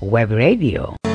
Web 0.00 0.30
Radio. 0.30 1.07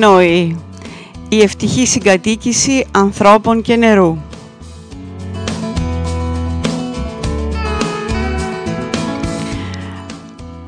Χα-Νόη. 0.00 0.56
Η 1.28 1.40
ευτυχή 1.40 1.86
συγκατοίκηση 1.86 2.86
ανθρώπων 2.90 3.62
και 3.62 3.76
νερού. 3.76 4.18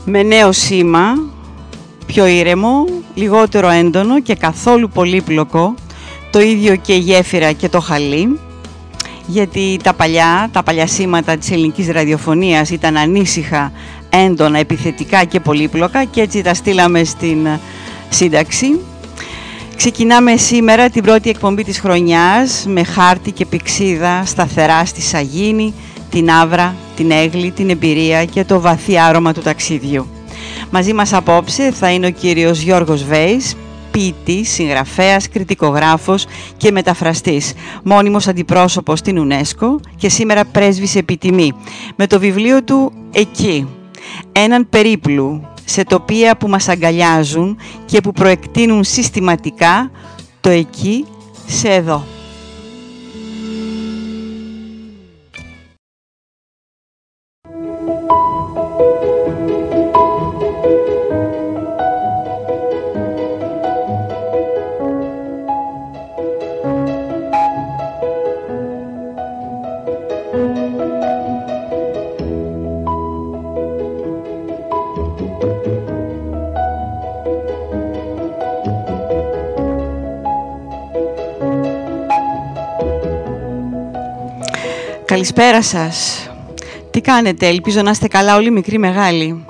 Με 0.05 0.23
νέο 0.23 0.53
σήμα, 0.53 1.03
πιο 2.07 2.27
ήρεμο, 2.27 2.85
λιγότερο 3.15 3.69
έντονο 3.69 4.21
και 4.21 4.35
καθόλου 4.35 4.89
πολύπλοκο, 4.89 5.75
το 6.31 6.41
ίδιο 6.41 6.77
και 6.77 6.93
η 6.93 6.99
γέφυρα 6.99 7.53
και 7.53 7.69
το 7.69 7.81
χαλί, 7.81 8.39
γιατί 9.27 9.79
τα 9.83 9.95
παλιά, 9.95 10.49
τα 10.53 10.63
παλιά 10.63 10.87
σήματα 10.87 11.37
της 11.37 11.51
ελληνικής 11.51 11.89
ραδιοφωνίας 11.89 12.71
ήταν 12.71 12.97
ανήσυχα, 12.97 13.73
έντονα, 14.11 14.59
επιθετικά 14.59 15.25
και 15.25 15.41
πολύπλοκα 15.41 16.05
και 16.05 16.21
έτσι 16.21 16.43
τα 16.43 16.55
στείλαμε 16.55 17.05
στην 17.05 17.49
σύνταξη. 18.09 18.81
Ξεκινάμε 19.81 20.37
σήμερα 20.37 20.91
την 20.91 21.03
πρώτη 21.03 21.31
εκπομπή 21.31 21.65
της 21.65 21.81
χρονιάς 21.81 22.65
με 22.69 22.85
χάρτη 22.85 23.31
και 23.31 23.47
πηξίδα 23.47 24.23
σταθερά 24.25 24.85
στη 24.85 25.01
Σαγίνη, 25.01 25.75
την 26.11 26.31
Άβρα, 26.31 26.75
την 26.97 27.11
Έγλη, 27.11 27.51
την 27.51 27.71
εμπειρία 27.71 28.25
και 28.25 28.45
το 28.45 28.61
βαθύ 28.61 28.99
άρωμα 28.99 29.33
του 29.33 29.41
ταξίδιου. 29.41 30.07
Μαζί 30.71 30.93
μας 30.93 31.13
απόψε 31.13 31.71
θα 31.71 31.91
είναι 31.91 32.07
ο 32.07 32.11
κύριος 32.11 32.61
Γιώργος 32.61 33.05
Βέης, 33.05 33.57
ποιητής, 33.91 34.51
συγγραφέας, 34.51 35.29
κριτικογράφος 35.29 36.27
και 36.57 36.71
μεταφραστής, 36.71 37.53
μόνιμος 37.83 38.29
αντιπρόσωπος 38.29 38.99
στην 38.99 39.29
UNESCO 39.29 39.77
και 39.97 40.09
σήμερα 40.09 40.45
πρέσβης 40.45 40.97
επιτιμή, 40.97 41.53
με 41.97 42.07
το 42.07 42.19
βιβλίο 42.19 42.65
του 42.65 42.93
«Εκεί», 43.13 43.67
έναν 44.33 44.67
περίπλου 44.71 45.50
σε 45.71 45.85
τοπία 45.85 46.37
που 46.37 46.49
μας 46.49 46.69
αγκαλιάζουν 46.69 47.57
και 47.85 48.01
που 48.01 48.13
προεκτείνουν 48.13 48.85
συστηματικά 48.85 49.91
το 50.41 50.49
εκεί 50.49 51.07
σε 51.47 51.69
εδώ. 51.69 52.05
Καλησπέρα 85.21 85.63
σας. 85.63 86.29
Τι 86.91 87.01
κάνετε, 87.01 87.47
ελπίζω 87.47 87.83
να 87.83 87.91
είστε 87.91 88.09
καλά 88.09 88.37
όλοι 88.37 88.51
μικροί 88.51 88.79
μεγάλοι. 88.79 89.45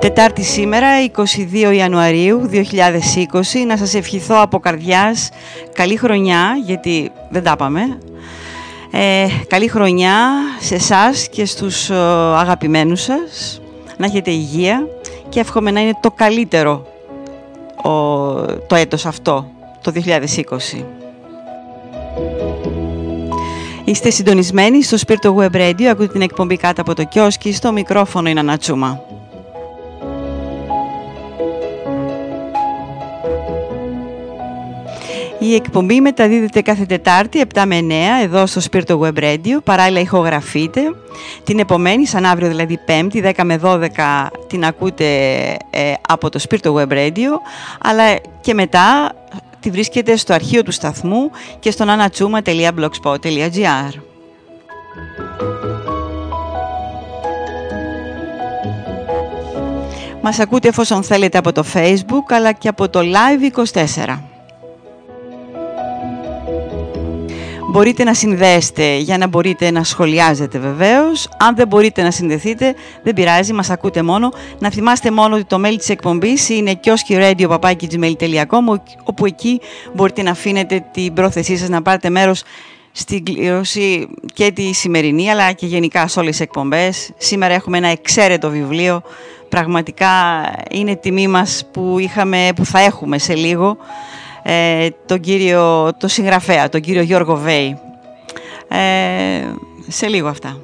Τετάρτη 0.00 0.42
σήμερα, 0.42 0.88
22 1.16 1.72
Ιανουαρίου 1.74 2.48
2020, 2.52 3.66
να 3.66 3.76
σας 3.76 3.94
ευχηθώ 3.94 4.40
από 4.40 4.58
καρδιάς 4.58 5.28
καλή 5.72 5.96
χρονιά, 5.96 6.52
γιατί 6.64 7.10
δεν 7.30 7.42
τα 7.42 7.56
πάμε. 7.56 7.98
Ε, 8.90 9.26
καλή 9.46 9.68
χρονιά 9.68 10.16
σε 10.60 10.74
εσάς 10.74 11.28
και 11.28 11.44
στους 11.44 11.90
ε, 11.90 11.94
αγαπημένους 12.36 13.02
σας, 13.02 13.60
να 13.96 14.06
έχετε 14.06 14.30
υγεία 14.30 14.86
και 15.28 15.40
εύχομαι 15.40 15.70
να 15.70 15.80
είναι 15.80 15.98
το 16.00 16.10
καλύτερο 16.10 16.86
το 18.66 18.74
έτος 18.74 19.06
αυτό, 19.06 19.50
το 19.82 19.92
2020. 19.94 21.03
Είστε 23.84 24.10
συντονισμένοι 24.10 24.82
στο 24.82 24.96
Σπίρτο 24.96 25.36
Web 25.38 25.56
Radio, 25.56 25.82
ακούτε 25.82 26.12
την 26.12 26.22
εκπομπή 26.22 26.56
κάτω 26.56 26.80
από 26.80 26.94
το 26.94 27.04
κιόσκι, 27.04 27.52
στο 27.52 27.72
μικρόφωνο 27.72 28.28
είναι 28.28 28.40
Ανατσούμα. 28.40 29.00
Η 35.38 35.54
εκπομπή 35.54 36.00
μεταδίδεται 36.00 36.60
κάθε 36.62 36.84
Τετάρτη 36.84 37.42
7 37.54 37.62
με 37.66 37.78
9 37.80 37.92
εδώ 38.22 38.46
στο 38.46 38.60
Σπίρτο 38.60 39.00
Web 39.02 39.18
Radio. 39.18 39.62
Παράλληλα 39.64 40.00
ηχογραφείτε. 40.00 40.80
Την 41.44 41.58
επομένη, 41.58 42.06
σαν 42.06 42.24
αύριο 42.24 42.48
δηλαδή 42.48 42.78
5η, 42.86 43.32
10 43.34 43.42
με 43.44 43.60
12 43.62 43.88
την 44.46 44.64
ακούτε 44.64 45.04
ε, 45.70 45.92
από 46.08 46.30
το 46.30 46.38
Σπίρτο 46.38 46.76
Web 46.78 46.92
Radio. 46.92 47.30
Αλλά 47.80 48.04
και 48.40 48.54
μετά 48.54 49.14
τη 49.64 49.70
βρίσκεται 49.70 50.16
στο 50.16 50.34
αρχείο 50.34 50.62
του 50.62 50.72
σταθμού 50.72 51.30
και 51.58 51.70
στο 51.70 51.84
anatsuma.blogspot.gr. 51.88 54.00
Μας 60.20 60.38
ακούτε 60.38 60.68
εφόσον 60.68 61.02
θέλετε 61.02 61.38
από 61.38 61.52
το 61.52 61.64
Facebook 61.74 62.24
αλλά 62.28 62.52
και 62.52 62.68
από 62.68 62.88
το 62.88 63.00
Live24. 63.00 64.18
Μπορείτε 67.74 68.04
να 68.04 68.14
συνδέσετε 68.14 68.96
για 68.96 69.18
να 69.18 69.26
μπορείτε 69.26 69.70
να 69.70 69.84
σχολιάζετε 69.84 70.58
βεβαίως. 70.58 71.28
Αν 71.38 71.56
δεν 71.56 71.66
μπορείτε 71.68 72.02
να 72.02 72.10
συνδεθείτε, 72.10 72.74
δεν 73.02 73.14
πειράζει, 73.14 73.52
μας 73.52 73.70
ακούτε 73.70 74.02
μόνο. 74.02 74.32
Να 74.58 74.70
θυμάστε 74.70 75.10
μόνο 75.10 75.34
ότι 75.34 75.44
το 75.44 75.60
mail 75.64 75.74
της 75.76 75.88
εκπομπής 75.88 76.48
είναι 76.48 76.80
kioskiradio.gmail.com 76.84 78.80
όπου 79.04 79.26
εκεί 79.26 79.60
μπορείτε 79.94 80.22
να 80.22 80.30
αφήνετε 80.30 80.84
την 80.92 81.14
πρόθεσή 81.14 81.56
σας 81.56 81.68
να 81.68 81.82
πάρετε 81.82 82.10
μέρος 82.10 82.42
στην 82.92 83.24
κλήρωση 83.24 84.08
και 84.34 84.50
τη 84.50 84.72
σημερινή 84.72 85.30
αλλά 85.30 85.52
και 85.52 85.66
γενικά 85.66 86.08
σε 86.08 86.18
όλες 86.18 86.30
τις 86.30 86.40
εκπομπές. 86.40 87.10
Σήμερα 87.16 87.54
έχουμε 87.54 87.78
ένα 87.78 87.88
εξαίρετο 87.88 88.50
βιβλίο. 88.50 89.02
Πραγματικά 89.48 90.10
είναι 90.70 90.96
τιμή 90.96 91.28
μας 91.28 91.68
που, 91.72 91.96
είχαμε, 91.98 92.48
που 92.56 92.64
θα 92.64 92.78
έχουμε 92.80 93.18
σε 93.18 93.34
λίγο 93.34 93.76
ε, 94.46 94.88
τον 95.06 95.20
κύριο, 95.20 95.92
το 95.98 96.08
συγγραφέα, 96.08 96.68
τον 96.68 96.80
κύριο 96.80 97.02
Γιώργο 97.02 97.36
Βέη. 97.36 97.78
Ε, 98.68 99.44
σε 99.88 100.06
λίγο 100.06 100.28
αυτά. 100.28 100.58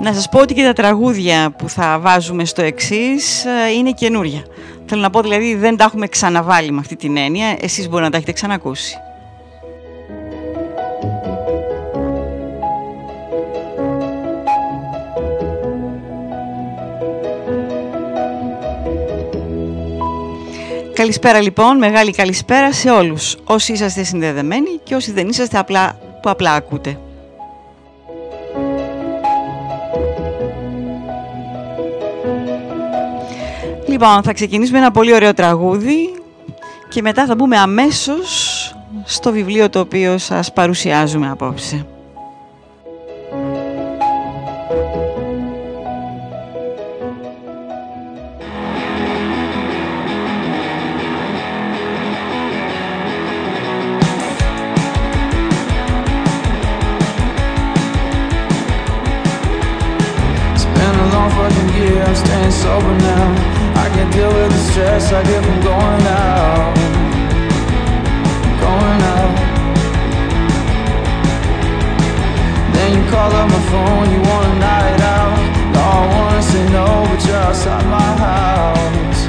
Να 0.00 0.12
σας 0.14 0.28
πω 0.28 0.40
ότι 0.40 0.54
και 0.54 0.62
τα 0.62 0.72
τραγούδια 0.72 1.54
που 1.58 1.68
θα 1.68 1.98
βάζουμε 1.98 2.44
στο 2.44 2.62
εξής 2.62 3.44
ε, 3.44 3.72
είναι 3.76 3.92
καινούρια. 3.92 4.44
Θέλω 4.86 5.00
να 5.00 5.10
πω 5.10 5.20
δηλαδή 5.20 5.54
δεν 5.54 5.76
τα 5.76 5.84
έχουμε 5.84 6.06
ξαναβάλει 6.06 6.70
με 6.70 6.78
αυτή 6.78 6.96
την 6.96 7.16
έννοια, 7.16 7.56
εσείς 7.60 7.88
μπορεί 7.88 8.02
να 8.02 8.10
τα 8.10 8.16
έχετε 8.16 8.32
ξανακούσει. 8.32 8.96
Καλησπέρα 20.98 21.40
λοιπόν, 21.40 21.78
μεγάλη 21.78 22.10
καλησπέρα 22.10 22.72
σε 22.72 22.90
όλους 22.90 23.36
όσοι 23.44 23.72
είσαστε 23.72 24.02
συνδεδεμένοι 24.02 24.80
και 24.84 24.94
όσοι 24.94 25.12
δεν 25.12 25.28
είσαστε 25.28 25.58
απλά, 25.58 25.98
που 26.22 26.30
απλά 26.30 26.52
ακούτε. 26.52 26.98
Λοιπόν, 33.88 34.22
θα 34.22 34.32
ξεκινήσουμε 34.32 34.78
ένα 34.78 34.90
πολύ 34.90 35.14
ωραίο 35.14 35.34
τραγούδι 35.34 36.14
και 36.88 37.02
μετά 37.02 37.26
θα 37.26 37.34
μπούμε 37.34 37.56
αμέσως 37.56 38.74
στο 39.04 39.32
βιβλίο 39.32 39.70
το 39.70 39.80
οποίο 39.80 40.18
σας 40.18 40.52
παρουσιάζουμε 40.52 41.30
απόψε. 41.30 41.86
I'm 62.08 62.16
staying 62.16 62.50
sober 62.50 62.94
now. 63.00 63.26
I 63.84 63.90
can't 63.92 64.10
deal 64.14 64.32
with 64.32 64.50
the 64.50 64.62
stress 64.70 65.12
I 65.12 65.22
get 65.24 65.44
from 65.44 65.60
going 65.60 66.04
out. 66.08 66.74
Going 68.64 69.02
out. 69.14 69.34
Then 72.72 72.88
you 72.96 73.10
call 73.10 73.30
up 73.30 73.50
my 73.50 73.62
phone, 73.70 74.10
you 74.10 74.20
want 74.22 74.46
a 74.46 74.58
night 74.58 75.00
out. 75.16 75.36
No, 75.74 75.80
I 75.80 76.06
wanna 76.14 76.42
say 76.42 76.64
no, 76.70 76.86
but 77.10 77.26
you're 77.26 77.36
outside 77.36 77.84
my 77.98 78.10
house. 78.24 79.20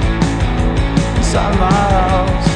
Inside 1.18 1.60
my 1.60 1.74
house. 1.74 2.49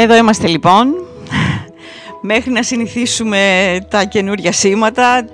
Εδώ 0.00 0.16
είμαστε 0.16 0.46
λοιπόν, 0.46 0.94
μέχρι 2.20 2.50
να 2.50 2.62
συνηθίσουμε 2.62 3.38
τα 3.88 4.04
καινούρια 4.04 4.52
σήματα, 4.52 5.24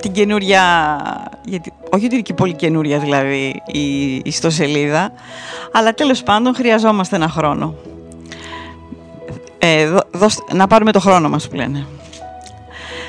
την 0.00 0.12
καινούρια, 0.12 0.62
γιατί, 1.44 1.72
όχι 1.90 2.04
ότι 2.04 2.14
είναι 2.14 2.22
και 2.22 2.34
πολύ 2.34 2.54
καινούρια 2.54 2.98
δηλαδή 2.98 3.62
η 3.66 4.14
ιστοσελίδα, 4.24 5.12
αλλά 5.72 5.94
τέλος 5.94 6.22
πάντων 6.22 6.54
χρειαζόμαστε 6.54 7.16
ένα 7.16 7.28
χρόνο. 7.28 7.74
Ε, 9.58 9.94
να 10.52 10.66
πάρουμε 10.66 10.92
το 10.92 11.00
χρόνο 11.00 11.28
μας 11.28 11.48
που 11.48 11.54
λένε. 11.54 11.86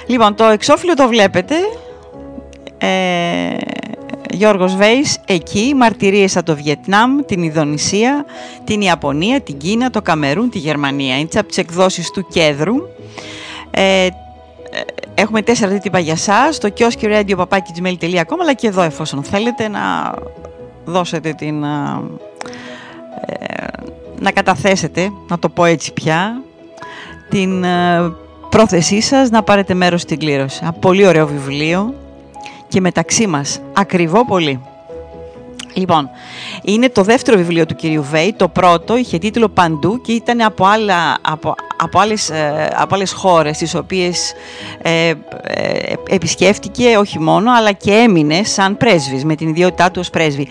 Λοιπόν, 0.08 0.36
το 0.36 0.44
εξώφυλλο 0.44 0.94
το 0.94 1.08
βλέπετε. 1.08 1.56
Ε, 2.78 3.58
Γιώργος 4.42 4.76
Βέης 4.76 5.18
εκεί 5.26 5.74
μαρτυρίες 5.76 6.38
από 6.38 6.46
το 6.46 6.56
Βιετνάμ, 6.56 7.20
την 7.26 7.44
Ιδονησία, 7.44 8.26
την 8.64 8.82
Ιαπωνία, 8.82 9.42
την 9.42 9.58
Κίνα, 9.58 9.90
το 9.90 10.02
Καμερούν, 10.02 10.50
τη 10.50 10.58
Γερμανία. 10.58 11.18
Είναι 11.18 11.28
από 11.34 11.48
τις 11.48 11.58
εκδόσεις 11.58 12.12
του 12.12 12.28
Κέδρου. 12.28 12.76
Ε, 13.72 14.08
έχουμε 15.14 15.42
τέσσερα 15.42 15.72
δίτυπα 15.72 16.00
για 16.00 16.16
σας, 16.16 16.58
το 16.58 16.70
κιόσκι 16.70 17.08
radio 17.10 17.46
αλλά 18.42 18.54
και 18.54 18.68
εδώ 18.68 18.82
εφόσον 18.82 19.24
θέλετε 19.24 19.68
να 19.68 20.14
δώσετε 20.86 21.34
την... 21.34 21.64
Ε, 21.64 21.98
να 24.20 24.32
καταθέσετε, 24.32 25.12
να 25.28 25.40
το 25.40 25.50
πω 25.50 25.66
έτσι 25.66 25.94
πια, 25.94 26.42
την 27.30 27.64
ε, 27.64 28.14
πρόθεσή 28.50 29.02
σας 29.02 29.30
να 29.30 29.44
πάρετε 29.44 29.74
μέρος 29.74 30.02
στην 30.02 30.20
κλήρωση. 30.20 30.60
Ένα 30.62 30.72
πολύ 30.72 31.08
ωραίο 31.08 31.28
βιβλίο 31.28 31.94
και 32.72 32.82
μεταξύ 32.82 33.28
μας 33.28 33.60
ακριβό 33.74 34.26
πολύ. 34.26 34.60
Λοιπόν, 35.74 36.10
είναι 36.64 36.90
το 36.90 37.04
δεύτερο 37.04 37.38
βιβλίο 37.38 37.66
του 37.66 37.76
κυρίου 37.76 38.04
Βέη. 38.04 38.34
Το 38.38 38.48
πρώτο 38.48 38.98
είχε 38.98 39.18
τίτλο 39.18 39.50
«Παντού» 39.50 40.02
και 40.02 40.12
ήταν 40.12 40.42
από, 40.42 40.66
άλλα, 40.66 41.18
από, 41.22 41.56
από, 41.78 42.00
άλλες, 42.00 42.30
ε, 42.30 42.72
από 42.76 42.96
άλλες 42.96 43.12
χώρες 43.12 43.58
τις 43.58 43.76
οποίες 43.76 44.34
ε, 44.82 45.10
ε, 45.10 45.14
επισκέφτηκε 46.10 46.98
όχι 46.98 47.20
μόνο 47.20 47.52
αλλά 47.52 47.72
και 47.72 47.92
έμεινε 47.92 48.44
σαν 48.44 48.78
πρέσβης 48.78 49.26
με 49.26 49.36
την 49.36 49.48
ιδιότητά 49.50 49.92
του 49.92 50.00
ως 50.00 50.10
πρέσβη. 50.10 50.48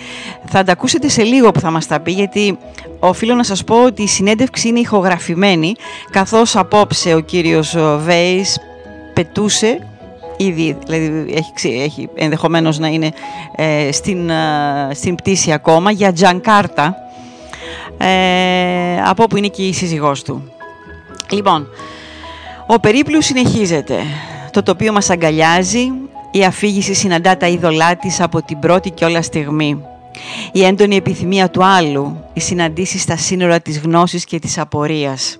Θα 0.46 0.62
τα 0.62 0.72
ακούσετε 0.72 1.08
σε 1.08 1.22
λίγο 1.22 1.50
που 1.50 1.60
θα 1.60 1.70
μας 1.70 1.86
τα 1.86 2.00
πει 2.00 2.12
γιατί 2.12 2.58
οφείλω 2.98 3.34
να 3.34 3.44
σας 3.44 3.64
πω 3.64 3.84
ότι 3.84 4.02
η 4.02 4.08
συνέντευξη 4.08 4.68
είναι 4.68 4.78
ηχογραφημένη 4.78 5.74
καθώς 6.10 6.56
απόψε 6.56 7.14
ο 7.14 7.20
κύριος 7.20 7.76
Βέης 7.98 8.58
πετούσε 9.14 9.78
ήδη, 10.44 10.76
δηλαδή 10.86 11.34
έχει, 11.34 11.80
έχει 11.82 12.08
ενδεχομένως 12.14 12.78
να 12.78 12.88
είναι 12.88 13.10
ε, 13.56 13.92
στην, 13.92 14.30
ε, 14.30 14.34
στην 14.92 15.14
πτήση 15.14 15.52
ακόμα 15.52 15.90
για 15.90 16.12
Τζανκάρτα 16.12 16.96
ε, 17.98 19.02
από 19.04 19.22
όπου 19.22 19.36
είναι 19.36 19.48
και 19.48 19.62
η 19.62 19.72
σύζυγός 19.72 20.22
του. 20.22 20.52
Λοιπόν, 21.30 21.68
ο 22.66 22.80
περίπλου 22.80 23.22
συνεχίζεται. 23.22 23.98
Το 24.50 24.62
τοπίο 24.62 24.92
μας 24.92 25.10
αγκαλιάζει, 25.10 25.92
η 26.30 26.44
αφήγηση 26.44 26.94
συναντά 26.94 27.36
τα 27.36 27.46
είδωλά 27.46 27.96
της 27.96 28.20
από 28.20 28.42
την 28.42 28.58
πρώτη 28.58 28.90
και 28.90 29.04
όλα 29.04 29.22
στιγμή. 29.22 29.84
Η 30.52 30.64
έντονη 30.64 30.96
επιθυμία 30.96 31.50
του 31.50 31.64
άλλου, 31.64 32.24
οι 32.32 32.40
συναντήσεις 32.40 33.02
στα 33.02 33.16
σύνορα 33.16 33.60
της 33.60 33.78
γνώσης 33.78 34.24
και 34.24 34.38
της 34.38 34.58
απορίας. 34.58 35.38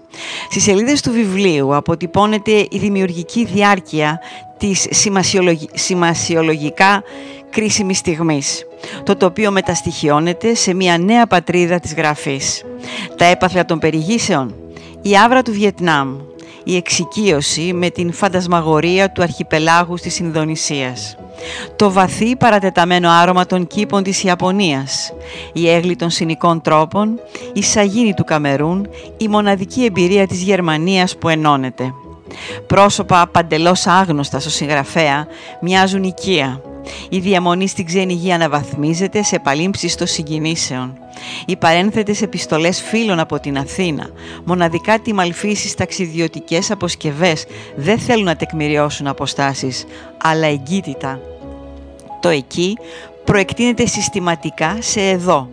Στις 0.50 0.62
σελίδες 0.62 1.00
του 1.00 1.12
βιβλίου 1.12 1.74
αποτυπώνεται 1.74 2.50
η 2.70 2.78
δημιουργική 2.78 3.44
διάρκεια 3.44 4.20
της 4.58 4.86
σημασιολογικά 5.74 7.02
κρίσιμης 7.50 7.98
στιγμής. 7.98 8.64
Το 9.04 9.16
τοπίο 9.16 9.50
μεταστοιχιώνεται 9.50 10.54
σε 10.54 10.74
μια 10.74 10.98
νέα 10.98 11.26
πατρίδα 11.26 11.80
της 11.80 11.94
γραφής. 11.94 12.64
Τα 13.16 13.24
έπαθλα 13.24 13.64
των 13.64 13.78
περιγήσεων, 13.78 14.54
η 15.02 15.16
άβρα 15.16 15.42
του 15.42 15.52
Βιετνάμ, 15.52 16.16
η 16.64 16.76
εξοικείωση 16.76 17.72
με 17.72 17.90
την 17.90 18.12
φαντασμαγορία 18.12 19.12
του 19.12 19.22
αρχιπελάγου 19.22 19.94
της 19.94 20.18
Ινδονησίας. 20.18 21.16
Το 21.76 21.92
βαθύ 21.92 22.36
παρατεταμένο 22.36 23.10
άρωμα 23.10 23.46
των 23.46 23.66
κήπων 23.66 24.02
της 24.02 24.24
Ιαπωνίας, 24.24 25.12
η 25.52 25.70
έγλη 25.70 25.96
των 25.96 26.10
συνικών 26.10 26.60
τρόπων, 26.60 27.20
η 27.52 27.62
σαγίνη 27.62 28.14
του 28.14 28.24
Καμερούν, 28.24 28.88
η 29.16 29.28
μοναδική 29.28 29.84
εμπειρία 29.84 30.26
της 30.26 30.42
Γερμανίας 30.42 31.16
που 31.16 31.28
ενώνεται. 31.28 31.92
Πρόσωπα 32.66 33.26
παντελώς 33.26 33.86
άγνωστα 33.86 34.40
στο 34.40 34.50
συγγραφέα 34.50 35.26
μοιάζουν 35.60 36.02
οικία. 36.02 36.62
Η 37.08 37.18
διαμονή 37.18 37.66
στην 37.66 37.86
ξένη 37.86 38.12
γη 38.12 38.32
αναβαθμίζεται 38.32 39.22
σε 39.22 39.38
παλήμψεις 39.38 39.94
των 39.94 40.06
συγκινήσεων. 40.06 40.98
Οι 41.46 41.56
παρένθετες 41.56 42.22
επιστολές 42.22 42.82
φίλων 42.82 43.18
από 43.18 43.40
την 43.40 43.58
Αθήνα, 43.58 44.06
μοναδικά 44.44 44.98
τιμαλφίσεις 44.98 45.74
ταξιδιωτικές 45.74 46.70
αποσκευές, 46.70 47.44
δεν 47.76 47.98
θέλουν 47.98 48.24
να 48.24 48.36
τεκμηριώσουν 48.36 49.06
αποστάσεις, 49.06 49.84
αλλά 50.22 50.46
εγκύτητα. 50.46 51.20
Το 52.20 52.28
εκεί 52.28 52.76
προεκτείνεται 53.24 53.86
συστηματικά 53.86 54.76
σε 54.80 55.00
εδώ. 55.00 55.48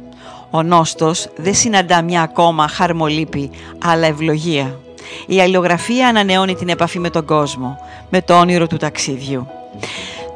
Ο 0.49 0.63
νόστος 0.63 1.27
δεν 1.35 1.53
συναντά 1.53 2.01
μια 2.01 2.21
ακόμα 2.21 2.67
χαρμολύπη, 2.67 3.49
αλλά 3.83 4.07
ευλογία. 4.07 4.79
Η 5.27 5.41
αλληλογραφία 5.41 6.07
ανανεώνει 6.07 6.55
την 6.55 6.69
επαφή 6.69 6.99
με 6.99 7.09
τον 7.09 7.25
κόσμο, 7.25 7.77
με 8.09 8.21
το 8.21 8.39
όνειρο 8.39 8.67
του 8.67 8.77
ταξίδιου. 8.77 9.47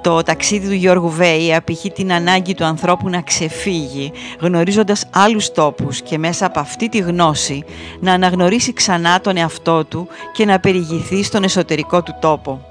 Το 0.01 0.23
ταξίδι 0.23 0.67
του 0.67 0.73
Γιώργου 0.73 1.09
Βέη 1.09 1.55
απηχεί 1.55 1.89
την 1.91 2.13
ανάγκη 2.13 2.53
του 2.53 2.63
ανθρώπου 2.63 3.09
να 3.09 3.21
ξεφύγει, 3.21 4.11
γνωρίζοντας 4.39 5.05
άλλους 5.13 5.51
τόπους 5.51 6.01
και 6.01 6.17
μέσα 6.17 6.45
από 6.45 6.59
αυτή 6.59 6.89
τη 6.89 6.97
γνώση 6.97 7.63
να 7.99 8.13
αναγνωρίσει 8.13 8.73
ξανά 8.73 9.21
τον 9.21 9.37
εαυτό 9.37 9.85
του 9.85 10.07
και 10.33 10.45
να 10.45 10.59
περιηγηθεί 10.59 11.23
στον 11.23 11.43
εσωτερικό 11.43 12.03
του 12.03 12.15
τόπο. 12.21 12.65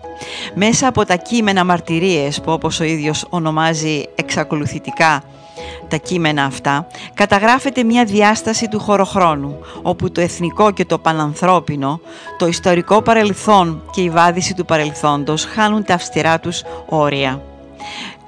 Μέσα 0.54 0.86
από 0.86 1.04
τα 1.04 1.16
κείμενα 1.16 1.64
μαρτυρίες 1.64 2.40
που 2.40 2.52
όπως 2.52 2.80
ο 2.80 2.84
ίδιος 2.84 3.26
ονομάζει 3.30 4.04
εξακολουθητικά 4.14 5.22
τα 5.88 5.96
κείμενα 5.96 6.44
αυτά, 6.44 6.86
καταγράφεται 7.14 7.84
μια 7.84 8.04
διάσταση 8.04 8.68
του 8.68 8.78
χωροχρόνου, 8.78 9.58
όπου 9.82 10.12
το 10.12 10.20
εθνικό 10.20 10.70
και 10.70 10.84
το 10.84 10.98
πανανθρώπινο, 10.98 12.00
το 12.38 12.46
ιστορικό 12.46 13.02
παρελθόν 13.02 13.82
και 13.90 14.00
η 14.00 14.10
βάδιση 14.10 14.54
του 14.54 14.64
παρελθόντος 14.64 15.44
χάνουν 15.44 15.84
τα 15.84 15.94
αυστηρά 15.94 16.40
τους 16.40 16.62
όρια. 16.86 17.42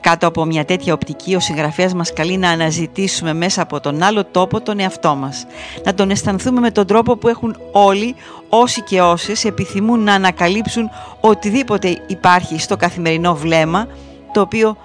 Κάτω 0.02 0.26
από 0.26 0.44
μια 0.44 0.64
τέτοια 0.64 0.92
οπτική, 0.92 1.34
ο 1.34 1.40
συγγραφέας 1.40 1.94
μας 1.94 2.12
καλεί 2.12 2.37
να 2.37 2.50
αναζητήσουμε 2.50 3.32
μέσα 3.32 3.62
από 3.62 3.80
τον 3.80 4.02
άλλο 4.02 4.25
τόπο 4.25 4.61
τον 4.61 4.80
εαυτό 4.80 5.14
μας. 5.14 5.46
Να 5.84 5.94
τον 5.94 6.11
αισθανθούμε 6.11 6.61
με 6.61 6.70
τον 6.70 6.87
τρόπο 6.87 7.16
που 7.16 7.28
έχουν 7.28 7.56
όλοι, 7.72 8.14
όσοι 8.49 8.82
και 8.82 9.00
όσες, 9.00 9.44
επιθυμούν 9.44 10.00
να 10.02 10.14
ανακαλύψουν 10.14 10.90
οτιδήποτε 11.20 12.02
υπάρχει 12.06 12.58
στο 12.58 12.76
καθημερινό 12.76 13.34
βλέμμα, 13.34 13.87
το 14.32 14.40
οποίο 14.40 14.76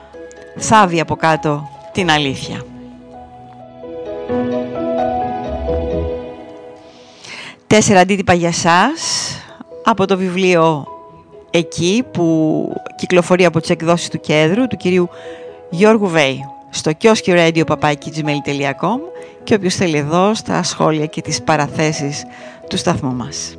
θάβει 0.58 1.00
από 1.00 1.16
κάτω 1.16 1.70
την 1.98 2.12
αλήθεια. 2.12 2.66
Τέσσερα 7.68 8.00
αντίτυπα 8.00 8.34
για 8.34 8.52
σας 8.52 9.02
από 9.84 10.06
το 10.06 10.18
βιβλίο 10.18 10.88
«Εκεί» 11.52 12.04
που 12.12 12.68
κυκλοφορεί 12.96 13.46
από 13.46 13.60
τις 13.60 13.70
εκδόσεις 13.70 14.10
του 14.10 14.20
Κέντρου 14.20 14.68
του 14.68 14.78
κυρίου 14.78 15.10
Γιώργου 15.70 16.08
Βέη 16.08 16.40
στο 16.70 16.94
κιόσκι 16.94 17.34
radio 17.36 17.64
και 19.44 19.54
όποιος 19.54 19.76
θέλει 19.76 19.98
εδώ 19.98 20.34
στα 20.34 20.64
σχόλια 20.64 21.06
και 21.06 21.22
τις 21.22 21.44
παραθέσεις 21.44 22.24
του 22.70 22.78
σταθμού 22.78 23.14
μας. 23.14 23.58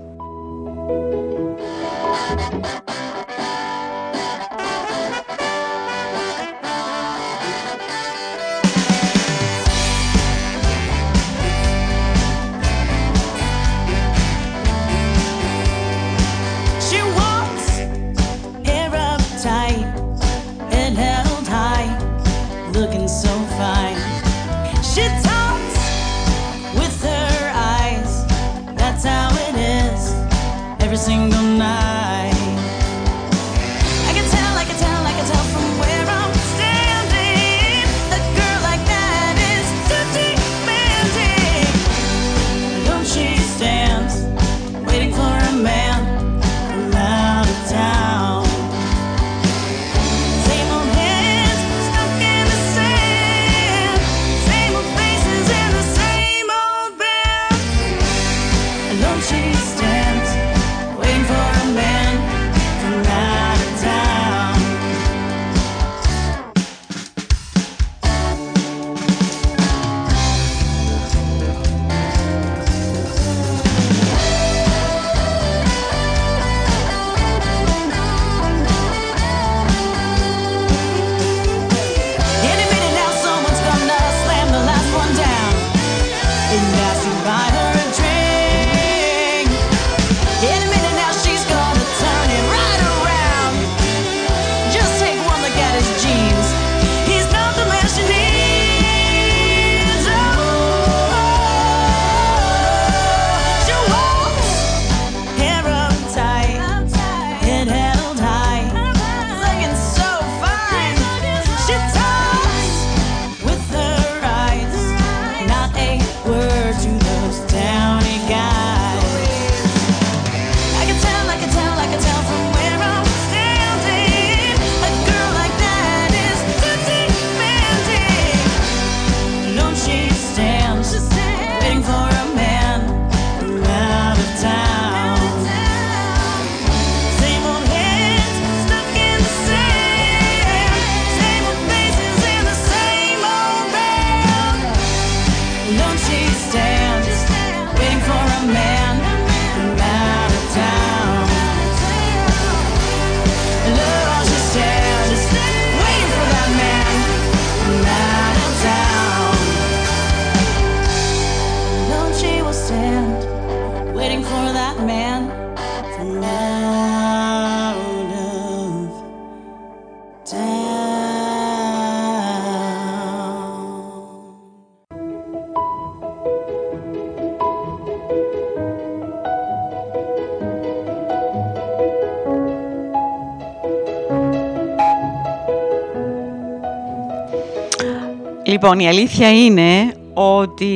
Λοιπόν, 188.60 188.78
η 188.78 188.88
αλήθεια 188.88 189.44
είναι 189.44 189.94
ότι 190.14 190.66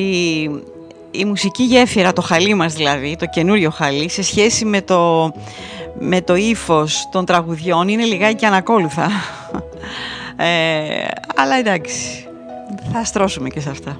η 1.10 1.24
μουσική 1.24 1.62
γέφυρα, 1.62 2.12
το 2.12 2.22
χαλί 2.22 2.54
μας 2.54 2.74
δηλαδή, 2.74 3.16
το 3.18 3.26
καινούριο 3.26 3.70
χαλί, 3.70 4.08
σε 4.08 4.22
σχέση 4.22 4.64
με 4.64 4.82
το, 4.82 5.32
με 5.98 6.20
το 6.20 6.34
ύφος 6.34 7.08
των 7.12 7.24
τραγουδιών 7.24 7.88
είναι 7.88 8.04
λιγάκι 8.04 8.44
ανακόλουθα. 8.44 9.10
Ε, 10.36 11.08
αλλά 11.36 11.56
εντάξει, 11.58 12.26
θα 12.92 13.04
στρώσουμε 13.04 13.48
και 13.48 13.60
σε 13.60 13.70
αυτά. 13.70 13.96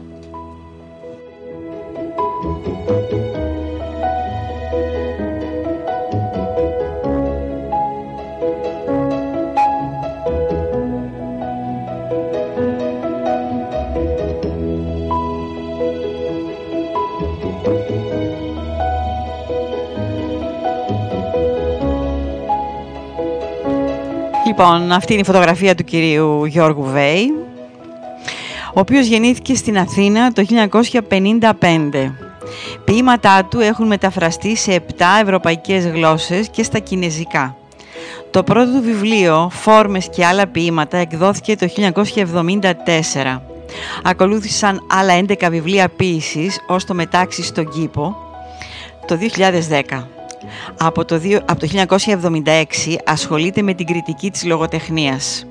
Λοιπόν, 24.53 24.93
αυτή 24.93 25.12
είναι 25.12 25.23
η 25.23 25.25
φωτογραφία 25.25 25.75
του 25.75 25.85
κυρίου 25.85 26.45
Γιώργου 26.45 26.85
Βέη, 26.85 27.35
ο 28.75 28.81
οποίος 28.81 29.07
γεννήθηκε 29.07 29.55
στην 29.55 29.79
Αθήνα 29.79 30.33
το 30.33 30.43
1955. 30.43 32.15
Ποίηματά 32.85 33.45
του 33.45 33.61
έχουν 33.61 33.87
μεταφραστεί 33.87 34.57
σε 34.57 34.85
7 34.99 35.05
ευρωπαϊκές 35.23 35.87
γλώσσες 35.87 36.49
και 36.49 36.62
στα 36.62 36.79
κινέζικα. 36.79 37.57
Το 38.31 38.43
πρώτο 38.43 38.73
του 38.73 38.83
βιβλίο, 38.83 39.51
«Φόρμες 39.53 40.09
και 40.09 40.25
άλλα 40.25 40.47
ποίηματα», 40.47 40.97
εκδόθηκε 40.97 41.57
το 41.57 41.67
1974. 41.67 43.43
Ακολούθησαν 44.03 44.87
άλλα 44.91 45.15
11 45.15 45.51
βιβλία 45.51 45.88
ποίησης 45.88 46.61
ως 46.67 46.85
το 46.85 46.95
μετάξι 46.95 47.43
στον 47.43 47.69
κήπο 47.69 48.17
το 49.07 49.17
2010. 49.17 50.07
Από 50.78 51.05
το, 51.05 51.20
από 51.46 51.61
το 51.61 51.68
1976 52.44 52.96
ασχολείται 53.05 53.62
με 53.62 53.74
την 53.74 53.87
κριτική 53.87 54.31
της 54.31 54.44
λογοτεχνίας. 54.44 55.46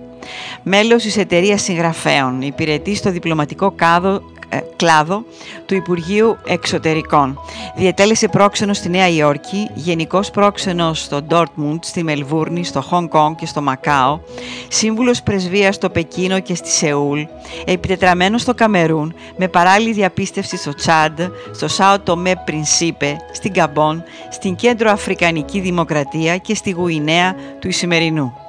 Μέλος 0.64 1.04
της 1.04 1.18
εταιρείας 1.18 1.62
συγγραφέων, 1.62 2.42
υπηρετεί 2.42 2.96
στο 2.96 3.12
διπλωματικό 3.12 3.72
κάδο, 3.72 4.22
ε, 4.54 4.60
κλάδο 4.76 5.24
του 5.66 5.76
Υπουργείου 5.76 6.38
Εξωτερικών. 6.46 7.40
Διετέλεσε 7.76 8.28
πρόξενο 8.28 8.74
στη 8.74 8.90
Νέα 8.90 9.10
Υόρκη, 9.10 9.70
γενικός 9.74 10.32
πρόξενος 10.32 11.02
στο 11.02 11.22
Ντόρτμουντ, 11.22 11.84
στη 11.84 12.04
Μελβούρνη, 12.04 12.64
στο 12.64 12.82
Χονγκ 12.82 13.08
Κονγκ 13.08 13.36
και 13.36 13.46
στο 13.46 13.62
Μακάο, 13.62 14.20
σύμβουλος 14.68 15.22
πρεσβείας 15.24 15.76
στο 15.76 15.90
Πεκίνο 15.90 16.40
και 16.40 16.56
στη 16.56 16.70
Σεούλ, 16.70 17.22
επιτετραμένος 17.66 18.42
στο 18.42 18.54
Καμερούν, 18.54 19.14
με 19.38 19.48
παράλληλη 19.48 19.94
διαπίστευση 19.94 20.58
στο 20.58 20.74
Τσάντ, 20.74 21.20
στο 21.52 21.68
Σάο 21.68 22.00
Τομέ 22.00 22.34
Πρινσίπε, 22.46 23.18
στην 23.32 23.54
Καμπόν, 23.54 24.04
στην 24.30 24.56
Κέντρο 24.56 24.92
Αφρικανική 24.92 25.60
Δημοκρατία 25.60 26.38
και 26.38 26.56
στη 26.56 26.70
Γουινέα 26.70 27.36
του 27.60 27.68
Ισημερινού. 27.68 28.41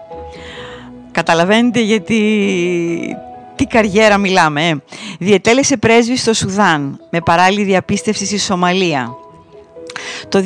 Καταλαβαίνετε 1.13 1.81
γιατί 1.81 2.19
τι 3.57 3.67
καριέρα 3.67 4.19
μιλάμε. 4.19 4.69
Ε. 4.69 4.75
Διετέλεσε 5.19 5.77
πρέσβη 5.77 6.17
στο 6.17 6.35
Σουδάν 6.35 7.01
με 7.11 7.21
παράλληλη 7.21 7.65
διαπίστευση 7.65 8.27
στη 8.27 8.39
Σομαλία. 8.39 9.17
Το 10.29 10.43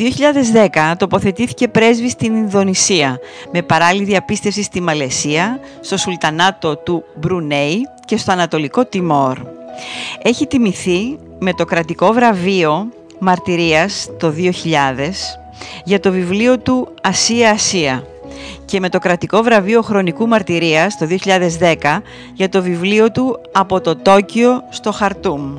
2010 0.92 0.92
τοποθετήθηκε 0.96 1.68
πρέσβη 1.68 2.08
στην 2.08 2.36
Ινδονησία 2.36 3.18
με 3.52 3.62
παράλληλη 3.62 4.04
διαπίστευση 4.04 4.62
στη 4.62 4.80
Μαλαισία, 4.80 5.60
στο 5.80 5.96
Σουλτανάτο 5.96 6.76
του 6.76 7.04
Μπρουνέι 7.14 7.80
και 8.04 8.16
στο 8.16 8.32
Ανατολικό 8.32 8.84
Τιμόρ. 8.84 9.38
Έχει 10.22 10.46
τιμηθεί 10.46 11.18
με 11.38 11.52
το 11.52 11.64
κρατικό 11.64 12.12
βραβείο 12.12 12.88
μαρτυρίας 13.18 14.08
το 14.18 14.34
2000 14.36 14.50
για 15.84 16.00
το 16.00 16.10
βιβλίο 16.12 16.58
του 16.58 16.88
«Ασία 17.02 17.50
Ασία» 17.50 18.04
και 18.66 18.80
με 18.80 18.88
το 18.88 18.98
κρατικό 18.98 19.42
βραβείο 19.42 19.82
χρονικού 19.82 20.26
μαρτυρίας 20.26 20.98
το 20.98 21.06
2010 21.60 22.00
για 22.34 22.48
το 22.48 22.62
βιβλίο 22.62 23.10
του 23.10 23.40
«Από 23.52 23.80
το 23.80 23.96
Τόκιο 23.96 24.62
στο 24.70 24.92
Χαρτούμ». 24.92 25.58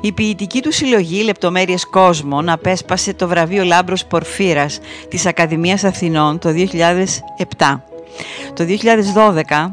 Η 0.00 0.12
ποιητική 0.12 0.60
του 0.60 0.72
συλλογή 0.72 1.22
«Λεπτομέρειες 1.22 1.86
κόσμων» 1.86 2.48
απέσπασε 2.48 3.14
το 3.14 3.28
βραβείο 3.28 3.64
Λάμπρος 3.64 4.04
Πορφύρας 4.04 4.80
της 5.08 5.26
Ακαδημίας 5.26 5.84
Αθηνών 5.84 6.38
το 6.38 6.50
2007. 6.50 7.80
Το 8.54 8.64
2012 8.64 9.72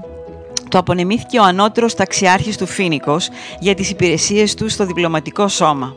το 0.70 0.78
απονεμήθηκε 0.78 1.40
ο 1.40 1.44
ανώτερος 1.44 1.96
ταξιάρχης 1.96 2.58
του 2.58 2.66
Φίνικος 2.66 3.30
για 3.60 3.76
τις 3.76 3.90
υπηρεσίες 3.90 4.54
του 4.54 4.70
στο 4.70 4.86
διπλωματικό 4.86 5.48
σώμα. 5.48 5.96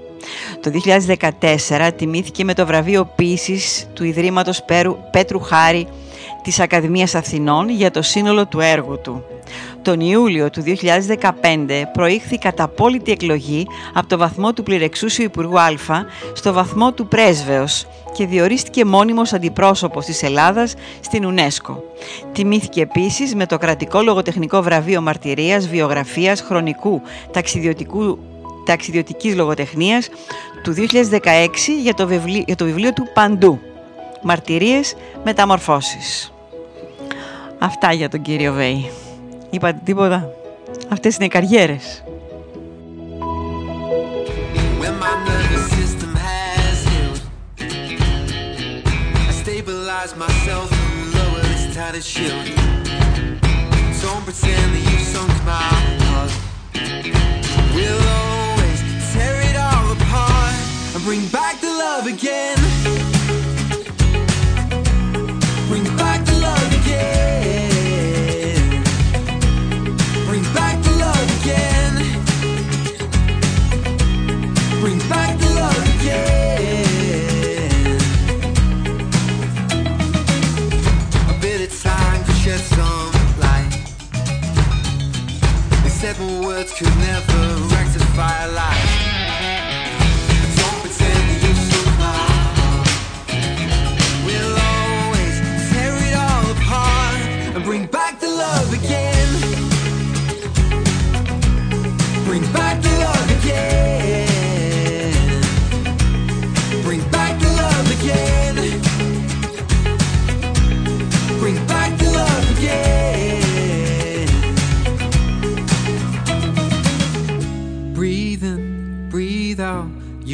Το 0.61 0.71
2014 0.71 1.91
τιμήθηκε 1.97 2.45
με 2.45 2.55
το 2.55 2.67
βραβείο 2.67 3.13
Πίσης 3.17 3.87
του 3.95 4.05
Ιδρύματος 4.05 4.65
Πέτρου 5.11 5.41
Χάρη 5.41 5.87
της 6.43 6.61
Ακαδημίας 6.61 7.15
Αθηνών 7.15 7.69
για 7.69 7.91
το 7.91 8.03
σύνολο 8.03 8.47
του 8.47 8.61
έργου 8.61 9.01
του. 9.01 9.25
Τον 9.83 10.01
Ιούλιο 10.01 10.51
του 10.51 10.63
2015 10.63 10.77
προήχθη 11.93 12.39
κατά 12.39 12.63
απόλυτη 12.63 13.13
εκλογή 13.13 13.67
από 13.95 14.09
το 14.09 14.19
βαθμό 14.19 14.53
του 14.53 14.63
πληρεξούσιου 14.63 15.25
Υπουργού 15.25 15.61
Α 15.61 15.71
στο 16.33 16.53
βαθμό 16.53 16.93
του 16.93 17.09
πρέσβεως 17.09 17.87
και 18.13 18.27
διορίστηκε 18.27 18.85
μόνιμος 18.85 19.33
αντιπρόσωπος 19.33 20.05
της 20.05 20.23
Ελλάδας 20.23 20.75
στην 21.01 21.35
UNESCO. 21.35 21.75
Τιμήθηκε 22.33 22.81
επίσης 22.81 23.35
με 23.35 23.47
το 23.47 23.59
κρατικό 23.59 24.03
λογοτεχνικό 24.03 24.63
βραβείο 24.63 25.01
μαρτυρίας, 25.01 25.69
βιογραφίας, 25.69 26.41
χρονικού, 26.41 27.03
ταξιδιωτικού 27.33 28.19
ταξιδιωτικής 28.65 29.35
λογοτεχνίας 29.35 30.09
του 30.63 30.73
2016 30.73 30.87
για 31.83 31.95
το 31.95 32.07
βιβλίο, 32.07 32.45
για 32.47 32.57
το 32.57 32.65
βιβλίο 32.65 32.93
του 32.93 33.09
«Παντού» 33.15 33.61
Μαρτυρίες, 34.23 34.95
μεταμορφώσεις. 35.25 36.33
Αυτά 37.59 37.93
για 37.93 38.09
τον 38.09 38.23
κύριο 38.23 38.53
Βέη. 38.53 38.91
Είπατε 39.51 39.81
τίποτα. 39.85 40.31
Αυτές 40.89 41.17
είναι 41.17 41.25
οι 41.25 41.29
καριέρες. 41.29 42.03
myself 50.21 50.71
and 50.71 51.15
lower 51.15 51.41
this 51.41 51.75
tattered 51.75 52.05
shield. 52.05 52.45
Don't 54.03 54.23
pretend 54.29 54.69
that 54.75 54.85
you 54.91 54.99
sunk 55.13 55.33
my 55.47 55.65
heart. 56.13 56.33
We'll 57.75 58.07
always 58.21 58.81
tear 59.15 59.41
it 59.49 59.57
all 59.57 59.93
apart 59.93 60.57
and 60.95 61.03
bring 61.05 61.27
back 61.29 61.59
the 61.61 61.69
love 61.69 62.07
again. 62.07 62.60
Seven 86.11 86.41
words 86.45 86.73
could 86.73 86.89
never 86.99 87.67
rectify 87.73 88.45
a 88.47 88.51
life. 88.51 88.80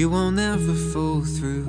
You 0.07 0.13
won't 0.13 0.37
never 0.37 0.73
fall 0.73 1.23
through. 1.23 1.65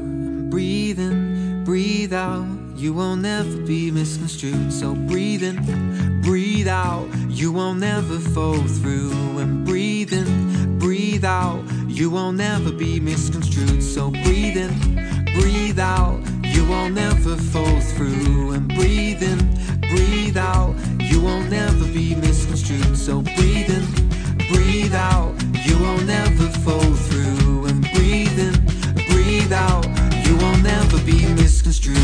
Breathe 0.52 1.00
in, 1.00 1.64
breathe 1.64 2.14
out. 2.14 2.46
You 2.76 2.94
won't 2.94 3.24
never 3.24 3.58
be 3.66 3.90
misconstrued. 3.90 4.72
So 4.72 4.94
breathe 4.94 5.42
in, 5.42 6.22
breathe 6.22 6.68
out. 6.68 7.08
You 7.30 7.52
won't 7.52 7.80
never 7.80 8.20
fall 8.20 8.62
through. 8.62 9.40
And 9.40 9.66
breathe 9.66 10.14
in, 10.14 10.78
breathe 10.78 11.26
out. 11.26 11.64
You 11.88 12.12
won't 12.12 12.38
never 12.38 12.72
be 12.72 13.00
misconstrued. 13.00 13.82
So 13.82 14.12
breathe 14.12 14.58
in, 14.58 14.72
breathe 15.34 15.80
out. 15.80 16.22
You 16.44 16.64
will 16.68 16.92
never 16.92 17.38
fall 17.38 17.80
through. 17.80 18.52
And 18.52 18.68
breathe 18.68 19.24
in, 19.24 19.40
breathe 19.90 20.38
out. 20.38 20.76
You 21.00 21.22
won't 21.22 21.50
never 21.50 21.86
be 21.86 22.14
misconstrued. 22.14 22.98
So 22.98 23.24
breathe 23.24 23.72
in 23.72 24.08
breathe 24.50 24.94
out, 24.94 25.34
you 25.66 25.78
won't 25.80 26.06
never 26.06 26.48
fall 26.64 26.94
through. 27.08 27.47
Breathe 28.08 28.40
in, 28.40 28.54
breathe 29.12 29.52
out, 29.52 29.86
you 30.26 30.38
will 30.38 30.58
never 30.60 30.98
be 31.04 31.26
misconstrued. 31.34 31.98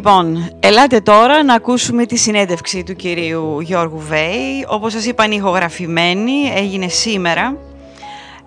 Λοιπόν, 0.00 0.50
ελάτε 0.60 1.00
τώρα 1.00 1.42
να 1.42 1.54
ακούσουμε 1.54 2.06
τη 2.06 2.16
συνέντευξη 2.16 2.84
του 2.84 2.94
κυρίου 2.94 3.60
Γιώργου 3.60 3.98
Βέη. 3.98 4.66
Όπως 4.68 4.92
σας 4.92 5.06
είπαν 5.06 5.32
ηχογραφημένη, 5.32 6.52
έγινε 6.54 6.88
σήμερα. 6.88 7.56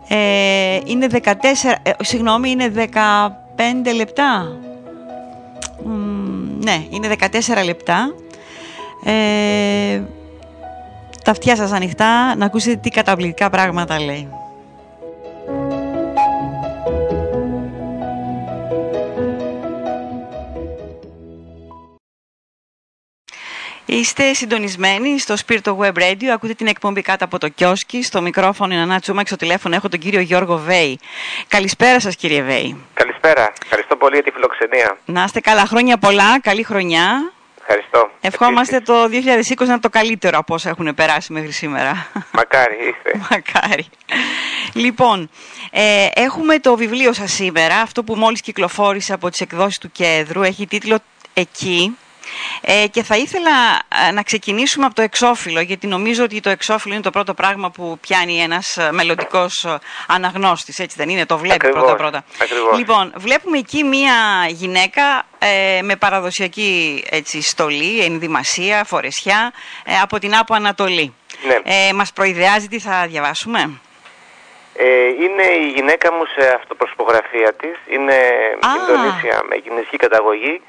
Ε, 0.07 0.79
είναι 0.85 1.07
14, 1.07 1.79
ε, 1.83 1.91
συγγνώμη, 1.99 2.49
είναι 2.49 2.69
15 2.69 3.93
λεπτά. 3.95 4.57
Μμμ, 5.85 6.63
ναι, 6.63 6.85
είναι 6.89 7.07
14 7.07 7.63
λεπτά. 7.65 8.13
Ε, 9.03 10.01
τα 11.23 11.31
αυτιά 11.31 11.55
σας 11.55 11.71
ανοιχτά, 11.71 12.35
να 12.35 12.45
ακούσετε 12.45 12.75
τι 12.75 12.89
καταπληκτικά 12.89 13.49
πράγματα 13.49 13.99
λέει. 13.99 14.27
Είστε 23.99 24.33
συντονισμένοι 24.33 25.19
στο 25.19 25.35
Spirito 25.45 25.77
Web 25.77 25.93
Radio. 25.93 26.25
Ακούτε 26.33 26.53
την 26.53 26.67
εκπομπή 26.67 27.01
κάτω 27.01 27.25
από 27.25 27.37
το 27.37 27.47
κιόσκι. 27.47 28.03
Στο 28.03 28.21
μικρόφωνο 28.21 28.73
είναι 28.73 28.81
Ανά 28.81 28.99
Τσούμα 28.99 29.21
και 29.21 29.27
στο 29.27 29.35
τηλέφωνο 29.35 29.75
έχω 29.75 29.89
τον 29.89 29.99
κύριο 29.99 30.19
Γιώργο 30.19 30.57
Βέη. 30.57 30.99
Καλησπέρα 31.47 31.99
σας 31.99 32.15
κύριε 32.15 32.41
Βέη. 32.41 32.85
Καλησπέρα. 32.93 33.53
Ευχαριστώ 33.63 33.95
πολύ 33.95 34.13
για 34.13 34.23
τη 34.23 34.31
φιλοξενία. 34.31 34.97
Να 35.05 35.23
είστε 35.23 35.39
καλά 35.39 35.65
χρόνια 35.65 35.97
πολλά, 35.97 36.39
καλή 36.39 36.63
χρονιά. 36.63 37.31
Ευχαριστώ. 37.59 38.09
Ευχόμαστε 38.21 38.75
Επίσης. 38.75 38.95
το 38.95 39.63
2020 39.63 39.67
να 39.67 39.73
είναι 39.73 39.79
το 39.79 39.89
καλύτερο 39.89 40.37
από 40.37 40.53
όσα 40.53 40.69
έχουν 40.69 40.93
περάσει 40.95 41.33
μέχρι 41.33 41.51
σήμερα. 41.51 42.07
Μακάρι 42.31 42.75
είστε. 42.75 43.19
Μακάρι. 43.29 43.85
Λοιπόν, 44.73 45.29
ε, 45.71 46.07
έχουμε 46.13 46.59
το 46.59 46.75
βιβλίο 46.75 47.13
σας 47.13 47.31
σήμερα, 47.31 47.75
αυτό 47.75 48.03
που 48.03 48.15
μόλις 48.15 48.41
κυκλοφόρησε 48.41 49.13
από 49.13 49.29
τις 49.29 49.41
εκδόσεις 49.41 49.77
του 49.77 49.91
Κέδρου, 49.91 50.41
έχει 50.41 50.67
τίτλο 50.67 50.97
«Εκεί». 51.33 51.97
Ε, 52.61 52.87
και 52.91 53.03
θα 53.03 53.15
ήθελα 53.17 53.51
ε, 54.07 54.11
να 54.11 54.23
ξεκινήσουμε 54.23 54.85
από 54.85 54.95
το 54.95 55.01
εξώφυλλο, 55.01 55.61
γιατί 55.61 55.87
νομίζω 55.87 56.23
ότι 56.23 56.39
το 56.39 56.49
εξώφυλλο 56.49 56.93
είναι 56.93 57.03
το 57.03 57.09
πρώτο 57.09 57.33
πράγμα 57.33 57.71
που 57.71 57.97
πιάνει 58.01 58.41
ένας 58.41 58.77
μελλοντικός 58.91 59.67
αναγνώστης, 60.07 60.79
έτσι 60.79 60.95
δεν 60.97 61.09
είναι, 61.09 61.25
το 61.25 61.37
βλέπει 61.37 61.55
Ακριβώς, 61.55 61.81
πρώτα-πρώτα. 61.81 62.23
ακριβώς. 62.41 62.77
Λοιπόν, 62.77 63.13
βλέπουμε 63.15 63.57
εκεί 63.57 63.83
μία 63.83 64.13
γυναίκα 64.47 65.25
ε, 65.39 65.81
με 65.81 65.95
παραδοσιακή 65.95 67.03
έτσι, 67.09 67.41
στολή, 67.41 68.03
ενδυμασία, 68.03 68.83
φορεσιά, 68.83 69.53
ε, 69.85 69.99
από 70.01 70.19
την 70.19 70.35
Άπο 70.35 70.53
Ανατολή. 70.53 71.13
Ναι. 71.47 71.57
Ε, 71.63 71.93
μας 71.93 72.13
προειδεάζει 72.13 72.67
τι 72.67 72.79
θα 72.79 73.05
διαβάσουμε; 73.07 73.79
Ε, 74.75 75.07
είναι 75.23 75.43
η 75.65 75.71
γυναίκα 75.75 76.13
μου 76.13 76.23
σε 76.35 76.53
αυτοπροσωπογραφία 76.59 77.53
της. 77.53 77.75
Είναι 77.95 78.15
Α. 78.59 78.69
Ινδονήσια 78.75 79.41
με 79.49 79.55
κινέζικη 79.55 79.97
καταγωγή. 79.97 80.61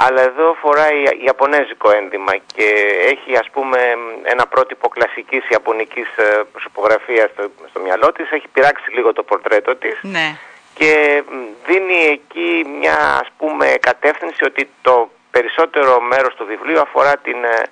Αλλά 0.00 0.22
εδώ 0.22 0.56
φοράει 0.60 1.02
Ιαπωνέζικο 1.24 1.90
ένδυμα 1.90 2.32
και 2.54 2.66
έχει 3.12 3.36
ας 3.36 3.50
πούμε 3.50 3.78
ένα 4.22 4.46
πρότυπο 4.46 4.88
κλασικής 4.88 5.48
Ιαπωνικής 5.48 6.08
ε, 6.16 6.42
προσωπογραφίας 6.52 7.30
στο, 7.30 7.50
στο 7.68 7.80
μυαλό 7.80 8.12
της. 8.12 8.30
Έχει 8.30 8.48
πειράξει 8.52 8.90
λίγο 8.94 9.12
το 9.12 9.22
πορτρέτο 9.22 9.74
της. 9.74 9.98
Ναι. 10.02 10.36
και 10.74 11.22
μ, 11.30 11.36
δίνει 11.66 12.00
εκεί 12.16 12.66
μια 12.78 12.96
ας 13.22 13.28
πούμε 13.38 13.66
κατεύθυνση 13.80 14.44
ότι 14.44 14.68
το 14.82 15.10
περισσότερο 15.30 16.00
μέρος 16.00 16.34
του 16.34 16.46
βιβλίου 16.46 16.80
αφορά 16.80 17.16
την 17.16 17.44
ε, 17.44 17.62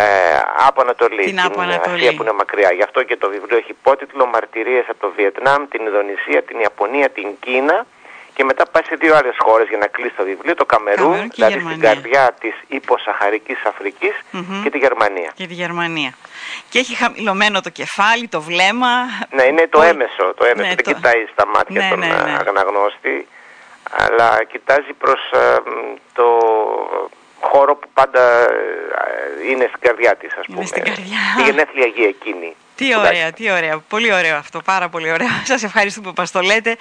ε, 0.00 0.40
Άπο 0.66 0.80
Ανατολή, 0.80 1.24
Την 1.24 1.40
Άπο 1.40 1.60
Ανατολή. 1.60 1.96
Ασία 1.96 2.14
που 2.14 2.22
είναι 2.22 2.32
μακριά. 2.32 2.72
Γι' 2.72 2.82
αυτό 2.82 3.02
και 3.02 3.16
το 3.16 3.28
βιβλίο 3.28 3.56
έχει 3.56 3.70
υπότιτλο 3.70 4.26
«Μαρτυρίες 4.26 4.84
από 4.88 5.00
το 5.00 5.12
Βιετνάμ, 5.16 5.68
την 5.68 5.86
Ινδονησία, 5.86 6.42
την 6.42 6.60
Ιαπωνία, 6.60 7.08
την 7.08 7.28
Κίνα» 7.40 7.86
και 8.36 8.44
μετά 8.44 8.64
πάει 8.72 8.82
σε 8.88 8.94
δύο 8.94 9.16
άλλες 9.16 9.34
χώρες 9.38 9.68
για 9.68 9.78
να 9.78 9.86
κλείσει 9.86 10.14
το 10.16 10.24
βιβλίο, 10.24 10.54
το 10.54 10.64
Καμερούν, 10.64 11.04
Καμερούν 11.04 11.28
και 11.28 11.42
η 11.42 11.46
δηλαδή 11.46 11.52
στην 11.60 11.68
Γερμανία. 11.80 11.88
καρδιά 11.94 12.32
της 12.40 12.54
υποσαχαρικής 12.68 13.58
Αφρικής 13.64 14.14
Μμμ. 14.30 14.62
και 14.62 14.70
τη 14.70 14.78
Γερμανία. 14.78 15.30
Και 15.34 15.46
τη 15.46 15.54
Γερμανία. 15.54 16.12
Και 16.68 16.78
έχει 16.78 16.94
χαμηλωμένο 16.96 17.60
το 17.60 17.70
κεφάλι, 17.70 18.28
το 18.28 18.40
βλέμμα. 18.40 18.92
Ναι, 19.30 19.42
είναι 19.42 19.66
το 19.70 19.78
Πολύ- 19.78 19.90
έμεσο, 19.90 20.34
το 20.38 20.44
έμεσο. 20.44 20.68
Ναι, 20.68 20.74
δεν 20.74 20.84
το- 20.84 20.92
κοιτάει 20.92 21.26
στα 21.32 21.46
μάτια 21.46 21.80
Ναι, 21.82 21.88
των 21.90 21.98
ναι, 21.98 22.06
ναι. 22.06 22.12
ε, 22.12 22.48
αναγνώστη, 22.48 23.26
αλλά 23.90 24.44
κοιτάζει 24.44 24.92
προς 25.02 25.20
ε, 25.32 25.56
μ, 25.64 25.94
το 26.12 26.26
χώρο 27.40 27.74
που 27.76 27.88
πάντα 27.94 28.22
ε, 28.42 29.48
είναι 29.50 29.66
στην 29.68 29.80
καρδιά 29.80 30.16
της, 30.16 30.30
ας 30.32 30.44
Είναι 30.46 30.54
πούμε. 30.56 30.66
στην 30.66 30.84
καρδιά. 30.84 31.18
Τη 31.36 31.42
γενέθλια 31.42 31.86
γη 31.86 32.04
εκείνη. 32.04 32.56
Τι 32.76 32.96
ωραία, 32.96 33.32
τι 33.32 33.50
ωραία. 33.50 33.78
Πολύ 33.88 34.12
ωραίο 34.12 34.36
αυτό, 34.36 34.60
πάρα 34.64 34.88
πολύ 34.88 35.12
ωραίο. 35.12 35.28
Σας 35.52 35.62
ευχαριστούμε 35.62 36.06
που 36.08 36.14
μας 36.18 36.30
το 36.30 36.40
λέτε. 36.40 36.76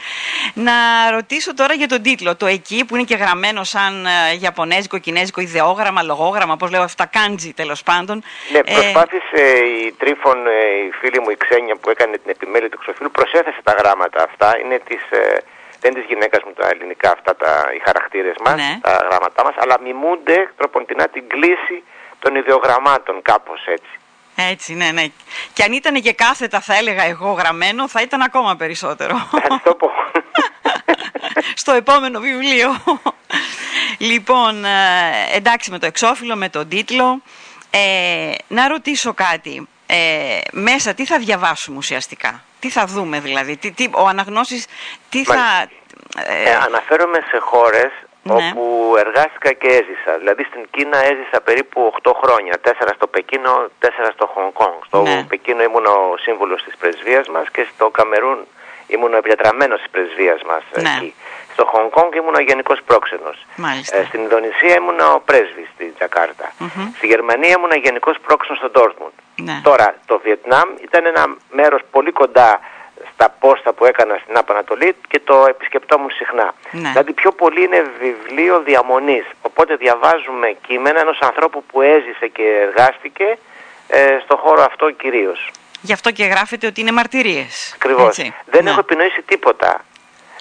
Να 0.54 0.74
ρωτήσω 1.12 1.54
τώρα 1.54 1.74
για 1.74 1.88
τον 1.88 2.02
τίτλο. 2.02 2.36
Το 2.36 2.46
εκεί 2.46 2.86
που 2.86 2.96
είναι 2.96 3.04
και 3.04 3.16
γραμμένο 3.16 3.64
σαν 3.64 4.06
ε, 4.06 4.10
Ιαπωνέζικο, 4.42 4.98
Κινέζικο, 4.98 5.42
ιδεόγραμμα, 5.42 6.02
λογόγραμμα, 6.04 6.58
πώς 6.58 6.70
λέω 6.72 6.82
αυτά, 6.82 7.06
κάντζι 7.06 7.54
τέλος 7.54 7.84
πάντων. 7.84 8.24
Ναι, 8.52 8.58
Ε, 8.60 8.62
προσπάθησε 8.62 9.42
η 9.84 9.92
Τρίφων, 9.98 10.48
ε, 10.48 10.52
η 10.88 10.92
φίλη 11.00 11.20
μου 11.20 11.30
η 11.30 11.38
Ξένια 11.38 11.76
που 11.76 11.90
έκανε 11.90 12.18
την 12.18 12.30
επιμέλεια 12.30 12.70
του 12.70 12.78
εξοφίλου, 12.80 13.12
προσέθεσε 13.12 13.60
τα 13.64 13.74
γράμματα 13.80 14.24
αυτά. 14.24 14.58
Είναι 14.60 14.80
της, 14.88 15.02
ε, 15.10 15.38
δεν 15.82 15.94
της 15.94 16.04
γυναίκας 16.08 16.44
μου 16.46 16.54
τα 16.60 16.68
ελληνικά 16.74 17.12
αυτά 17.12 17.36
τα, 17.36 17.52
οι 17.76 17.82
χαρακτήρες 17.86 18.36
μας, 18.46 18.56
Ναι. 18.56 18.80
τα 18.82 19.08
γράμματά 19.10 19.44
μας, 19.44 19.54
αλλά 19.58 19.76
μιμούνται 19.84 20.50
τροποντινά 20.58 21.08
την 21.08 21.24
κλίση 21.28 21.84
των 22.20 22.36
ιδεογραμμάτων 22.36 23.22
κάπως 23.22 23.62
έτσι. 23.66 23.94
Έτσι, 24.36 24.74
ναι, 24.74 24.92
ναι. 24.92 25.06
Και 25.54 25.64
αν 25.64 25.72
ήταν 25.72 26.02
και 26.02 26.14
κάθετα, 26.14 26.60
θα 26.60 26.76
έλεγα 26.76 27.04
εγώ 27.04 27.32
γραμμένο, 27.32 27.88
θα 27.88 28.02
ήταν 28.02 28.22
ακόμα 28.22 28.56
περισσότερο. 28.56 29.28
Θα 29.32 29.62
το 29.64 29.76
πω. 29.76 29.90
στο 31.56 31.72
επόμενο 31.72 32.20
βιβλίο. 32.20 32.70
λοιπόν, 33.98 34.66
ε, 34.66 34.70
εντάξει 35.34 35.72
με 35.72 35.80
το 35.80 35.86
εξώφυλλο, 35.86 36.36
με 36.36 36.50
τον 36.50 36.68
τίτλο. 36.68 37.22
Ε, 37.70 38.36
να 38.48 38.68
ρωτήσω 38.68 39.14
κάτι. 39.14 39.68
Ε, 39.88 40.40
μέσα 40.52 40.94
τι 40.94 41.06
θα 41.06 41.18
διαβάσουμε 41.18 41.78
ουσιαστικά; 41.78 42.44
Τι 42.60 42.70
θα 42.70 42.86
δούμε 42.86 43.20
δηλαδή; 43.20 43.58
Τι, 43.58 43.72
τι, 43.72 43.90
ο 43.92 44.08
αναγνώστης 44.08 44.66
τι 45.10 45.24
θα... 45.24 45.68
Ε, 46.18 46.56
αναφέρομαι 46.56 47.20
σε 47.30 47.38
χώρες 47.40 47.92
Ναι. 48.34 48.34
όπου 48.54 48.96
εργάστηκα 48.98 49.52
και 49.54 49.68
έζησα. 49.68 50.18
Δηλαδή 50.18 50.44
στην 50.44 50.64
Κίνα 50.72 50.98
έζησα 50.98 51.42
περίπου 51.44 51.94
8 52.04 52.12
χρόνια. 52.24 52.54
4 52.64 52.72
στο 52.96 53.08
Πεκίνο, 53.08 53.70
4 53.80 54.12
στο 54.14 54.26
Χονγκ 54.34 54.52
Κονγκ. 54.54 54.78
Στο 54.86 55.02
Ναι. 55.02 55.26
Πεκίνο 55.30 55.64
ήμουν 55.64 55.86
ο 55.86 55.98
σύμβουλος 56.20 56.64
της 56.64 56.76
πρεσβείας 56.78 57.28
μας 57.28 57.50
και 57.50 57.68
στο 57.74 57.90
Καμερούν 57.90 58.38
ήμουν 58.88 59.14
ο 59.14 59.18
επιτετραμένος 59.18 59.80
της 59.82 59.90
πρεσβείας 59.90 60.42
μας 60.44 60.64
Ναι. 60.82 60.90
εκεί. 60.98 61.14
Στο 61.54 61.66
Χονγκ 61.66 61.90
Κονγκ 61.90 62.14
ήμουν 62.16 62.36
ο 62.36 62.40
γενικός 62.40 62.80
πρόξενος. 62.86 63.46
Μάλιστα. 63.56 63.98
Ε, 63.98 64.06
στην 64.06 64.22
Ινδονησία 64.22 64.74
ήμουν 64.76 65.00
ο 65.00 65.22
πρέσβης 65.26 65.68
στη 65.74 65.86
τζακαρτα 65.98 66.52
Μμμ. 66.58 66.92
Στη 66.98 67.08
Γερμανία 67.08 67.56
ήμουν 67.58 67.72
ο 67.72 67.76
γενικός 67.76 68.16
πρόξενος 68.26 68.58
στο 68.58 68.70
Ντόρτμουντ. 68.70 69.12
Ναι. 69.36 69.60
Τώρα, 69.64 69.96
το 70.06 70.20
Βιετνάμ 70.24 70.70
ήταν 70.82 71.06
ένα 71.06 71.24
μέρος 71.52 71.82
πολύ 71.92 72.12
κοντά 72.12 72.60
στα 73.16 73.30
πόστα 73.40 73.74
που 73.74 73.86
έκανα 73.86 74.20
στην 74.24 74.38
Απανατολή 74.38 74.96
και 75.08 75.20
το 75.24 75.46
επισκεπτόμουν 75.50 76.10
συχνά. 76.12 76.54
Ναι. 76.72 76.90
Δηλαδή 76.90 77.14
πιο 77.14 77.32
πολύ 77.32 77.64
είναι 77.64 77.84
βιβλίο 78.00 78.60
διαμονής. 78.62 79.26
Οπότε 79.42 79.76
διαβάζουμε 79.76 80.56
κείμενα 80.68 81.00
ενός 81.00 81.20
ανθρώπου 81.22 81.64
που 81.64 81.82
έζησε 81.82 82.28
και 82.28 82.44
εργάστηκε 82.68 83.38
ε, 83.88 84.18
στο 84.24 84.36
χώρο 84.38 84.62
αυτό 84.62 84.92
κυρίως. 84.92 85.52
Γι' 85.82 85.94
αυτό 85.94 86.12
και 86.12 86.24
γράφετε 86.26 86.68
ότι 86.68 86.82
είναι 86.82 86.92
μαρτυρίες. 86.92 87.72
Ακριβώς. 87.76 88.08
Έτσι. 88.08 88.34
Δεν 88.46 88.64
Ναι. 88.64 88.70
έχω 88.70 88.80
επινοήσει 88.80 89.22
τίποτα. 89.22 89.84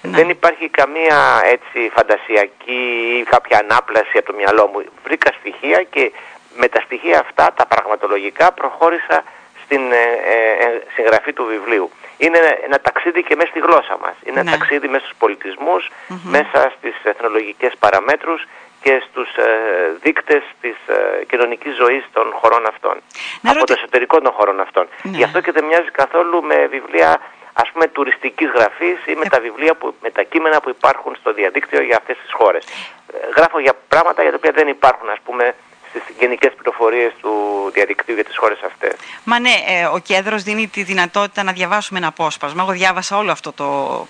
Ναι. 0.03 0.17
Δεν 0.17 0.29
υπάρχει 0.29 0.69
καμία 0.69 1.41
έτσι 1.45 1.91
φαντασιακή 1.95 2.83
ή 3.21 3.23
κάποια 3.23 3.59
ανάπλαση 3.59 4.19
από 4.19 4.27
το 4.27 4.33
μυαλό 4.33 4.67
μου. 4.67 4.85
Βρήκα 5.05 5.33
στοιχεία 5.41 5.83
και 5.83 6.13
με 6.57 6.69
τα 6.69 6.81
στοιχεία 6.81 7.19
αυτά, 7.21 7.53
τα 7.57 7.67
πραγματολογικά, 7.67 8.53
προχώρησα 8.53 9.25
στην 9.65 9.93
ε, 9.93 9.97
ε, 10.35 10.65
ε, 10.65 10.83
συγγραφή 10.95 11.33
του 11.33 11.45
βιβλίου. 11.45 11.91
Είναι 12.17 12.39
ένα, 12.39 12.53
ένα 12.65 12.79
ταξίδι 12.81 13.23
και 13.23 13.37
μέσα 13.37 13.49
στη 13.51 13.61
γλώσσα 13.61 13.97
μας. 14.03 14.15
Είναι 14.25 14.35
Ναι. 14.35 14.41
ένα 14.41 14.51
ταξίδι 14.59 14.89
μέσα 14.89 15.05
στους 15.05 15.17
πολιτισμους 15.19 15.91
μέσα 16.25 16.73
στις 16.79 16.95
εθνολογικές 17.03 17.73
παραμέτρους 17.79 18.47
και 18.83 19.03
στους 19.09 19.29
ε, 19.37 19.47
δείκτες 20.03 20.43
της 20.61 20.77
ε, 20.87 21.25
κοινωνικής 21.25 21.75
ζωής 21.77 22.05
των 22.13 22.33
χωρών 22.41 22.67
αυτών. 22.67 22.95
Να 23.41 23.51
από 23.51 23.59
ρωτη- 23.59 23.67
το 23.67 23.75
εσωτερικό 23.79 24.21
των 24.21 24.33
χωρών 24.33 24.61
αυτών. 24.61 24.89
Ναι. 25.03 25.17
Γι' 25.17 25.25
αυτό 25.25 25.41
και 25.41 25.53
δεν 25.53 25.65
μοιάζει 25.65 25.91
καθόλου 25.91 26.43
με 26.43 26.67
βιβλία 26.71 27.21
ας 27.53 27.71
πούμε 27.73 27.87
τουριστικής 27.89 28.49
γραφής 28.55 28.99
ή 29.07 29.11
Ε. 29.13 29.15
με 29.15 29.25
τα 29.29 29.41
βιβλία, 29.41 29.75
που, 29.75 29.95
με 30.03 30.11
τα 30.11 30.23
κείμενα 30.23 30.61
που 30.61 30.69
υπάρχουν 30.69 31.17
στο 31.21 31.33
διαδίκτυο 31.33 31.81
για 31.83 31.97
αυτές 31.97 32.17
τις 32.23 32.33
χώρες. 32.33 32.65
Ε, 32.67 33.17
Γράφω 33.37 33.59
για 33.59 33.73
πράγματα 33.89 34.23
για 34.23 34.31
τα 34.31 34.37
οποία 34.37 34.53
δεν 34.53 34.69
υπάρχουν 34.69 35.09
ας 35.11 35.19
πούμε 35.25 35.55
στις 36.01 36.15
γενικές 36.19 36.53
πληροφορίες 36.55 37.13
του 37.21 37.31
διαδικτύου 37.75 38.15
για 38.15 38.25
τις 38.25 38.37
χώρες 38.37 38.59
αυτές. 38.67 38.93
Μα 39.25 39.39
ναι, 39.39 39.51
ε, 39.67 39.85
ο 39.85 39.99
κέντρος 39.99 40.43
δίνει 40.43 40.69
τη 40.69 40.83
δυνατότητα 40.83 41.43
να 41.43 41.53
διαβάσουμε 41.53 41.99
ένα 41.99 42.09
απόσπασμα. 42.09 42.63
Εγώ 42.63 42.73
διάβασα 42.73 43.17
όλο 43.17 43.31
αυτό 43.33 43.53
το 43.53 43.65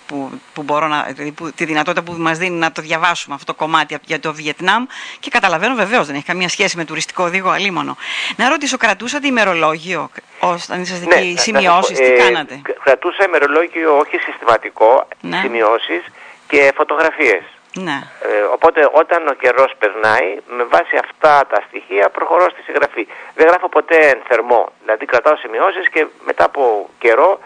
που, 0.06 0.40
που 0.54 0.62
μπορώ 0.62 0.86
να, 0.86 1.02
δηλαδή 1.02 1.32
που, 1.32 1.52
τη 1.52 1.64
δυνατότητα 1.64 2.02
που 2.02 2.12
μας 2.18 2.38
δίνει 2.38 2.56
να 2.58 2.72
το 2.72 2.82
διαβάσουμε 2.82 3.34
αυτό 3.34 3.52
το 3.52 3.58
κομμάτι 3.58 3.96
για 4.04 4.20
το 4.20 4.34
Βιετνάμ 4.34 4.84
και 5.20 5.30
καταλαβαίνω 5.30 5.74
βεβαίως 5.74 6.06
δεν 6.06 6.14
έχει 6.14 6.24
καμία 6.24 6.48
σχέση 6.48 6.76
με 6.76 6.84
τουριστικό 6.84 7.24
οδήγο 7.24 7.50
αλίμονο. 7.50 7.96
Να 8.36 8.48
ρωτήσω, 8.48 8.76
κρατούσατε 8.76 9.26
ημερολόγιο 9.26 10.10
όταν 10.40 10.80
ήσασταν 10.82 11.08
Ναι, 11.08 11.14
εκεί, 11.14 11.26
να- 11.26 11.32
να 11.34 11.40
σημειώσεις, 11.40 11.98
σας 11.98 12.06
πω, 12.08 12.14
τι 12.14 12.20
ε, 12.20 12.24
κάνατε; 12.24 12.60
κ- 12.62 12.82
Κρατούσα 12.84 13.24
ημερολόγιο 13.24 13.98
όχι 13.98 14.16
συστηματικό, 14.18 15.08
Ναι. 15.20 15.38
σημειώσεις 15.42 16.02
και 16.48 16.72
φωτογραφίες. 16.76 17.42
Ναι. 17.74 17.98
Ε, 18.22 18.40
οπότε 18.52 18.88
όταν 18.92 19.28
ο 19.28 19.32
καιρός 19.32 19.72
περνάει, 19.78 20.36
με 20.46 20.64
βάση 20.64 20.96
αυτά 21.04 21.46
τα 21.48 21.62
στοιχεία 21.68 22.08
προχωρώ 22.08 22.50
στη 22.50 22.62
συγγραφή. 22.62 23.06
Δεν 23.34 23.46
γράφω 23.46 23.68
ποτέ 23.68 23.96
εν 24.08 24.20
θερμό, 24.28 24.68
δηλαδή 24.82 25.04
κρατάω 25.06 25.36
σημειώσεις 25.36 25.88
και 25.88 26.06
μετά 26.24 26.44
από 26.44 26.88
καιρό 26.98 27.38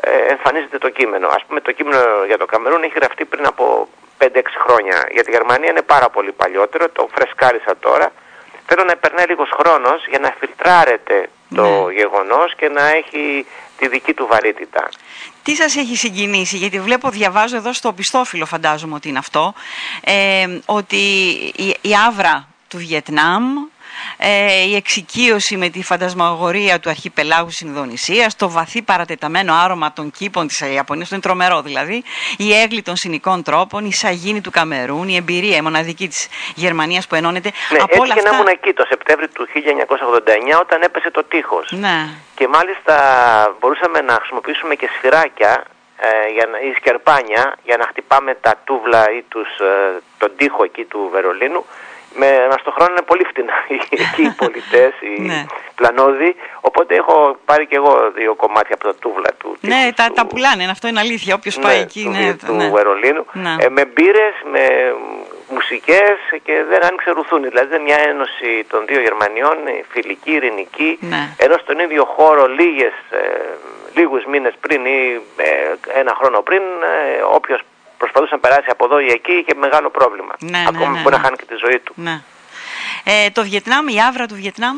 ε, 0.00 0.16
εμφανίζεται 0.16 0.78
το 0.78 0.88
κείμενο. 0.88 1.28
Ας 1.28 1.44
πούμε 1.46 1.60
το 1.60 1.72
κείμενο 1.72 2.24
για 2.26 2.38
το 2.38 2.44
Καμερούν 2.46 2.82
έχει 2.82 2.92
γραφτεί 2.96 3.24
πριν 3.24 3.46
από 3.46 3.88
5-6 4.18 4.26
χρόνια. 4.66 5.08
Για 5.10 5.24
τη 5.24 5.30
Γερμανία 5.30 5.70
είναι 5.70 5.82
πάρα 5.82 6.08
πολύ 6.08 6.32
παλιότερο, 6.32 6.88
το 6.88 7.08
φρεσκάρισα 7.14 7.76
τώρα. 7.80 8.12
Θέλω 8.66 8.84
να 8.84 8.96
περνάει 8.96 9.26
λίγος 9.26 9.50
χρόνος 9.58 10.06
για 10.08 10.18
να 10.18 10.34
φιλτράρεται 10.38 11.28
το 11.54 11.62
Ναι. 11.62 11.92
γεγονός 11.92 12.54
και 12.54 12.68
να 12.68 12.88
έχει 12.88 13.46
τη 13.78 13.88
δική 13.88 14.14
του 14.14 14.26
βαρύτητα. 14.26 14.88
Τι 15.44 15.54
σας 15.54 15.76
έχει 15.76 15.96
συγκινήσει, 15.96 16.56
γιατί 16.56 16.80
βλέπω, 16.80 17.10
διαβάζω 17.10 17.56
εδώ 17.56 17.72
στο 17.72 17.92
πιστόφυλλο 17.92 18.46
φαντάζομαι 18.46 18.94
ότι 18.94 19.08
είναι 19.08 19.18
αυτό, 19.18 19.54
ε, 20.00 20.58
ότι 20.64 20.96
η, 21.56 21.76
η 21.80 21.94
άβρα 22.06 22.48
του 22.68 22.76
Βιετνάμ, 22.76 23.44
ε, 24.16 24.62
η 24.68 24.76
εξοικείωση 24.76 25.56
με 25.56 25.68
τη 25.68 25.82
φαντασμαγορία 25.82 26.80
του 26.80 26.90
αρχιπελάγου 26.90 27.46
της 27.46 27.60
Ινδονησίας, 27.60 28.36
το 28.36 28.50
βαθύ 28.50 28.82
παρατεταμένο 28.82 29.54
άρωμα 29.54 29.92
των 29.92 30.10
κήπων 30.10 30.46
της 30.46 30.60
Ιαπωνίας, 30.60 31.08
το 31.08 31.14
είναι 31.14 31.24
τρομερό 31.24 31.62
δηλαδή, 31.62 32.02
η 32.38 32.54
έγκλη 32.54 32.82
των 32.82 32.96
συνικών 32.96 33.42
τρόπων, 33.42 33.84
η 33.84 33.92
σαγίνη 33.92 34.40
του 34.40 34.50
Καμερούν, 34.50 35.08
η 35.08 35.16
εμπειρία, 35.16 35.56
η 35.56 35.60
μοναδική 35.60 36.08
της 36.08 36.28
Γερμανίας 36.54 37.06
που 37.06 37.14
ενώνεται. 37.14 37.50
Ναι, 37.70 37.78
Από 37.78 37.96
όλα 37.98 38.12
έτυχε 38.12 38.22
να 38.22 38.30
αυτά... 38.30 38.42
ήμουν 38.42 38.52
εκεί 38.52 38.72
το 38.72 38.84
Σεπτέμβριο 38.88 39.28
του 39.28 39.48
1989 40.56 40.60
όταν 40.60 40.82
έπεσε 40.82 41.10
το 41.10 41.24
τείχος. 41.24 41.72
Ναι, 41.72 42.08
Και 42.34 42.48
μάλιστα 42.48 42.94
μπορούσαμε 43.60 44.00
να 44.00 44.14
χρησιμοποιήσουμε 44.14 44.74
και 44.74 44.88
σφυράκια 44.96 45.64
ε, 45.96 46.32
για 46.32 46.46
να, 46.46 46.58
ή 46.58 46.72
σκερπάνια 46.76 47.56
για 47.64 47.76
να 47.76 47.86
χτυπάμε 47.86 48.34
τα 48.34 48.54
τούβλα 48.64 49.10
ή 49.18 49.22
τους, 49.28 49.48
ε, 49.58 50.00
τον 50.18 50.30
τοίχο 50.36 50.64
εκεί 50.64 50.84
του 50.84 51.08
Βερολίνου. 51.12 51.64
Με, 52.16 52.46
μας 52.50 52.62
το 52.62 52.70
χρόνο 52.70 52.90
είναι 52.90 53.02
πολύ 53.02 53.24
φτηνά 53.24 53.52
εκεί 53.76 54.22
οι 54.22 54.28
πολιτές, 54.42 54.92
οι 55.00 55.20
Ναι. 55.22 55.44
πλανόδοι. 55.74 56.36
Οπότε 56.60 56.94
έχω 56.94 57.36
πάρει 57.44 57.66
και 57.66 57.76
εγώ 57.76 58.10
δύο 58.14 58.34
κομμάτια 58.34 58.74
από 58.74 58.84
τα 58.84 58.94
τούβλα 58.94 59.30
του 59.38 59.56
ναι 59.60 59.74
τείχους 59.76 59.94
τα, 59.96 60.06
του- 60.06 60.12
τα 60.14 60.26
πουλάνε, 60.26 60.64
αυτό 60.70 60.88
είναι 60.88 61.00
αλήθεια. 61.00 61.34
Όποιος 61.34 61.58
πάει 61.58 61.78
εκεί, 61.80 62.02
του, 62.04 62.10
ναι, 62.10 62.34
του 62.46 62.54
ναι. 62.54 62.68
Βερολίνου, 62.68 63.24
Ναι. 63.32 63.54
ε, 63.58 63.68
με 63.68 63.84
μπύρες, 63.84 64.34
με 64.52 64.94
μουσικές 65.48 66.16
και 66.42 66.64
δεν 66.68 66.84
άνοιξε 66.84 67.10
ρουθούνη. 67.10 67.48
Δηλαδή 67.48 67.66
ήταν 67.68 67.82
μια 67.82 67.98
ένωση 68.08 68.64
των 68.68 68.86
δύο 68.86 69.00
Γερμανιών, 69.00 69.56
ε, 69.66 69.84
φιλική, 69.88 70.30
ειρηνική, 70.32 70.98
Ναι. 71.00 71.22
ενώ 71.36 71.56
στον 71.62 71.78
ίδιο 71.78 72.04
χώρο 72.04 72.46
λίγες, 72.46 72.92
ε, 73.10 73.18
λίγους 73.94 74.24
μήνες 74.24 74.54
πριν 74.60 74.84
ή 74.84 75.20
ε, 75.36 75.98
ένα 76.00 76.14
χρόνο 76.18 76.40
πριν, 76.40 76.62
ε, 76.62 77.22
όποιος 77.22 77.60
προσπαθούσε 78.04 78.34
να 78.34 78.40
περάσει 78.44 78.68
από 78.70 78.84
εδώ 78.84 78.98
ή 78.98 79.08
εκεί 79.18 79.32
είχε 79.32 79.54
μεγάλο 79.54 79.90
πρόβλημα. 79.90 80.34
Ναι, 80.38 80.50
ναι, 80.50 80.64
Ακόμα 80.68 80.90
ναι, 80.90 81.00
μπορεί 81.02 81.14
ναι. 81.14 81.20
να 81.20 81.24
χάνει 81.24 81.36
και 81.36 81.48
τη 81.52 81.56
ζωή 81.64 81.78
του. 81.78 81.92
Ναι. 81.96 82.16
Ε, 83.04 83.30
το 83.30 83.42
Βιετνάμ, 83.42 83.88
η 83.88 84.00
άβρα 84.08 84.26
του 84.26 84.34
Βιετνάμ; 84.34 84.76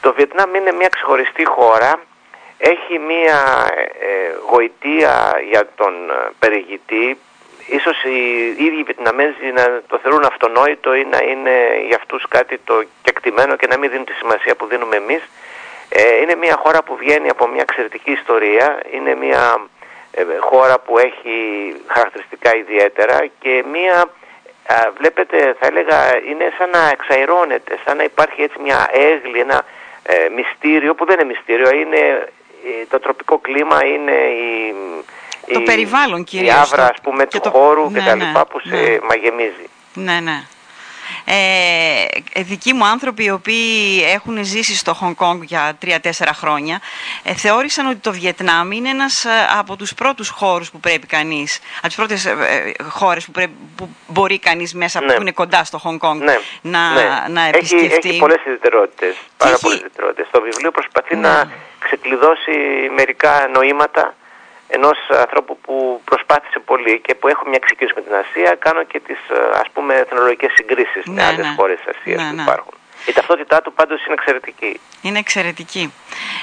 Το 0.00 0.12
Βιετνάμ 0.12 0.54
είναι 0.54 0.72
μια 0.72 0.88
ξεχωριστή 0.88 1.44
χώρα. 1.44 2.00
Έχει 2.58 2.98
μια 2.98 3.38
ε, 3.76 3.82
ε, 3.82 4.34
γοητεία 4.50 5.14
για 5.50 5.68
τον 5.76 5.92
ε, 6.10 6.30
περιηγητή. 6.38 7.18
Ίσως 7.66 7.96
οι 8.04 8.18
ίδιοι 8.66 8.82
Βιετναμέζοι 8.82 9.48
να 9.54 9.64
το 9.86 9.98
θεωρούν 10.02 10.24
αυτονόητο 10.24 10.94
ή 10.94 11.04
να 11.04 11.18
είναι 11.30 11.54
για 11.86 11.96
αυτούς 11.96 12.24
κάτι 12.28 12.58
το 12.64 12.84
κεκτημένο 13.02 13.56
και 13.56 13.66
να 13.66 13.76
μην 13.78 13.90
δίνουν 13.90 14.04
τη 14.04 14.12
σημασία 14.12 14.54
που 14.56 14.66
δίνουμε 14.66 14.96
εμείς. 14.96 15.22
Ε, 15.88 16.20
είναι 16.22 16.34
μια 16.34 16.56
χώρα 16.62 16.82
που 16.82 16.96
βγαίνει 16.96 17.28
από 17.28 17.48
μια 17.48 17.64
εξαιρετική 17.68 18.10
ιστορία. 18.10 18.66
Είναι 18.90 19.14
μια 19.14 19.42
ε, 19.52 19.75
χώρα 20.40 20.78
που 20.78 20.98
έχει 20.98 21.36
χαρακτηριστικά 21.86 22.56
ιδιαίτερα 22.56 23.18
και 23.40 23.64
μια 23.72 24.00
α, 24.66 24.74
βλέπετε 24.98 25.56
θα 25.60 25.66
έλεγα 25.66 25.98
είναι 26.30 26.52
σαν 26.58 26.70
να 26.70 26.88
εξαερώνεται, 26.92 27.78
σαν 27.84 27.96
να 27.96 28.02
υπάρχει 28.02 28.42
έτσι 28.42 28.56
μια 28.62 28.88
αίγλη, 28.92 29.38
ένα 29.40 29.64
ε, 30.02 30.28
μυστήριο 30.36 30.94
που 30.94 31.04
δεν 31.04 31.18
είναι 31.18 31.28
μυστήριο, 31.28 31.70
είναι 31.74 31.96
ε, 32.64 32.86
το 32.90 32.98
τροπικό 33.00 33.38
κλίμα, 33.38 33.84
είναι 33.84 34.12
η, 34.12 34.74
Το 35.52 35.60
η- 35.60 35.64
περιβάλλον 35.64 36.20
η 36.20 36.24
κυρίως, 36.24 36.54
άβρα 36.54 36.76
το- 36.86 36.92
ας 36.92 37.00
πούμε 37.02 37.24
και 37.26 37.38
του 37.40 37.50
το- 37.50 37.50
χώρου 37.58 37.90
ναι, 37.90 37.98
και 37.98 38.04
τα 38.04 38.14
ναι, 38.14 38.24
λοιπά 38.24 38.46
που 38.46 38.60
σε 38.60 38.74
ναι. 38.76 38.98
μαγνητίζει. 39.08 39.68
Ναι, 39.94 40.20
ναι. 40.20 40.42
Ε, 41.24 42.42
δικοί 42.42 42.72
μου 42.72 42.86
άνθρωποι 42.86 43.24
οι 43.24 43.30
οποίοι 43.30 44.02
έχουν 44.14 44.44
ζήσει 44.44 44.76
στο 44.76 44.94
Χονγκ 44.94 45.14
Κόνγκ 45.14 45.42
για 45.42 45.76
τρία-τέσσερα 45.78 46.32
χρόνια 46.32 46.80
ε, 47.22 47.34
θεώρησαν 47.34 47.86
ότι 47.86 47.96
το 47.96 48.12
Βιετνάμ 48.12 48.72
είναι 48.72 48.88
ένας 48.88 49.24
ε, 49.24 49.30
από 49.58 49.76
τους 49.76 49.94
πρώτους 49.94 50.28
χώρους 50.28 50.70
που 50.70 50.80
πρέπει 50.80 51.06
κανείς, 51.06 51.58
από 51.78 51.86
τις 51.86 51.96
πρώτες 51.96 52.24
ε, 52.24 52.30
ε, 52.30 52.82
χώρες 52.82 53.24
που, 53.24 53.30
πρέπει, 53.30 53.52
που 53.76 53.88
μπορεί 54.06 54.38
κανείς 54.38 54.74
μέσα 54.74 55.00
Ναι. 55.00 55.14
που 55.14 55.20
είναι 55.20 55.30
κοντά 55.32 55.64
στο 55.64 55.78
Χονγκ 55.78 55.98
Κόνγκ 55.98 56.20
Ναι, 56.22 56.38
να, 56.60 56.90
ναι. 56.92 57.02
να 57.28 57.40
έχει, 57.40 57.56
επισκεφτεί. 57.56 58.08
έχει 58.08 58.18
πολλές 58.18 58.40
ιδιαιτερότητες, 58.44 59.14
πάρα 59.36 59.52
έχει- 59.52 59.62
πολλές 59.62 59.78
ιδιαιτερότητες. 59.78 60.26
Το 60.30 60.40
βιβλίο 60.42 60.70
προσπαθεί 60.70 61.14
Ναι. 61.16 61.28
να 61.28 61.50
ξεκλειδώσει 61.78 62.50
μερικά 62.96 63.48
νοήματα 63.54 64.14
ενός 64.68 64.98
ανθρώπου 65.10 65.58
που 65.58 66.00
προσπάθησε 66.04 66.58
πολύ 66.58 67.00
και 67.00 67.14
που 67.14 67.28
έχω 67.28 67.42
μια 67.44 67.58
εξοικείωση 67.62 67.92
με 67.96 68.02
την 68.02 68.14
Ασία, 68.14 68.54
κάνω 68.54 68.82
και 68.82 69.00
τις 69.00 69.18
ε, 69.30 69.58
ας 69.58 69.70
πούμε 69.72 69.94
εθνολογικές 69.94 70.52
συγκρίσεις 70.54 71.04
με 71.06 71.12
Ναι, 71.14 71.24
άλλες 71.24 71.46
ναι. 71.46 71.54
χώρες 71.56 71.76
της 71.78 71.96
Ασίας 71.96 72.22
Ναι, 72.22 72.28
που 72.28 72.34
ναι. 72.34 72.42
υπάρχουν. 72.42 72.74
Η 73.06 73.12
ταυτότητά 73.12 73.62
του 73.62 73.72
πάντως 73.72 74.04
είναι 74.04 74.14
εξαιρετική. 74.14 74.80
Είναι 75.02 75.18
εξαιρετική. 75.18 75.92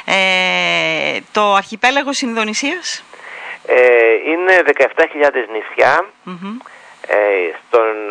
Ε, 0.06 1.18
το 1.32 1.54
αρχιπέλαγος 1.54 2.22
Ινδονησίας; 2.22 3.04
Ε, 3.68 4.14
είναι 4.32 4.64
17.000 4.66 5.48
νησιά 5.52 6.06
Μμμ. 6.24 6.58
ε, 7.08 7.18
στον 7.68 8.10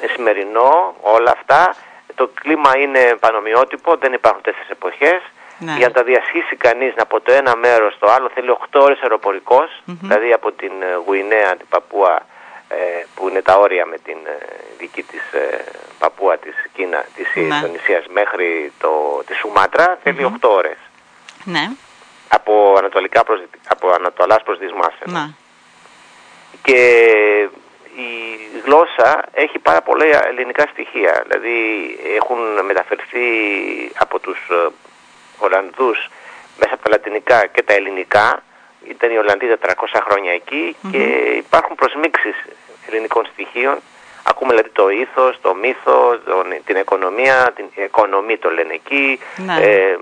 ε, 0.00 0.04
Ισημερινό, 0.06 0.94
όλα 1.00 1.30
αυτά. 1.30 1.74
Το 2.14 2.30
κλίμα 2.40 2.78
είναι 2.78 3.16
πανομοιότυπο, 3.20 3.96
δεν 3.96 4.12
υπάρχουν 4.12 4.42
τέσσερις 4.42 4.68
εποχές. 4.70 5.20
Ναι. 5.60 5.74
Για 5.76 5.86
να 5.86 5.92
τα 5.92 6.02
διασχίσει 6.02 6.56
κανείς 6.56 6.92
από 6.96 7.20
το 7.20 7.32
ένα 7.32 7.56
μέρος 7.56 7.94
στο 7.94 8.06
άλλο 8.06 8.30
θέλει 8.34 8.50
8 8.50 8.80
ώρες 8.80 8.98
αεροπορικός, 9.02 9.82
δηλαδή 9.84 10.32
από 10.32 10.52
την 10.52 10.72
ε, 10.82 10.94
Γουινέα, 11.06 11.56
την 11.56 11.66
Παπούα, 11.68 12.26
ε, 12.68 13.04
που 13.14 13.28
είναι 13.28 13.42
τα 13.42 13.56
όρια 13.58 13.86
με 13.86 13.98
την 13.98 14.16
ε, 14.24 14.38
δική 14.78 15.02
της 15.02 15.32
ε, 15.32 15.64
Παπούα 15.98 16.38
της 16.38 16.54
Κίνα, 16.74 17.04
της 17.16 17.26
Ναι. 17.34 17.42
Ινδονησίας 17.42 18.04
μέχρι 18.12 18.72
το, 18.80 19.22
τη 19.26 19.34
Σουμάτρα, 19.34 19.98
θέλει 20.02 20.32
8 20.40 20.48
ώρες. 20.48 20.76
Ναι, 21.44 21.68
Από, 22.28 22.74
ανατολικά 22.78 23.24
προς, 23.24 23.40
δυτικά- 23.40 23.72
από 23.72 23.90
Ανατολάς 23.90 24.42
προς 24.42 24.58
Δυσμάς. 24.58 24.94
εννοώ. 25.06 25.22
ναι. 25.22 25.28
και 26.62 26.78
η 27.96 28.10
γλώσσα 28.64 29.24
έχει 29.32 29.58
πάρα 29.58 29.82
πολλά 29.82 30.26
ελληνικά 30.26 30.66
στοιχεία. 30.72 31.24
Δηλαδή 31.26 31.58
έχουν 32.16 32.38
μεταφερθεί 32.64 33.20
από 33.98 34.18
τους 34.18 34.38
ε, 34.50 34.66
Ολλανδούς 35.40 36.08
μέσα 36.58 36.74
από 36.74 36.82
τα 36.82 36.90
λατινικά 36.90 37.46
και 37.46 37.62
τα 37.62 37.72
ελληνικά 37.72 38.42
ήταν 38.88 39.10
η 39.10 39.16
Ολλανδία 39.18 39.58
400 39.58 40.00
χρόνια 40.08 40.32
εκεί 40.32 40.76
και 40.90 40.98
υπάρχουν 41.36 41.74
προσμίξεις 41.76 42.34
ελληνικών 42.88 43.26
στοιχείων. 43.32 43.78
Ακούμε 44.24 44.50
δηλαδή 44.50 44.68
το 44.72 44.88
ήθος, 44.90 45.38
το 45.40 45.54
μύθος, 45.54 46.18
τον- 46.24 46.54
την 46.64 46.76
οικονομία, 46.76 47.52
την 47.56 47.64
οικονομή 47.84 48.36
το 48.36 48.50
λένε 48.50 48.72
εκεί. 48.74 49.18
Ναι. 49.36 49.56
Ε, 49.60 49.96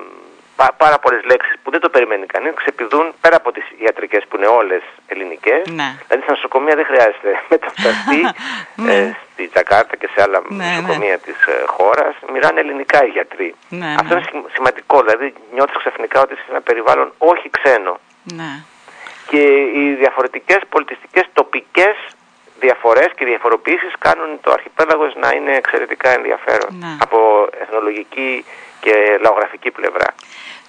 πά- 0.61 0.75
πάρα 0.83 0.99
πολλές 0.99 1.23
λέξεις 1.31 1.55
που 1.63 1.71
δεν 1.71 1.81
το 1.81 1.89
περιμένει 1.95 2.27
κανείς, 2.27 2.53
ξεπηδούν 2.55 3.07
πέρα 3.21 3.37
από 3.37 3.53
τις 3.53 3.65
ιατρικές 3.85 4.23
που 4.29 4.37
είναι 4.37 4.47
όλες 4.47 4.83
ελληνικές. 5.13 5.63
Ναι. 5.81 5.89
Δηλαδή 6.07 6.23
στα 6.25 6.33
νοσοκομεία 6.37 6.75
δεν 6.75 6.85
χρειάζεται 6.91 7.31
μεταφραστή 7.53 8.21
Ναι. 8.85 8.95
ε, 8.95 9.17
στη 9.33 9.49
Τζακάρτα 9.49 9.97
και 9.97 10.09
σε 10.15 10.23
άλλα 10.23 10.43
Ναι, 10.49 10.65
νοσοκομεία 10.65 11.19
της 11.19 11.39
ε, 11.47 11.65
χώρας. 11.67 12.15
Μιλάνε 12.33 12.61
ελληνικά 12.61 13.05
οι 13.05 13.09
γιατροί. 13.09 13.55
Ναι, 13.69 13.95
Αυτό 14.01 14.15
ναι. 14.15 14.21
είναι 14.21 14.29
σημ- 14.31 14.49
σημαντικό, 14.57 15.01
δηλαδή 15.03 15.33
νιώθεις 15.55 15.77
ξαφνικά 15.79 16.21
ότι 16.21 16.33
είσαι 16.33 16.43
σε 16.47 16.51
ένα 16.51 16.61
περιβάλλον 16.61 17.13
όχι 17.19 17.51
ξένο. 17.51 17.99
Ναι. 18.35 18.51
Και 19.31 19.43
οι 19.79 19.95
διαφορετικές 19.99 20.59
πολιτιστικές 20.69 21.25
τοπικές 21.33 21.97
διαφορές 22.61 23.09
και 23.17 23.25
διαφοροποιήσεις 23.25 23.93
κάνουν 23.99 24.41
το 24.41 24.51
αρχιπέλαγος 24.53 25.15
να 25.15 25.29
είναι 25.37 25.55
εξαιρετικά 25.57 26.09
ενδιαφέρον 26.11 26.69
Ναι. 26.79 26.97
από 27.01 27.49
εθνολογική 27.61 28.45
και 28.81 29.19
λαογραφική 29.21 29.71
πλευρά. 29.71 30.07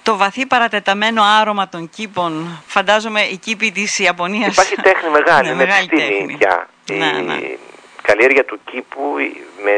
Το 0.02 0.16
βαθύ 0.16 0.46
παρατεταμένο 0.46 1.22
άρωμα 1.22 1.68
των 1.68 1.88
κήπων, 1.90 2.62
φαντάζομαι 2.66 3.20
οι 3.22 3.36
κήποι 3.36 3.70
της 3.72 3.98
Ιαπωνίας. 3.98 4.52
Υπάρχει 4.52 4.74
τέχνη 4.76 5.10
μεγάλη, 5.10 5.48
Ναι, 5.48 5.54
είναι 5.54 5.64
μεγάλη 5.64 5.88
επιστήμη 5.92 6.16
τέχνη. 6.18 6.36
πια. 6.36 6.68
Ναι, 6.90 7.06
η 7.18 7.22
ναι. 7.22 7.38
καλλιέργεια 8.02 8.44
του 8.44 8.60
κήπου 8.64 9.18
η- 9.18 9.42
με 9.64 9.72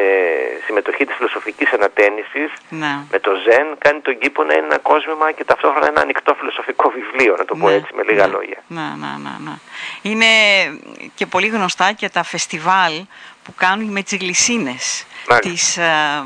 συμμετοχή 0.67 1.05
της 1.07 1.15
φιλοσοφικής 1.17 1.73
ανατένισης 1.73 2.51
Ναι. 2.69 2.99
με 3.11 3.19
το 3.19 3.31
Ζεν 3.45 3.67
κάνει 3.79 4.01
τον 4.01 4.19
κήπο 4.19 4.43
να 4.45 4.53
είναι 4.55 4.65
ένα 4.67 4.79
κόσμημα 4.79 5.33
και 5.33 5.45
ταυτόχρονα 5.45 5.87
ένα 5.87 6.01
ανοιχτό 6.01 6.35
φιλοσοφικό 6.35 6.93
βιβλίο, 6.97 7.35
να 7.39 7.45
το 7.45 7.55
πω 7.57 7.69
Ναι, 7.69 7.75
έτσι 7.75 7.91
με 7.95 8.03
λίγα 8.03 8.27
ναι, 8.27 8.33
λόγια. 8.33 8.63
Ναι, 8.67 8.81
ναι, 8.81 9.13
ναι, 9.23 9.35
ναι. 9.45 9.53
Είναι 10.03 10.27
και 11.15 11.27
πολύ 11.27 11.47
γνωστά 11.47 11.93
και 11.93 12.09
τα 12.09 12.23
φεστιβάλ 12.23 12.93
που 13.43 13.55
κάνουν 13.57 13.91
με 13.93 14.03
τις 14.03 14.17
γλυσίνες. 14.19 15.07
Μάλιστα. 15.29 15.51
Τις, 15.51 15.77
ε, 15.77 16.25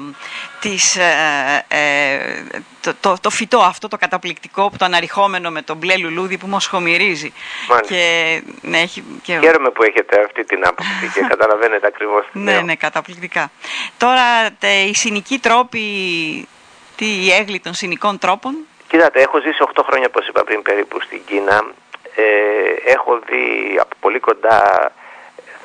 τις, 0.60 0.96
ε, 0.96 1.64
ε, 1.68 2.42
το, 2.80 2.92
το, 3.00 3.16
το 3.20 3.30
φυτό 3.30 3.58
αυτό 3.58 3.88
το 3.88 3.96
καταπληκτικό 3.96 4.70
που 4.70 4.76
το 4.76 4.84
αναρριχόμενο 4.84 5.50
με 5.50 5.62
το 5.62 5.74
μπλε 5.74 5.96
λουλούδι 5.96 6.38
που 6.38 6.46
μοσχομυρίζει. 6.46 7.32
Μάλιστα. 7.68 7.94
Και, 7.94 8.42
ναι, 8.60 8.78
έχει, 8.78 9.04
και, 9.22 9.38
Χαίρομαι 9.42 9.70
που 9.70 9.82
έχετε 9.82 10.22
αυτή 10.24 10.44
την 10.44 10.66
άποψη 10.66 11.10
και 11.14 11.20
καταλαβαίνετε 11.32 11.86
ακριβώς 11.86 12.24
τι 12.32 12.38
ναι, 12.38 12.52
λέω. 12.52 12.62
ναι, 12.62 12.74
καταπληκτικά. 12.74 13.50
Τώρα, 13.98 14.50
τε, 14.58 14.68
οι 14.68 14.94
συνοικοί 14.94 15.38
τρόποι, 15.38 15.80
τι 16.96 17.06
η 17.06 17.32
έγκλη 17.32 17.60
των 17.60 17.74
συνοικών 17.74 18.18
τρόπων; 18.18 18.56
Κοιτάτε, 18.88 19.20
έχω 19.20 19.40
ζήσει 19.40 19.64
8 19.74 19.82
χρόνια, 19.86 20.06
όπως 20.10 20.28
είπα 20.28 20.44
πριν, 20.44 20.62
περίπου 20.62 21.00
στην 21.00 21.20
Κίνα. 21.26 21.64
Ε, 22.14 22.90
έχω 22.92 23.18
δει 23.26 23.76
από 23.80 23.96
πολύ 24.00 24.18
κοντά 24.18 24.92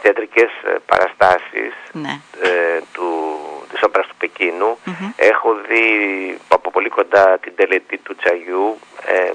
θεατρικές 0.01 0.49
ε, 0.65 0.75
παραστάσεις 0.85 1.73
Ναι. 1.91 2.19
ε, 2.41 2.79
του, 2.93 3.09
της 3.71 3.83
όπερας 3.83 4.07
του 4.07 4.15
Πεκίνου. 4.17 4.77
Μμμ. 4.85 5.09
Έχω 5.15 5.53
δει 5.67 5.85
από 6.47 6.71
πολύ 6.71 6.89
κοντά 6.89 7.37
την 7.41 7.55
τελετή 7.55 7.97
του 7.97 8.15
Τσαγιού 8.15 8.79
ε, 9.05 9.31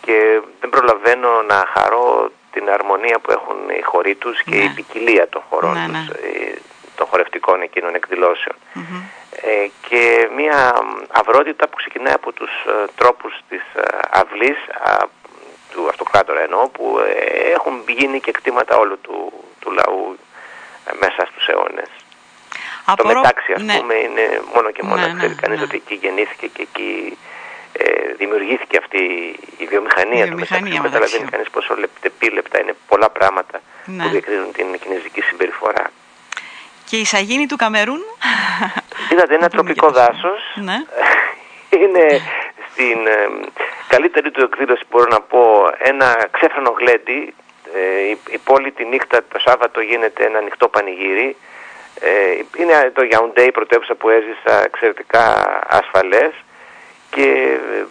και 0.00 0.40
δεν 0.60 0.70
προλαβαίνω 0.70 1.42
να 1.42 1.64
χαρώ 1.74 2.32
την 2.52 2.70
αρμονία 2.70 3.18
που 3.18 3.30
έχουν 3.30 3.56
οι 3.78 3.82
χωροί 3.82 4.14
τους 4.14 4.42
και 4.42 4.56
Ναι. 4.56 4.62
η 4.64 4.68
ποικιλία 4.74 5.28
των 5.28 5.42
χωρών 5.50 5.72
Ναι, 5.72 5.84
τους, 5.86 6.08
ναι. 6.08 6.28
ε, 6.28 6.58
των 6.96 7.06
χορευτικών 7.06 7.62
εκείνων 7.62 7.94
εκδηλώσεων. 7.94 8.56
Μμμ. 8.72 9.02
Ε, 9.42 9.70
και 9.88 10.28
μια 10.36 10.72
αυρότητα 11.12 11.68
που 11.68 11.76
ξεκινάει 11.76 12.12
από 12.12 12.32
τους 12.32 12.50
ε, 12.66 12.84
τρόπους 12.96 13.34
της 13.48 13.60
ε, 13.74 13.82
αυλής 14.10 14.56
α, 14.82 14.96
του 15.74 15.86
αυτοκράτορα 15.88 16.40
εννοώ 16.42 16.68
που 16.68 16.84
ε, 16.98 17.50
έχουν 17.58 17.74
γίνει 17.88 18.20
και 18.20 18.30
κτήματα 18.30 18.76
όλου 18.76 18.98
του, 19.00 19.32
του 19.60 19.70
λαού 19.70 20.18
ε, 20.88 20.90
μέσα 21.00 21.20
στους 21.30 21.46
αιώνες. 21.48 21.88
Το 22.86 22.92
Απορώ- 22.92 23.14
μετάξι 23.16 23.52
ας 23.52 23.62
ναι. 23.62 23.76
πούμε 23.78 23.94
είναι 23.94 24.24
μόνο 24.54 24.70
και 24.70 24.82
μόνο 24.82 25.00
Ναι, 25.06 25.12
ξέρει 25.18 25.34
ναι, 25.34 25.40
κανείς 25.42 25.58
ναι. 25.58 25.64
ότι 25.64 25.76
εκεί 25.76 25.94
γεννήθηκε 25.94 26.46
και 26.46 26.62
εκεί 26.62 27.18
ε, 27.72 28.12
δημιουργήθηκε 28.16 28.76
αυτή 28.76 28.98
η 29.56 29.64
βιομηχανία, 29.66 30.18
Η 30.24 30.28
του 30.28 30.34
βιομηχανία 30.34 30.62
μεταξύ. 30.62 30.82
μεταξύ. 30.82 31.12
Καταλαβαίνει 31.12 31.30
κανείς 31.30 31.50
πόσο 31.50 31.74
λεπτεπίλεπτα 31.74 32.60
είναι 32.60 32.74
πολλά 32.88 33.10
πράγματα 33.10 33.60
Ναι. 33.84 34.02
που 34.02 34.08
διακρίνουν 34.08 34.52
την 34.52 34.66
κινέζικη 34.80 35.20
συμπεριφορά. 35.20 35.84
Και 36.88 36.96
η 36.96 37.04
Σαγίνη 37.04 37.46
του 37.46 37.56
Καμερούν. 37.56 38.00
Είδατε 39.12 39.34
ένα 39.34 39.42
Να 39.42 39.48
πούμε 39.48 39.62
τροπικό 39.74 39.90
και 39.92 40.00
αυτό. 40.00 40.12
δάσος. 40.12 40.42
Ναι. 40.54 40.76
Είναι 41.80 42.20
στην 42.74 43.06
ε, 43.06 43.48
καλύτερη 43.88 44.30
του 44.30 44.42
εκδήλωση 44.42 44.82
μπορώ 44.90 45.06
να 45.10 45.20
πω 45.20 45.70
ένα 45.78 46.28
ξέφρενο 46.30 46.70
γλέντι. 46.78 47.34
Ε, 47.74 48.00
η, 48.10 48.18
η 48.30 48.38
πόλη 48.38 48.70
τη 48.72 48.84
νύχτα 48.84 49.22
το 49.32 49.38
Σάββατο 49.38 49.80
γίνεται 49.80 50.24
ένα 50.24 50.38
ανοιχτό 50.38 50.68
πανηγύρι. 50.68 51.36
Ε, 52.00 52.10
είναι 52.56 52.90
το 52.94 53.02
Yaoundé 53.10 53.46
η 53.46 53.50
πρωτεύουσα 53.52 53.94
που 53.94 54.08
έζησα 54.08 54.62
εξαιρετικά 54.64 55.24
ασφαλές 55.68 56.32
και 57.10 57.58
ε, 57.78 57.84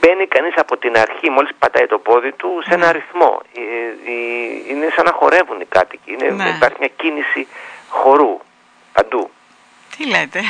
μπαίνει 0.00 0.26
κανείς 0.26 0.54
από 0.56 0.76
την 0.76 0.98
αρχή 0.98 1.30
μόλις 1.30 1.50
πατάει 1.58 1.86
το 1.86 1.98
πόδι 1.98 2.32
του 2.32 2.62
σε 2.66 2.74
ένα 2.74 2.82
Ναι. 2.82 2.88
αριθμό. 2.88 3.40
Ε, 3.56 3.60
ε, 3.60 4.70
είναι 4.70 4.88
σαν 4.96 5.04
να 5.04 5.12
χορεύουν 5.12 5.60
οι 5.60 5.64
κάτοικοι. 5.64 6.12
Είναι, 6.12 6.30
Ναι. 6.30 6.48
Υπάρχει 6.56 6.76
μια 6.78 6.90
κίνηση 6.96 7.46
χορού 7.88 8.38
παντού. 8.92 9.30
Τι 9.96 10.06
λέτε. 10.06 10.40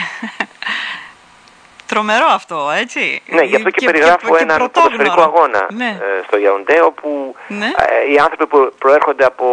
Τρομερό 1.95 2.27
αυτό, 2.31 2.59
έτσι. 2.83 3.23
Ναι, 3.27 3.43
γι' 3.43 3.57
αυτό 3.57 3.71
και, 3.71 3.87
περιγράφω 3.87 4.37
έναν 4.37 4.57
πρωτόγνωρο. 4.59 4.97
ποδοσφαιρικό 4.97 5.21
αγώνα 5.23 5.67
Ναι. 5.73 5.99
ε, 6.03 6.23
στο 6.27 6.37
Γιαουντέ, 6.37 6.81
όπου 6.81 7.37
Ναι. 7.49 7.67
ε, 7.67 8.13
οι 8.13 8.17
άνθρωποι 8.19 8.47
που 8.47 8.73
προέρχονται 8.79 9.25
από 9.25 9.47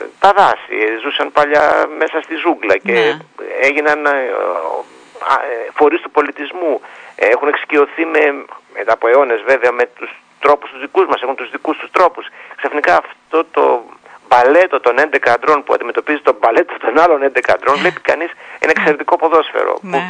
ε, 0.00 0.04
τα 0.18 0.32
δάση, 0.32 0.74
ε, 0.86 1.00
ζούσαν 1.02 1.32
παλιά 1.32 1.64
μέσα 1.98 2.20
στη 2.22 2.34
ζούγκλα 2.34 2.76
και 2.76 2.92
Ναι. 2.92 3.16
έγιναν 3.60 4.06
ε, 4.06 4.10
α, 4.10 5.34
ε, 5.34 5.70
φορείς 5.74 6.00
του 6.00 6.10
πολιτισμού. 6.10 6.80
Ε, 7.14 7.26
έχουν 7.26 7.48
εξοικειωθεί 7.48 8.04
με, 8.04 8.44
μετά 8.76 8.92
από 8.92 9.08
αιώνες 9.08 9.40
βέβαια 9.46 9.72
με 9.72 9.86
τους 9.98 10.10
τρόπους 10.40 10.70
τους 10.70 10.80
δικούς 10.80 11.06
μας, 11.06 11.22
έχουν 11.22 11.34
τους 11.36 11.50
δικούς 11.50 11.76
τους 11.78 11.90
τρόπους. 11.90 12.26
Ξαφνικά 12.56 12.96
αυτό 12.96 13.44
το 13.50 13.84
μπαλέτο 14.28 14.80
των 14.80 14.94
11 14.98 15.30
αντρών 15.32 15.64
που 15.64 15.74
αντιμετωπίζει 15.74 16.20
το 16.20 16.36
μπαλέτο 16.40 16.74
των 16.78 16.98
άλλων 16.98 17.20
11 17.22 17.40
αντρών 17.54 17.76
βλέπει 17.76 18.00
κανείς 18.00 18.30
ένα 18.58 18.72
εξαιρετικό 18.76 19.16
ποδόσφαιρο 19.16 19.78
Ναι. 19.82 19.96
που 19.98 20.02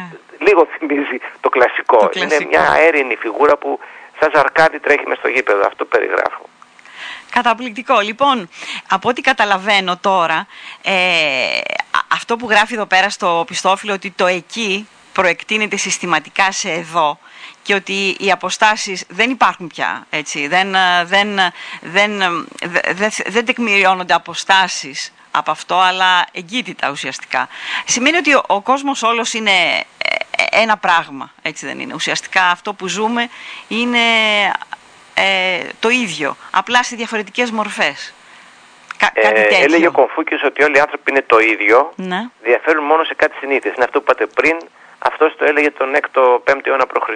λίγο 0.47 0.67
θυμίζει 0.77 1.17
το 1.41 1.49
κλασικό. 1.49 1.97
Το 1.97 2.09
Είναι 2.15 2.25
κλασικό. 2.27 2.49
μια 2.49 2.69
αέρινη 2.71 3.15
φιγούρα 3.15 3.57
που 3.57 3.79
σαν 4.19 4.31
ζαρκάδι 4.35 4.79
τρέχει 4.79 5.03
μες 5.07 5.17
στο 5.17 5.27
γήπεδο. 5.27 5.61
Αυτό 5.67 5.85
περιγράφω. 5.85 6.49
Καταπληκτικό. 7.29 7.99
Λοιπόν, 7.99 8.49
από 8.89 9.09
ό,τι 9.09 9.21
καταλαβαίνω 9.21 9.97
τώρα, 9.97 10.47
ε, 10.81 10.91
α- 11.91 12.05
αυτό 12.13 12.35
που 12.35 12.49
γράφει 12.49 12.73
εδώ 12.73 12.85
πέρα 12.85 13.09
στο 13.09 13.43
πιστόφυλλο 13.47 13.93
ότι 13.93 14.11
το 14.11 14.25
εκεί 14.25 14.87
προεκτείνεται 15.13 15.77
συστηματικά 15.77 16.51
σε 16.51 16.71
εδώ 16.71 17.19
και 17.61 17.73
ότι 17.73 18.15
οι 18.19 18.31
αποστάσεις 18.31 19.03
δεν 19.09 19.29
υπάρχουν 19.29 19.67
πια, 19.67 20.05
έτσι, 20.09 20.47
δεν, 20.47 20.75
ε, 20.75 21.03
δεν, 21.05 21.37
ε, 21.39 21.51
δεν, 21.81 22.21
ε, 22.21 22.27
δε- 22.65 22.93
δε- 22.93 23.09
δεν 23.25 23.45
τεκμηριώνονται 23.45 24.13
αποστάσεις 24.13 25.13
από 25.35 25.51
αυτό, 25.51 25.75
αλλά 25.79 26.25
εγκύτητα 26.31 26.89
ουσιαστικά. 26.91 27.47
Σημαίνει 27.85 28.17
ότι 28.17 28.33
ο, 28.33 28.43
ο 28.47 28.61
κόσμος 28.61 29.03
όλος 29.03 29.33
είναι 29.33 29.51
ε, 29.51 29.83
ε, 30.37 30.61
ένα 30.61 30.77
πράγμα, 30.77 31.31
έτσι 31.41 31.65
δεν 31.65 31.79
είναι. 31.79 31.93
Ουσιαστικά 31.93 32.43
αυτό 32.43 32.73
που 32.73 32.87
ζούμε 32.87 33.29
είναι 33.67 33.99
ε, 35.13 35.59
το 35.79 35.89
ίδιο, 35.89 36.35
απλά 36.51 36.83
σε 36.83 36.95
διαφορετικές 36.95 37.51
μορφές. 37.51 38.13
Κα, 38.97 39.09
κάτι 39.21 39.39
Ε, 39.39 39.43
τέτοιο. 39.43 39.63
έλεγε 39.63 39.87
ο 39.87 39.91
Κομφούκιος 39.91 40.43
ότι 40.43 40.63
όλοι 40.63 40.77
οι 40.77 40.79
άνθρωποι 40.79 41.11
είναι 41.11 41.21
το 41.27 41.39
ίδιο, 41.39 41.93
Ναι. 41.95 42.29
διαφέρουν 42.43 42.83
μόνο 42.85 43.03
σε 43.03 43.13
κάτι 43.15 43.35
συνήθειες. 43.39 43.75
Είναι 43.75 43.83
αυτό 43.83 44.01
που 44.01 44.05
είπατε 44.11 44.25
πριν, 44.25 44.57
αυτός 45.09 45.35
το 45.37 45.45
έλεγε 45.45 45.71
τον 45.71 45.89
6ο 45.95 46.23
5ο 46.47 46.65
αιώνα 46.67 46.85
π.Χ. 46.87 47.07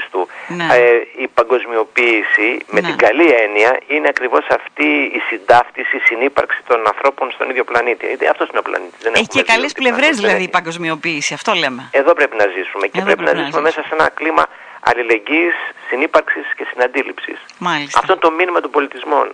Ναι. 0.48 0.66
Ε, 0.72 1.02
η 1.24 1.28
παγκοσμιοποίηση 1.28 2.50
με 2.68 2.80
Ναι. 2.82 2.88
την 2.88 2.98
καλή 2.98 3.28
έννοια 3.44 3.80
είναι 3.88 4.08
ακριβώς 4.08 4.46
αυτή 4.50 4.88
η 5.18 5.20
συντάφτιση, 5.30 5.96
η 5.98 6.00
συνύπαρξη 6.00 6.62
των 6.68 6.88
ανθρώπων 6.88 7.32
στον 7.32 7.50
ίδιο 7.50 7.64
πλανήτη. 7.64 8.06
Γιατί 8.08 8.28
αυτός 8.28 8.48
είναι 8.50 8.60
ο 8.60 8.62
πλανήτης. 8.62 9.00
Δεν 9.02 9.14
Έχει 9.14 9.22
έχουμε 9.22 9.42
και 9.42 9.44
δύο 9.44 9.54
καλές 9.54 9.72
διπλανούς, 9.72 9.74
πλευρές 9.84 10.10
δεν 10.16 10.20
δηλαδή 10.24 10.40
η 10.40 10.42
έχει. 10.44 10.56
παγκοσμιοποίηση, 10.58 11.34
αυτό 11.34 11.52
λέμε. 11.54 11.82
Εδώ 11.92 12.14
πρέπει 12.14 12.36
να 12.42 12.46
ζήσουμε 12.56 12.86
και 12.88 12.98
Εδώ 12.98 13.06
πρέπει, 13.06 13.24
πρέπει 13.24 13.32
να 13.32 13.34
να 13.40 13.44
ζήσουμε 13.46 13.62
μέσα 13.68 13.82
ζήσουμε. 13.82 13.98
σε 13.98 14.04
ένα 14.04 14.10
κλίμα 14.18 14.44
αλληλεγγύης, 14.90 15.56
συνύπαρξης 15.90 16.46
και 16.58 16.66
συναντήληψης. 16.72 17.38
Μάλιστα. 17.58 18.00
Αυτό 18.00 18.12
είναι 18.14 18.22
το 18.22 18.32
μήνυμα 18.32 18.60
των 18.62 18.72
πολιτισμών. 18.72 19.28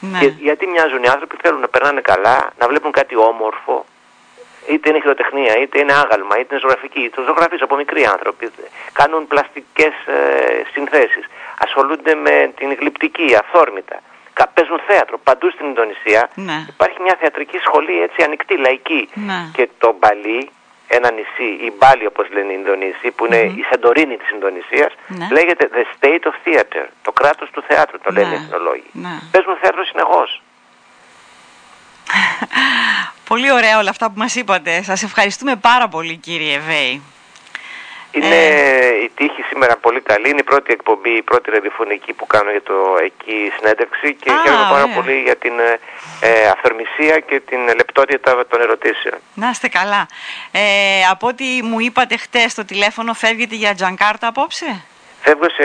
Ναι. 0.00 0.18
Και, 0.18 0.26
γιατί 0.48 0.66
μοιάζουν 0.66 1.02
οι 1.02 1.08
άνθρωποι, 1.08 1.36
θέλουν 1.42 1.60
να 1.60 1.68
περνάνε 1.68 2.00
καλά, 2.00 2.36
να 2.58 2.68
βλέπουν 2.68 2.90
κάτι 3.00 3.16
όμορφο, 3.16 3.74
είτε 4.68 4.88
είναι 4.88 5.00
χειροτεχνία, 5.00 5.56
είτε 5.56 5.78
είναι 5.78 5.92
άγαλμα, 5.92 6.34
είτε 6.38 6.46
είναι 6.50 6.60
ζωγραφική. 6.60 7.10
Το 7.14 7.22
ζωγραφίζουν 7.22 7.64
από 7.64 7.76
μικροί 7.76 8.06
άνθρωποι. 8.06 8.50
Κάνουν 8.92 9.26
πλαστικές 9.26 9.94
ε, 10.06 10.62
συνθέσεις. 10.72 11.24
Ασχολούνται 11.58 12.14
με 12.14 12.52
την 12.56 12.72
γλυπτική, 12.80 13.36
αυθόρμητα. 13.40 13.96
Κα- 14.32 14.46
Παίζουν 14.54 14.80
θέατρο. 14.86 15.18
Παντού 15.18 15.50
στην 15.50 15.66
Ινδονησία 15.66 16.30
Ναι. 16.34 16.64
υπάρχει 16.68 17.02
μια 17.02 17.16
θεατρική 17.20 17.58
σχολή 17.58 18.02
έτσι 18.02 18.22
ανοιχτή, 18.22 18.56
λαϊκή. 18.56 19.08
Ναι. 19.14 19.50
Και 19.52 19.68
το 19.78 19.96
μπαλί 19.98 20.50
ένα 20.88 21.10
νησί, 21.10 21.50
η 21.64 21.72
Μπάλι 21.78 22.06
όπως 22.06 22.26
λένε 22.32 22.52
οι 22.52 22.56
Ινδονήσοι, 22.58 23.10
που 23.10 23.26
είναι 23.26 23.36
η 23.36 23.64
Σαντορίνη 23.70 24.16
της 24.16 24.30
Ινδονησίας, 24.30 24.92
Ναι. 25.06 25.26
λέγεται 25.30 25.68
The 25.74 25.84
State 25.96 26.24
of 26.30 26.34
Theater, 26.44 26.84
το 27.02 27.12
κράτος 27.12 27.50
του 27.50 27.62
θεάτρου, 27.68 27.98
το 27.98 28.10
λένε 28.12 28.28
Ναι, 28.28 28.34
οι 28.34 28.38
εθνολόγοι. 28.44 28.90
ναι. 28.92 29.18
Παίζουν 29.30 29.56
θέατρο 29.60 29.84
συνεχώς. 29.84 30.42
Πολύ 33.28 33.52
ωραία 33.52 33.78
όλα 33.78 33.90
αυτά 33.90 34.06
που 34.06 34.18
μας 34.18 34.34
είπατε. 34.34 34.82
Σας 34.82 35.02
ευχαριστούμε 35.02 35.56
πάρα 35.56 35.88
πολύ 35.88 36.16
κύριε 36.16 36.58
Βέη. 36.58 37.02
Είναι 38.10 38.36
Ε. 38.36 39.02
η 39.04 39.10
τύχη 39.16 39.42
σήμερα 39.48 39.76
πολύ 39.76 40.00
καλή. 40.00 40.28
Είναι 40.28 40.38
η 40.40 40.42
πρώτη 40.42 40.72
εκπομπή, 40.72 41.10
η 41.10 41.22
πρώτη 41.22 41.50
ραδιοφωνική 41.50 42.12
που 42.12 42.26
κάνω 42.26 42.50
για 42.50 42.62
το 42.62 42.74
εκεί 43.04 43.52
συνέντευξη 43.56 44.14
και 44.14 44.30
Α, 44.32 44.34
χαίρομαι 44.42 44.66
πάρα 44.70 44.82
ωραία. 44.82 44.94
πολύ 44.94 45.22
για 45.22 45.36
την 45.36 45.52
ε, 45.58 45.78
ε, 46.20 46.48
αυθορμησία 46.48 47.18
και 47.20 47.40
την 47.40 47.58
λεπτότητα 47.76 48.46
των 48.48 48.60
ερωτήσεων. 48.60 49.18
Να 49.34 49.48
είστε 49.50 49.68
καλά. 49.68 50.06
Ε, 50.50 50.60
από 51.10 51.26
ό,τι 51.26 51.44
μου 51.62 51.80
είπατε 51.80 52.16
χτες 52.16 52.52
στο 52.52 52.64
τηλέφωνο 52.64 53.14
φεύγετε 53.14 53.54
για 53.54 53.74
Τζανκάρτα 53.74 54.26
απόψε; 54.26 54.84
Φεύγω 55.22 55.46
σε 55.50 55.64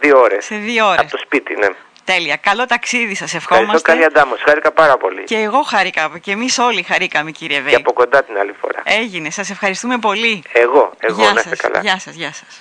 δύο 0.00 0.20
ώρες. 0.20 0.44
Σε 0.44 0.54
δύο 0.56 0.86
ώρες. 0.86 0.98
Από 1.00 1.10
το 1.10 1.18
σπίτι, 1.18 1.54
ναι. 1.56 1.66
Τέλεια. 2.06 2.36
Καλό 2.36 2.66
ταξίδι 2.66 3.14
σας 3.14 3.34
Ευχαριστώ 3.34 3.54
ευχόμαστε. 3.62 3.90
καλή 3.90 4.04
αντάμωση. 4.04 4.42
Χάρηκα 4.46 4.72
πάρα 4.72 4.96
πολύ. 4.96 5.24
Και 5.24 5.36
εγώ 5.36 5.62
χαρήκα 5.62 6.10
και 6.20 6.30
εμείς 6.30 6.58
όλοι 6.58 6.82
χαρήκαμε 6.82 7.30
κύριε 7.30 7.56
Και 7.56 7.62
Βέη. 7.62 7.74
από 7.74 7.92
κοντά 7.92 8.24
την 8.24 8.38
άλλη 8.38 8.54
φορά. 8.60 8.80
Έγινε. 8.84 9.30
Σας 9.30 9.50
ευχαριστούμε 9.50 9.98
πολύ. 9.98 10.42
Εγώ, 10.52 10.92
εγώ 10.98 11.22
γεια 11.22 11.32
να 11.32 11.40
είστε 11.40 11.48
σας, 11.48 11.58
καλά. 11.60 11.80
Γεια 11.80 11.98
σας, 11.98 12.14
γεια 12.14 12.32
σας. 12.32 12.60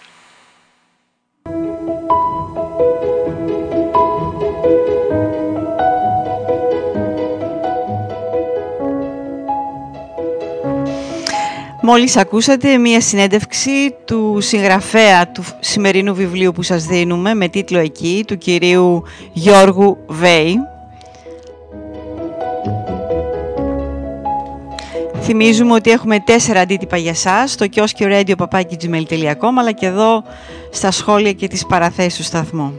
Μόλις 11.88 12.17
ακούσατε 12.17 12.77
μία 12.77 13.01
συνέντευξη 13.01 13.95
του 14.05 14.38
συγγραφέα 14.41 15.31
του 15.31 15.43
σημερινού 15.59 16.15
βιβλίου 16.15 16.51
που 16.51 16.61
σας 16.61 16.86
δίνουμε 16.86 17.33
με 17.33 17.47
τίτλο 17.47 17.79
«Εκεί» 17.79 18.23
του 18.27 18.38
κυρίου 18.38 19.03
Γιώργου 19.33 19.97
Βέη. 20.07 20.57
Θυμίζουμε 25.21 25.73
ότι 25.73 25.91
έχουμε 25.91 26.19
τέσσερα 26.19 26.59
αντίτυπα 26.59 26.97
για 26.97 27.13
σας 27.13 27.51
στο 27.51 27.67
κιόσκιο 27.67 28.07
radio.gmail.com 28.11 29.53
αλλά 29.59 29.71
και 29.71 29.86
εδώ 29.86 30.23
στα 30.71 30.91
σχόλια 30.91 31.31
και 31.31 31.47
τις 31.47 31.65
παραθέσεις 31.65 32.15
του 32.17 32.23
σταθμού. 32.23 32.73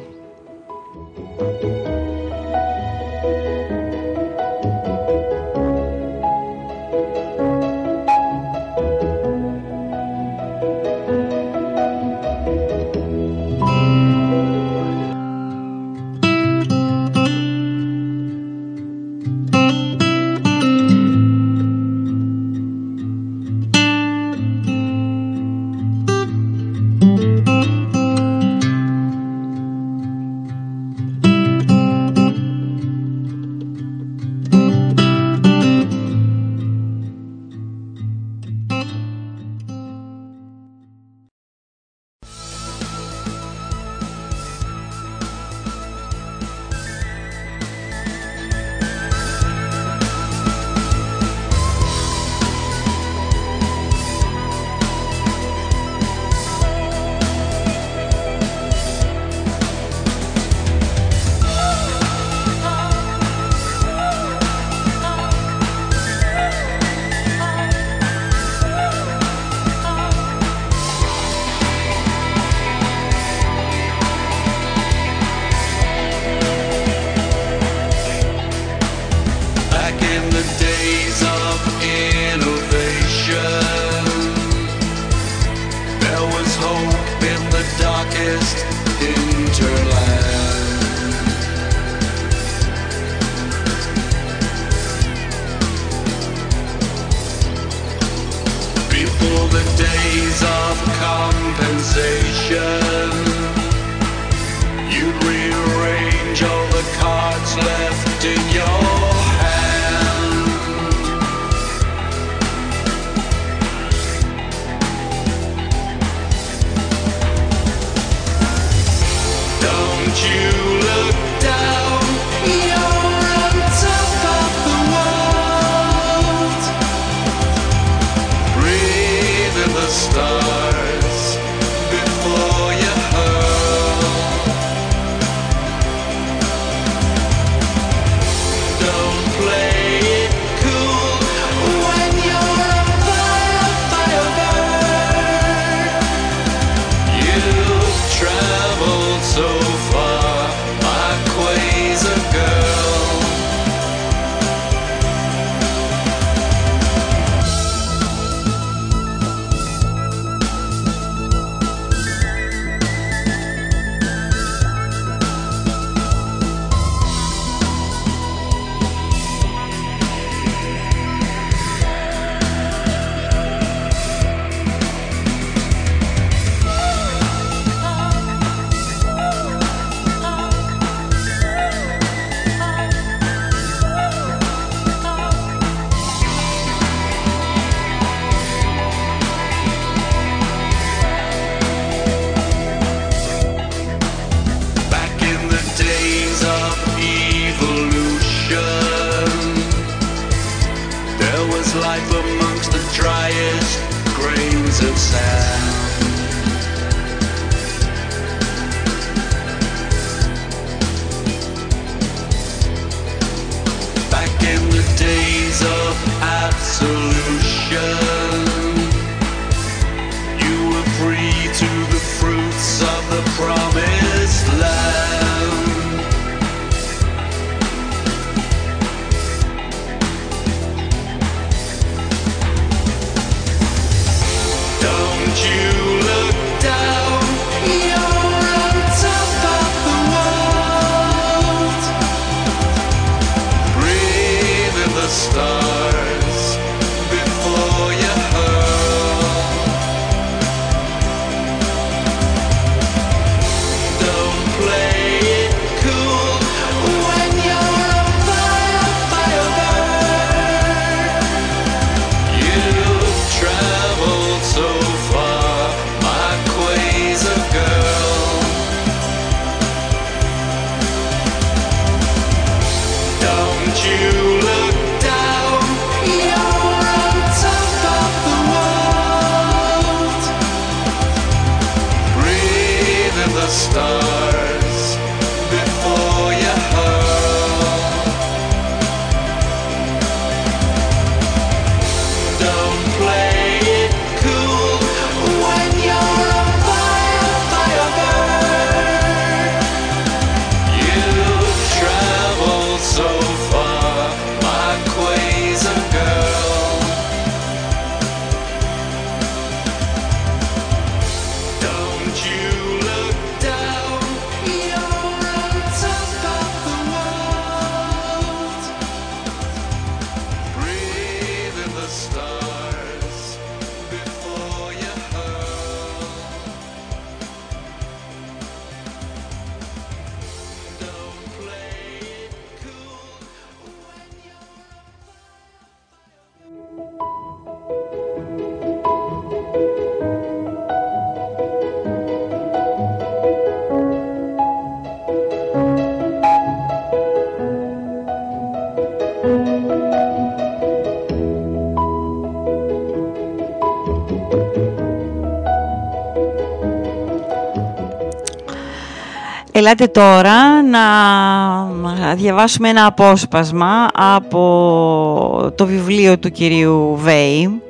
Ελάτε 359.67 359.87
τώρα 359.87 360.63
να 360.63 362.15
διαβάσουμε 362.15 362.69
ένα 362.69 362.87
απόσπασμα 362.87 363.89
από 363.95 365.53
το 365.55 365.67
βιβλίο 365.67 366.19
του 366.19 366.31
κυρίου 366.31 366.97
Βέη. 366.97 367.63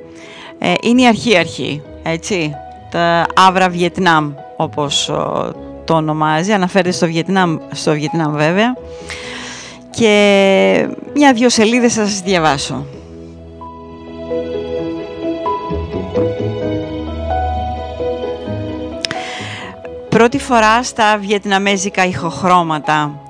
Ε, 0.59 0.75
είναι 0.83 1.03
η 1.03 1.07
αρχή-αρχή, 1.07 1.83
έτσι, 2.03 2.55
τα 2.91 3.27
Άβρα 3.35 3.69
Βιετνάμ, 3.69 4.33
όπως 4.57 5.09
ο, 5.09 5.53
το 5.85 5.95
ονομάζει, 5.95 6.53
αναφέρεται 6.53 6.91
στο 6.91 7.07
Βιετνάμ, 7.07 7.57
στο 7.73 7.93
Βιετνάμ 7.93 8.33
βέβαια. 8.37 8.77
Και 9.91 10.89
μια-δυο 11.15 11.49
σελίδες 11.49 11.95
θα 11.95 12.07
σας 12.07 12.21
διαβάσω. 12.21 12.85
Πρώτη 20.17 20.39
φορά 20.39 20.83
στα 20.83 21.19
βιετναμέζικα 21.19 22.05
ηχοχρώματα. 22.05 23.21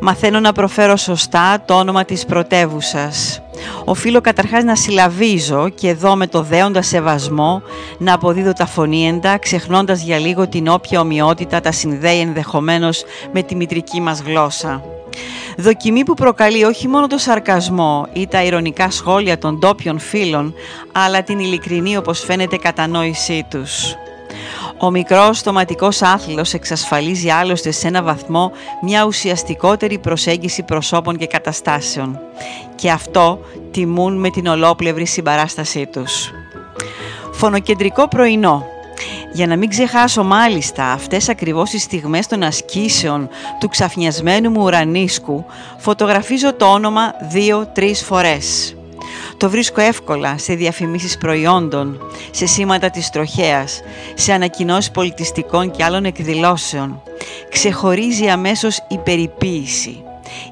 Μαθαίνω 0.00 0.40
να 0.40 0.52
προφέρω 0.52 0.96
σωστά 0.96 1.62
το 1.64 1.74
όνομα 1.74 2.04
της 2.04 2.24
πρωτεύουσας. 2.24 3.42
Οφείλω 3.84 4.20
καταρχάς 4.20 4.64
να 4.64 4.76
συλλαβίζω 4.76 5.68
και 5.68 5.88
εδώ 5.88 6.16
με 6.16 6.26
το 6.26 6.42
δέοντα 6.42 6.82
σεβασμό 6.82 7.62
να 7.98 8.14
αποδίδω 8.14 8.52
τα 8.52 8.66
φωνήεντα, 8.66 9.38
ξεχνώντας 9.38 10.02
για 10.02 10.18
λίγο 10.18 10.48
την 10.48 10.68
όποια 10.68 11.00
ομοιότητα 11.00 11.60
τα 11.60 11.72
συνδέει 11.72 12.20
ενδεχομένως 12.20 13.04
με 13.32 13.42
τη 13.42 13.54
μητρική 13.54 14.00
μας 14.00 14.20
γλώσσα. 14.20 14.82
Δοκιμή 15.56 16.04
που 16.04 16.14
προκαλεί 16.14 16.64
όχι 16.64 16.88
μόνο 16.88 17.06
το 17.06 17.18
σαρκασμό 17.18 18.06
ή 18.12 18.26
τα 18.26 18.42
ηρωνικά 18.42 18.90
σχόλια 18.90 19.38
των 19.38 19.58
ντόπιων 19.58 19.98
φίλων, 19.98 20.54
αλλά 20.92 21.22
την 21.22 21.38
ειλικρινή 21.38 21.96
όπως 21.96 22.20
φαίνεται 22.20 22.56
κατανόησή 22.56 23.46
τους. 23.50 23.96
Ο 24.78 24.90
μικρός 24.90 25.38
στοματικός 25.38 26.02
άθλος 26.02 26.54
εξασφαλίζει 26.54 27.28
άλλωστε 27.28 27.70
σε 27.70 27.86
ένα 27.86 28.02
βαθμό 28.02 28.52
μια 28.82 29.04
ουσιαστικότερη 29.04 29.98
προσέγγιση 29.98 30.62
προσώπων 30.62 31.16
και 31.16 31.26
καταστάσεων. 31.26 32.18
Και 32.74 32.90
αυτό 32.90 33.40
τιμούν 33.70 34.18
με 34.18 34.30
την 34.30 34.46
ολόπλευρη 34.46 35.06
συμπαράστασή 35.06 35.86
τους. 35.86 36.30
Φωνοκεντρικό 37.32 38.08
πρωινό. 38.08 38.66
Για 39.32 39.46
να 39.46 39.56
μην 39.56 39.68
ξεχάσω 39.68 40.24
μάλιστα 40.24 40.92
αυτές 40.92 41.28
ακριβώς 41.28 41.70
τις 41.70 41.82
στιγμές 41.82 42.26
των 42.26 42.42
ασκήσεων 42.42 43.28
του 43.60 43.68
ξαφνιασμένου 43.68 44.50
μου 44.50 44.62
ουρανίσκου, 44.62 45.44
φωτογραφίζω 45.76 46.54
το 46.54 46.66
όνομα 46.66 47.14
δύο-τρεις 47.30 48.02
φορές. 48.04 48.76
Το 49.36 49.50
βρίσκω 49.50 49.80
εύκολα 49.80 50.38
σε 50.38 50.54
διαφημίσεις 50.54 51.18
προϊόντων, 51.18 52.00
σε 52.30 52.46
σήματα 52.46 52.90
της 52.90 53.10
τροχέας, 53.10 53.80
σε 54.14 54.32
ανακοινώσεις 54.32 54.90
πολιτιστικών 54.90 55.70
και 55.70 55.84
άλλων 55.84 56.04
εκδηλώσεων. 56.04 57.02
Ξεχωρίζει 57.50 58.28
αμέσως 58.28 58.78
η 58.88 58.98
περιποίηση. 58.98 60.00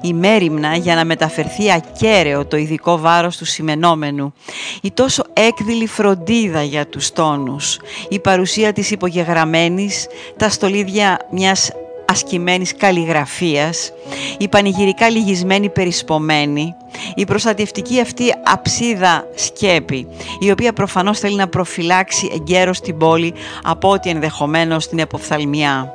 Η 0.01 0.13
μέρημνα 0.13 0.75
για 0.75 0.95
να 0.95 1.05
μεταφερθεί 1.05 1.71
ακέραιο 1.71 2.45
το 2.45 2.57
ειδικό 2.57 2.97
βάρος 2.97 3.37
του 3.37 3.45
σημενόμενου. 3.45 4.33
Η 4.81 4.91
τόσο 4.91 5.23
έκδηλη 5.33 5.87
φροντίδα 5.87 6.63
για 6.63 6.87
τους 6.87 7.11
τόνους. 7.11 7.79
Η 8.09 8.19
παρουσία 8.19 8.73
της 8.73 8.91
υπογεγραμμένης, 8.91 10.07
τα 10.37 10.49
στολίδια 10.49 11.19
μιας 11.31 11.71
ασκημένης 12.15 12.75
καλλιγραφίας, 12.75 13.91
η 14.37 14.47
πανηγυρικά 14.47 15.09
λυγισμένη 15.09 15.69
περισπομένη, 15.69 16.75
η 17.15 17.25
προστατευτική 17.25 17.99
αυτή 18.01 18.23
αψίδα 18.45 19.23
σκέπη, 19.35 20.07
η 20.39 20.51
οποία 20.51 20.73
προφανώς 20.73 21.19
θέλει 21.19 21.35
να 21.35 21.47
προφυλάξει 21.47 22.29
εγκαίρως 22.33 22.79
την 22.79 22.97
πόλη 22.97 23.33
από 23.63 23.89
ό,τι 23.89 24.09
ενδεχομένως 24.09 24.87
την 24.87 24.99
εποφθαλμιά. 24.99 25.93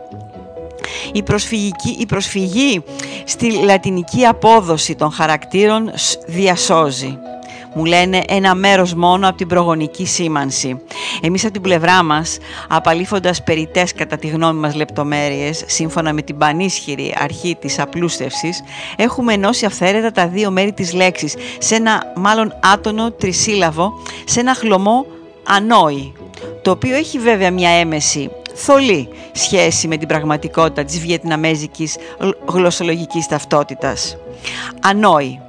Η, 1.12 1.22
προσφυγική, 1.22 1.96
η 1.98 2.06
προσφυγή 2.06 2.82
στη 3.24 3.52
λατινική 3.52 4.26
απόδοση 4.26 4.94
των 4.94 5.10
χαρακτήρων 5.10 5.90
διασώζει 6.26 7.18
μου 7.74 7.84
λένε 7.84 8.22
ένα 8.28 8.54
μέρος 8.54 8.94
μόνο 8.94 9.28
από 9.28 9.36
την 9.36 9.46
προγονική 9.46 10.06
σήμανση. 10.06 10.80
Εμείς 11.22 11.44
από 11.44 11.52
την 11.52 11.62
πλευρά 11.62 12.02
μας, 12.02 12.38
απαλήφοντας 12.68 13.42
περιτές 13.42 13.92
κατά 13.94 14.16
τη 14.16 14.26
γνώμη 14.26 14.60
μας 14.60 14.74
λεπτομέρειες, 14.74 15.64
σύμφωνα 15.66 16.12
με 16.12 16.22
την 16.22 16.38
πανίσχυρη 16.38 17.14
αρχή 17.18 17.56
της 17.60 17.78
απλούστευσης, 17.78 18.62
έχουμε 18.96 19.32
ενώσει 19.32 19.66
αυθαίρετα 19.66 20.10
τα 20.10 20.28
δύο 20.28 20.50
μέρη 20.50 20.72
της 20.72 20.92
λέξης, 20.92 21.34
σε 21.58 21.74
ένα 21.74 22.02
μάλλον 22.16 22.54
άτονο 22.72 23.10
τρισύλλαβο, 23.10 23.92
σε 24.24 24.40
ένα 24.40 24.54
χλωμό 24.54 25.06
ανόη, 25.44 26.12
το 26.62 26.70
οποίο 26.70 26.96
έχει 26.96 27.18
βέβαια 27.18 27.50
μια 27.50 27.70
έμεση 27.70 28.30
θολή 28.54 29.08
σχέση 29.32 29.88
με 29.88 29.96
την 29.96 30.08
πραγματικότητα 30.08 30.84
της 30.84 31.00
βιετναμέζικης 31.00 31.96
γλωσσολογικής 32.46 33.26
ταυτότητας. 33.26 34.16
Ανόη 34.82 35.40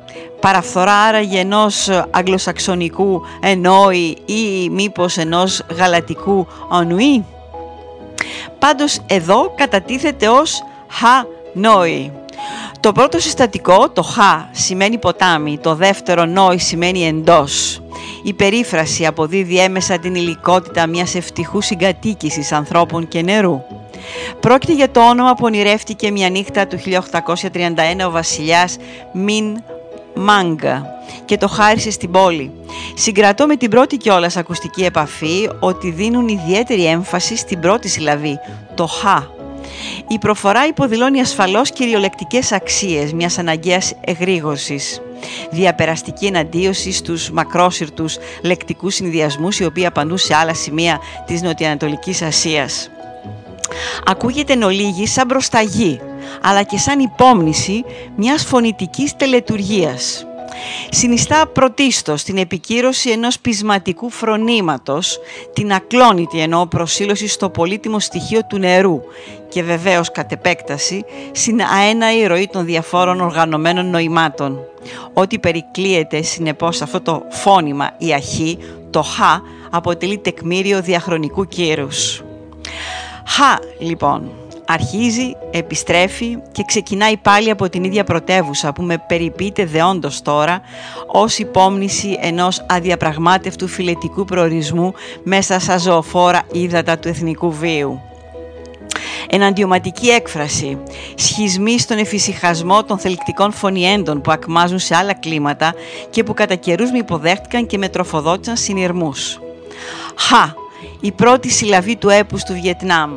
παραφθορά 0.41 0.93
άραγε 0.93 1.39
ενός 1.39 1.89
αγγλοσαξονικού 2.11 3.21
ενόη 3.41 4.17
ή 4.25 4.69
μήπως 4.69 5.17
ενός 5.17 5.63
γαλατικού 5.77 6.47
ονουή; 6.69 7.25
Πάντως 8.59 8.99
εδώ 9.07 9.53
κατατίθεται 9.55 10.27
ως 10.27 10.63
χα-νόη. 10.87 12.11
Το 12.79 12.91
πρώτο 12.91 13.19
συστατικό, 13.19 13.89
το 13.89 14.01
χα, 14.01 14.49
σημαίνει 14.51 14.97
ποτάμι, 14.97 15.57
το 15.57 15.75
δεύτερο 15.75 16.25
νόη 16.25 16.57
σημαίνει 16.57 17.07
εντός. 17.07 17.81
Η 18.23 18.33
περίφραση 18.33 19.05
αποδίδει 19.05 19.59
έμεσα 19.59 19.97
την 19.97 20.15
υλικότητα 20.15 20.87
μιας 20.87 21.15
ευτυχούς 21.15 21.65
συγκατοίκησης 21.65 22.51
ανθρώπων 22.51 23.07
και 23.07 23.21
νερού. 23.21 23.61
Πρόκειται 24.39 24.73
για 24.73 24.91
το 24.91 25.09
όνομα 25.09 25.33
που 25.33 25.45
ονειρεύτηκε 25.45 26.11
μια 26.11 26.29
νύχτα 26.29 26.67
του 26.67 26.77
1831 26.77 28.07
ο 28.07 28.09
βασιλιάς 28.09 28.77
Μιν 29.13 29.63
Μάγκα 30.15 30.85
και 31.25 31.37
το 31.37 31.47
χάρισε 31.47 31.91
στην 31.91 32.11
πόλη. 32.11 32.51
Συγκρατώ 32.95 33.45
με 33.45 33.55
την 33.55 33.69
πρώτη 33.69 33.97
κιόλας 33.97 34.37
ακουστική 34.37 34.83
επαφή 34.83 35.49
ότι 35.59 35.91
δίνουν 35.91 36.27
ιδιαίτερη 36.27 36.85
έμφαση 36.85 37.37
στην 37.37 37.59
πρώτη 37.59 37.87
συλλαβή, 37.87 38.39
το 38.75 38.87
χ. 38.87 39.05
Η 40.07 40.17
προφορά 40.17 40.67
υποδηλώνει 40.67 41.19
ασφαλώς 41.19 41.71
κυριολεκτικές 41.71 42.51
αξίες 42.51 43.13
μιας 43.13 43.37
αναγκαίας 43.37 43.93
εγρήγορσης. 44.01 45.01
Διαπεραστική 45.51 46.25
εναντίωση 46.25 46.91
στους 46.91 47.31
μακρόσυρτους 47.31 48.17
λεκτικούς 48.43 48.95
συνδυασμούς 48.95 49.59
οι 49.59 49.65
οποίοι 49.65 49.85
απαντούν 49.85 50.17
σε 50.17 50.35
άλλα 50.35 50.53
σημεία 50.53 50.99
της 51.25 51.41
Νοτιοανατολικής 51.41 52.21
Ασίας. 52.21 52.89
Ακούγεται 54.05 54.53
εν 54.53 54.63
ολίγη 54.63 55.07
σαν 55.07 55.27
προσταγή, 55.27 55.99
αλλά 56.41 56.63
και 56.63 56.77
σαν 56.77 56.99
υπόμνηση 56.99 57.83
μιας 58.15 58.43
φωνητικής 58.43 59.15
τελετουργίας. 59.15 60.25
Συνιστά 60.89 61.47
πρωτίστως 61.47 62.23
την 62.23 62.37
επικύρωση 62.37 63.09
ενός 63.09 63.39
πεισματικού 63.39 64.09
φρονήματος, 64.09 65.19
την 65.53 65.73
ακλόνητη 65.73 66.39
εννοώ 66.39 66.67
προσήλωση 66.67 67.27
στο 67.27 67.49
πολύτιμο 67.49 67.99
στοιχείο 67.99 68.39
του 68.49 68.57
νερού 68.57 69.01
και 69.49 69.63
βεβαίως 69.63 70.11
κατ' 70.11 70.31
επέκταση 70.31 71.05
στην 71.31 71.61
αέναη 71.61 72.25
ροή 72.25 72.49
των 72.51 72.65
διαφόρων 72.65 73.21
οργανωμένων 73.21 73.89
νοημάτων. 73.89 74.59
Ό,τι 75.13 75.39
περικλείεται 75.39 76.21
συνεπώς 76.21 76.81
αυτό 76.81 77.01
το 77.01 77.23
φώνημα 77.29 77.89
η 77.97 78.13
αρχή, 78.13 78.57
το 78.89 79.01
χ, 79.01 79.19
αποτελεί 79.69 80.17
τεκμήριο 80.17 80.81
διαχρονικού 80.81 81.47
κύρους. 81.47 82.23
Χ, 83.27 83.39
λοιπόν, 83.79 84.31
αρχίζει, 84.67 85.35
επιστρέφει 85.51 86.37
και 86.51 86.63
ξεκινάει 86.65 87.17
πάλι 87.17 87.49
από 87.49 87.69
την 87.69 87.83
ίδια 87.83 88.03
πρωτεύουσα 88.03 88.73
που 88.73 88.83
με 88.83 89.03
περιποιείται 89.07 89.65
δεόντως 89.65 90.21
τώρα 90.21 90.61
ως 91.07 91.37
υπόμνηση 91.37 92.17
ενός 92.21 92.65
αδιαπραγμάτευτου 92.69 93.67
φιλετικού 93.67 94.25
προορισμού 94.25 94.93
μέσα 95.23 95.59
στα 95.59 95.77
ζωοφόρα 95.77 96.41
ύδατα 96.51 96.99
του 96.99 97.07
εθνικού 97.07 97.51
βίου. 97.51 98.01
Εναντιωματική 99.33 100.07
έκφραση, 100.07 100.77
σχισμοί 101.15 101.79
στον 101.79 101.97
εφησυχασμό 101.97 102.83
των 102.83 102.97
θελκτικών 102.97 103.51
φωνιέντων 103.51 104.21
που 104.21 104.31
ακμάζουν 104.31 104.79
σε 104.79 104.95
άλλα 104.95 105.13
κλίματα 105.13 105.73
και 106.09 106.23
που 106.23 106.33
κατά 106.33 106.55
καιρούς 106.55 106.91
με 106.91 106.97
υποδέχτηκαν 106.97 107.67
και 107.67 107.77
με 107.77 107.89
τροφοδότησαν 107.89 108.57
συνειρμούς. 108.57 109.39
Χα, 110.15 110.60
η 111.01 111.11
πρώτη 111.11 111.49
συλλαβή 111.49 111.95
του 111.95 112.09
έπους 112.09 112.43
του 112.43 112.53
Βιετνάμ, 112.53 113.11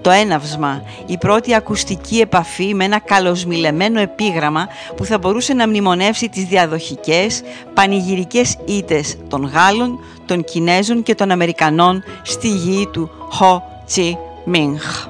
το 0.00 0.10
έναυσμα, 0.10 0.82
η 1.06 1.18
πρώτη 1.18 1.54
ακουστική 1.54 2.18
επαφή 2.18 2.74
με 2.74 2.84
ένα 2.84 2.98
καλοσμιλεμένο 2.98 4.00
επίγραμμα 4.00 4.68
που 4.96 5.04
θα 5.04 5.18
μπορούσε 5.18 5.54
να 5.54 5.68
μνημονεύσει 5.68 6.28
τις 6.28 6.44
διαδοχικές, 6.44 7.42
πανηγυρικές 7.74 8.56
ήτες 8.64 9.16
των 9.28 9.44
Γάλλων, 9.44 9.98
των 10.26 10.44
Κινέζων 10.44 11.02
και 11.02 11.14
των 11.14 11.30
Αμερικανών 11.30 12.02
στη 12.22 12.48
γη 12.48 12.88
του 12.92 13.10
Χο 13.30 13.62
Τσι 13.86 14.18
Μίνχ. 14.44 15.06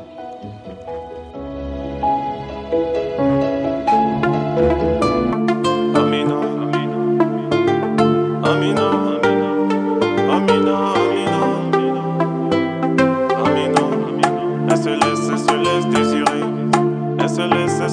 Amina, 6.01 6.39
Amina, 6.63 6.99
Amina, 8.51 8.86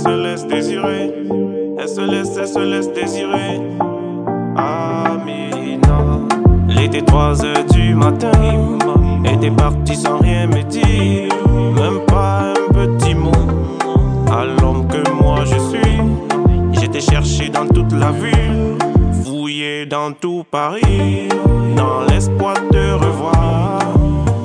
laisse, 0.09 0.45
elle 2.37 2.47
se 2.47 2.59
laisse 2.59 2.91
désirer. 2.93 3.61
Amina. 4.55 6.19
Il 6.69 6.79
était 6.81 7.01
3 7.01 7.45
heures 7.45 7.65
du 7.71 7.95
matin. 7.95 8.31
Et 9.25 9.37
t'es 9.37 9.51
parti 9.51 9.95
sans 9.95 10.17
rien 10.17 10.47
me 10.47 10.61
dire. 10.63 11.33
Même 11.75 11.99
pas 12.07 12.51
un 12.51 12.73
petit 12.73 13.15
mot. 13.15 13.31
À 14.31 14.45
l'homme 14.45 14.87
que 14.87 15.09
moi 15.11 15.45
je 15.45 15.57
suis. 15.69 16.01
J'étais 16.73 17.01
cherché 17.01 17.49
dans 17.49 17.67
toute 17.67 17.93
la 17.93 18.11
ville. 18.11 18.77
Fouillé 19.23 19.85
dans 19.85 20.11
tout 20.11 20.43
Paris. 20.49 21.29
Dans 21.75 22.01
l'espoir 22.09 22.55
de 22.71 22.93
revoir. 22.93 23.79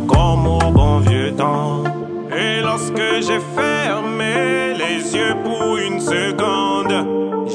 Comme 0.06 0.46
au 0.46 0.70
bon 0.70 0.98
vieux 0.98 1.32
temps. 1.32 1.84
Et 2.30 2.60
lorsque 2.62 3.02
j'ai 3.20 3.40
fermé 3.54 3.77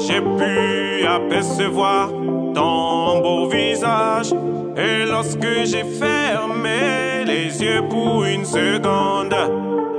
j'ai 0.06 0.20
pu 0.20 1.06
apercevoir 1.06 2.10
ton 2.54 3.20
beau 3.20 3.48
visage. 3.48 4.32
Et 4.76 5.06
lorsque 5.06 5.64
j'ai 5.64 5.84
fermé 5.84 7.24
les 7.26 7.62
yeux 7.62 7.82
pour 7.88 8.24
une 8.24 8.44
seconde, 8.44 9.34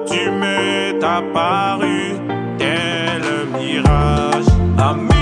tu 0.06 0.30
m'es 0.30 1.04
apparu 1.04 2.16
tel 2.58 3.22
mirage. 3.58 5.15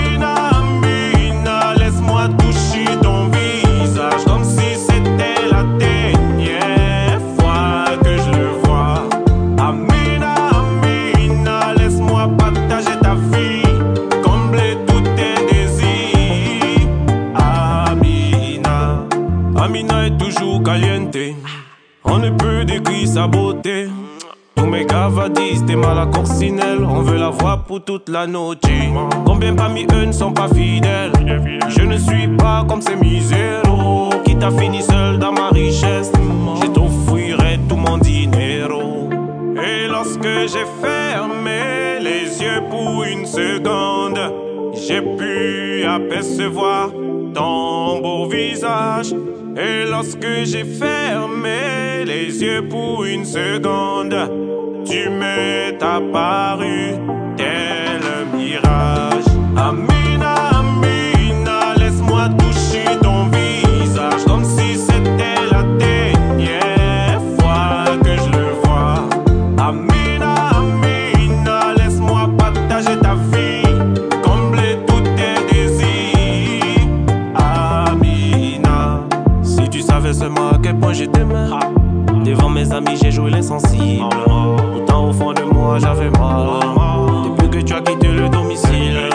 Ne 22.24 22.30
peut 22.30 23.06
sa 23.06 23.26
beauté. 23.26 23.86
Tous 24.56 24.66
mes 24.66 24.86
cavadis, 24.86 25.62
t'es 25.66 25.76
mal 25.76 25.98
à 25.98 26.06
corsinelle. 26.06 26.84
On 26.84 27.02
veut 27.02 27.18
la 27.18 27.30
voir 27.30 27.64
pour 27.64 27.84
toute 27.84 28.08
la 28.08 28.26
noche. 28.26 28.58
Combien 29.26 29.54
parmi 29.54 29.86
eux 29.92 30.06
ne 30.06 30.12
sont 30.12 30.32
pas 30.32 30.48
fidèles? 30.48 31.12
Je 31.68 31.82
ne 31.82 31.96
suis 31.96 32.28
pas 32.28 32.64
comme 32.68 32.80
ces 32.80 32.96
miséros 32.96 34.10
qui 34.24 34.36
t'a 34.36 34.50
fini 34.50 34.82
seul 34.82 35.18
dans 35.18 35.32
ma 35.32 35.50
richesse. 35.50 36.12
Je 36.62 36.66
t'offrirai 36.68 37.58
tout 37.68 37.76
mon 37.76 37.98
dinero. 37.98 39.10
Et 39.62 39.86
lorsque 39.88 40.22
j'ai 40.22 40.66
fermé 40.82 42.00
les 42.00 42.42
yeux 42.42 42.62
pour 42.70 43.04
une 43.04 43.26
seconde, 43.26 44.18
j'ai 44.74 45.02
pu 45.02 45.84
apercevoir 45.84 46.90
ton 47.34 48.00
beau 48.00 48.28
visage. 48.28 49.14
Et 49.56 49.84
lorsque 49.88 50.44
j'ai 50.44 50.64
fermé 50.64 52.04
les 52.04 52.42
yeux 52.42 52.68
pour 52.68 53.04
une 53.04 53.24
seconde, 53.24 54.16
tu 54.84 55.08
m'es 55.08 55.78
apparu 55.80 56.94
tel 57.36 58.00
un 58.02 58.36
mirage. 58.36 58.83
Devant 82.24 82.48
mes 82.48 82.72
amis, 82.72 82.96
j'ai 83.02 83.10
joué 83.10 83.30
l'insensible. 83.30 84.04
Pourtant, 84.72 85.08
au 85.08 85.12
fond 85.12 85.32
de 85.32 85.42
moi, 85.42 85.78
j'avais 85.78 86.10
mal. 86.10 86.46
Depuis 87.26 87.50
que 87.50 87.64
tu 87.64 87.74
as 87.74 87.80
quitté 87.80 88.08
le 88.08 88.28
domicile, 88.28 89.10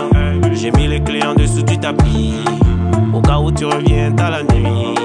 j'ai 0.53 0.71
mis 0.71 0.87
les 0.87 1.01
clés 1.01 1.23
en 1.25 1.33
dessous 1.33 1.63
du 1.63 1.77
tapis. 1.77 2.35
Au 3.13 3.21
cas 3.21 3.39
où 3.39 3.51
tu 3.51 3.65
reviens 3.65 4.15
à 4.17 4.29
la 4.29 4.43
nuit. 4.43 4.95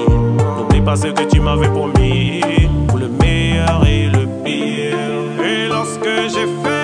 N'oublie 0.57 0.81
pas 0.81 0.95
ce 0.95 1.07
que 1.07 1.23
tu 1.23 1.39
m'avais 1.39 1.69
promis. 1.69 2.41
Pour 2.87 2.99
le 2.99 3.07
meilleur 3.07 3.85
et 3.87 4.07
le 4.07 4.27
pire. 4.43 4.97
Et 5.43 5.67
lorsque 5.67 6.07
j'ai 6.29 6.45
fermé 6.63 6.74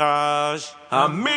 mirage. 0.00 0.68
Amém. 0.90 1.29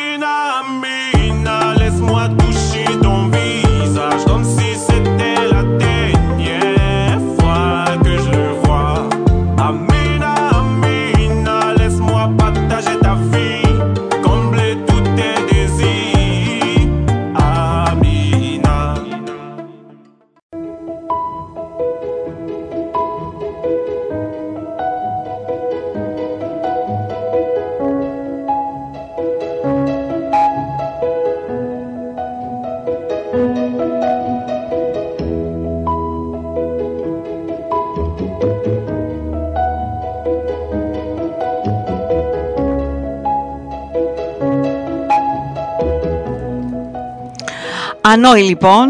Ανόη 48.24 48.42
λοιπόν 48.42 48.88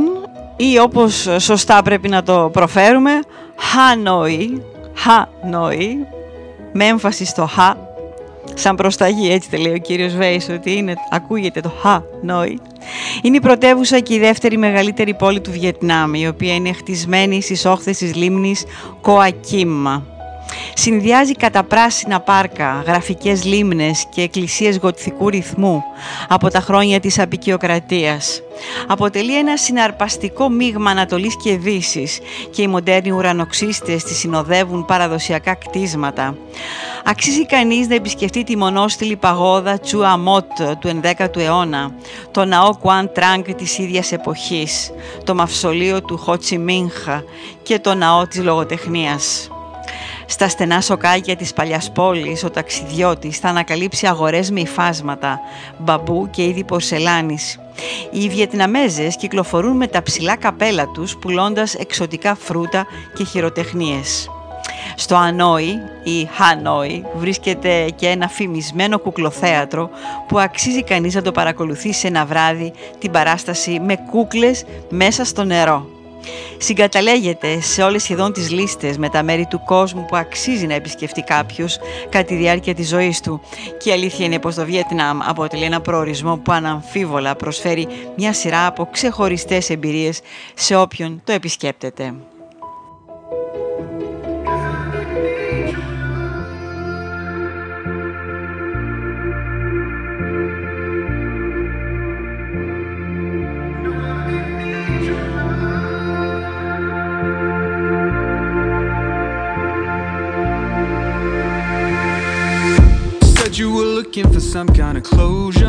ή 0.56 0.78
όπως 0.78 1.28
σωστά 1.38 1.82
πρέπει 1.82 2.08
να 2.08 2.22
το 2.22 2.50
προφέρουμε 2.52 3.10
Χανόη, 3.56 4.62
Χανόη 4.94 6.06
με 6.72 6.84
έμφαση 6.84 7.24
στο 7.24 7.46
Χ 7.46 7.58
σαν 8.54 8.76
προσταγή 8.76 9.32
έτσι 9.32 9.50
τα 9.50 9.58
λέει 9.58 9.72
ο 9.72 9.78
κύριος 9.78 10.14
Βέης 10.14 10.48
ότι 10.48 10.76
είναι, 10.76 10.94
ακούγεται 11.10 11.60
το 11.60 11.72
Χανόη 11.82 12.60
είναι 13.22 13.36
η 13.36 13.40
πρωτεύουσα 13.40 13.98
και 13.98 14.14
η 14.14 14.18
δεύτερη 14.18 14.56
μεγαλύτερη 14.56 15.14
πόλη 15.14 15.40
του 15.40 15.50
Βιετνάμ 15.50 16.14
η 16.14 16.26
οποία 16.28 16.54
είναι 16.54 16.72
χτισμένη 16.72 17.42
στις 17.42 17.64
όχθες 17.64 17.98
της 17.98 18.14
λίμνης 18.14 18.64
Κοακίμμα 19.00 20.13
Συνδυάζει 20.76 21.32
καταπράσινα 21.32 22.20
πάρκα, 22.20 22.82
γραφικές 22.86 23.44
λίμνες 23.44 24.04
και 24.14 24.22
εκκλησίες 24.22 24.78
γοτθικού 24.78 25.28
ρυθμού 25.28 25.82
από 26.28 26.50
τα 26.50 26.60
χρόνια 26.60 27.00
της 27.00 27.18
απεικιοκρατίας. 27.18 28.40
Αποτελεί 28.86 29.38
ένα 29.38 29.56
συναρπαστικό 29.56 30.48
μείγμα 30.48 30.90
Ανατολής 30.90 31.36
και 31.42 31.56
Δύσης 31.56 32.18
και 32.50 32.62
οι 32.62 32.66
μοντέρνοι 32.66 33.10
ουρανοξύστες 33.10 34.04
τη 34.04 34.14
συνοδεύουν 34.14 34.84
παραδοσιακά 34.84 35.54
κτίσματα. 35.54 36.36
Αξίζει 37.04 37.46
κανείς 37.46 37.88
να 37.88 37.94
επισκεφτεί 37.94 38.44
τη 38.44 38.56
μονόστιλη 38.56 39.16
παγόδα 39.16 39.78
Τσουα 39.78 40.18
Μότ 40.18 40.62
του 40.78 41.00
11ου 41.02 41.36
αιώνα, 41.36 41.94
το 42.30 42.44
ναό 42.44 42.76
Κουάν 42.76 43.10
Τραγκ 43.12 43.44
της 43.56 43.78
ίδιας 43.78 44.12
εποχής, 44.12 44.90
το 45.24 45.34
μαυσολείο 45.34 46.02
του 46.02 46.16
Χότσι 46.18 46.58
Μίνχα 46.58 47.24
και 47.62 47.78
το 47.78 47.94
ναό 47.94 48.26
της 48.26 48.42
λογοτεχνίας. 48.42 49.48
Στα 50.26 50.48
στενά 50.48 50.80
σοκάκια 50.80 51.36
της 51.36 51.52
παλιάς 51.52 51.92
πόλης, 51.92 52.44
ο 52.44 52.50
ταξιδιώτης 52.50 53.38
θα 53.38 53.48
ανακαλύψει 53.48 54.06
αγορές 54.06 54.50
με 54.50 54.60
υφάσματα, 54.60 55.40
μπαμπού 55.78 56.30
και 56.30 56.44
είδη 56.44 56.64
πορσελάνης. 56.64 57.58
Οι 58.10 58.28
Βιετναμέζες 58.28 59.16
κυκλοφορούν 59.16 59.76
με 59.76 59.86
τα 59.86 60.02
ψηλά 60.02 60.36
καπέλα 60.36 60.86
τους 60.86 61.16
πουλώντας 61.16 61.74
εξωτικά 61.74 62.34
φρούτα 62.34 62.86
και 63.14 63.24
χειροτεχνίες. 63.24 64.28
Στο 64.96 65.16
Ανόη 65.16 65.78
ή 66.04 66.28
Χανόη 66.32 67.04
βρίσκεται 67.14 67.90
και 67.96 68.08
ένα 68.08 68.28
φημισμένο 68.28 68.98
κουκλοθέατρο 68.98 69.90
που 70.28 70.38
αξίζει 70.38 70.82
κανείς 70.82 71.14
να 71.14 71.22
το 71.22 71.32
παρακολουθήσει 71.32 72.06
ένα 72.06 72.24
βράδυ 72.24 72.72
την 72.98 73.10
παράσταση 73.10 73.80
με 73.80 73.96
κούκλες 74.10 74.64
μέσα 74.88 75.24
στο 75.24 75.44
νερό. 75.44 75.86
Συγκαταλέγεται 76.58 77.60
σε 77.60 77.82
όλες 77.82 78.02
σχεδόν 78.02 78.32
τις 78.32 78.50
λίστες 78.50 78.98
με 78.98 79.08
τα 79.08 79.22
μέρη 79.22 79.46
του 79.46 79.62
κόσμου 79.64 80.04
που 80.04 80.16
αξίζει 80.16 80.66
να 80.66 80.74
επισκεφτεί 80.74 81.22
κάποιος 81.22 81.78
κατά 82.08 82.24
τη 82.24 82.34
διάρκεια 82.34 82.74
της 82.74 82.88
ζωής 82.88 83.20
του. 83.20 83.40
Και 83.78 83.88
η 83.88 83.92
αλήθεια 83.92 84.24
είναι 84.24 84.38
πως 84.38 84.54
το 84.54 84.64
Βιετνάμ 84.64 85.22
αποτελεί 85.22 85.64
ένα 85.64 85.80
προορισμό 85.80 86.36
που 86.36 86.52
αναμφίβολα 86.52 87.34
προσφέρει 87.36 87.88
μια 88.16 88.32
σειρά 88.32 88.66
από 88.66 88.88
ξεχωριστές 88.92 89.70
εμπειρίες 89.70 90.20
σε 90.54 90.76
όποιον 90.76 91.20
το 91.24 91.32
επισκέπτεται. 91.32 92.14
Looking 114.14 114.32
for 114.32 114.38
some 114.38 114.68
kind 114.68 114.96
of 114.96 115.02
closure. 115.02 115.68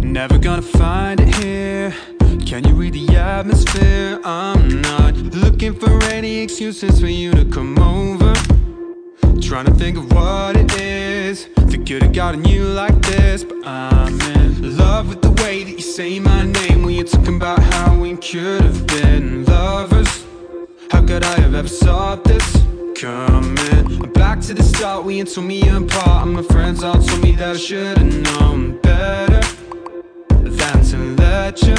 Never 0.00 0.38
gonna 0.38 0.62
find 0.62 1.18
it 1.18 1.34
here. 1.34 1.92
Can 2.46 2.62
you 2.62 2.74
read 2.74 2.92
the 2.92 3.16
atmosphere? 3.16 4.20
I'm 4.22 4.80
not 4.80 5.16
looking 5.16 5.74
for 5.74 5.90
any 6.04 6.38
excuses 6.38 7.00
for 7.00 7.08
you 7.08 7.32
to 7.32 7.44
come 7.46 7.76
over. 7.80 8.32
Trying 9.40 9.64
to 9.64 9.74
think 9.74 9.96
of 9.96 10.12
what 10.12 10.56
it 10.56 10.80
is 10.80 11.48
that 11.56 11.84
could 11.84 12.04
have 12.04 12.12
gotten 12.12 12.44
you 12.44 12.62
like 12.62 13.02
this. 13.02 13.42
But 13.42 13.66
I'm 13.66 14.20
in 14.20 14.76
love 14.76 15.08
with 15.08 15.22
the 15.22 15.32
way 15.42 15.64
that 15.64 15.72
you 15.72 15.80
say 15.80 16.20
my 16.20 16.44
name 16.44 16.84
when 16.84 16.94
you're 16.94 17.04
talking 17.04 17.36
about 17.36 17.58
how 17.58 17.98
we 17.98 18.16
could 18.18 18.62
have 18.62 18.86
been 18.86 19.44
lovers. 19.46 20.24
How 20.92 21.04
could 21.04 21.24
I 21.24 21.40
have 21.40 21.56
ever 21.56 21.66
thought 21.66 22.22
this 22.22 22.62
coming? 23.02 24.12
Back 24.12 24.40
to 24.42 24.54
the 24.54 24.62
start, 24.62 25.04
we 25.04 25.18
ain't 25.18 25.36
me 25.36 25.68
apart. 25.68 26.26
And 26.26 26.34
my 26.34 26.42
friends 26.42 26.84
all 26.84 27.02
told 27.02 27.20
me 27.20 27.32
that 27.32 27.56
I 27.56 27.58
should've 27.58 28.14
known 28.26 28.78
better 28.80 29.40
than 30.28 30.84
to 30.90 30.98
let 31.22 31.60
you 31.62 31.74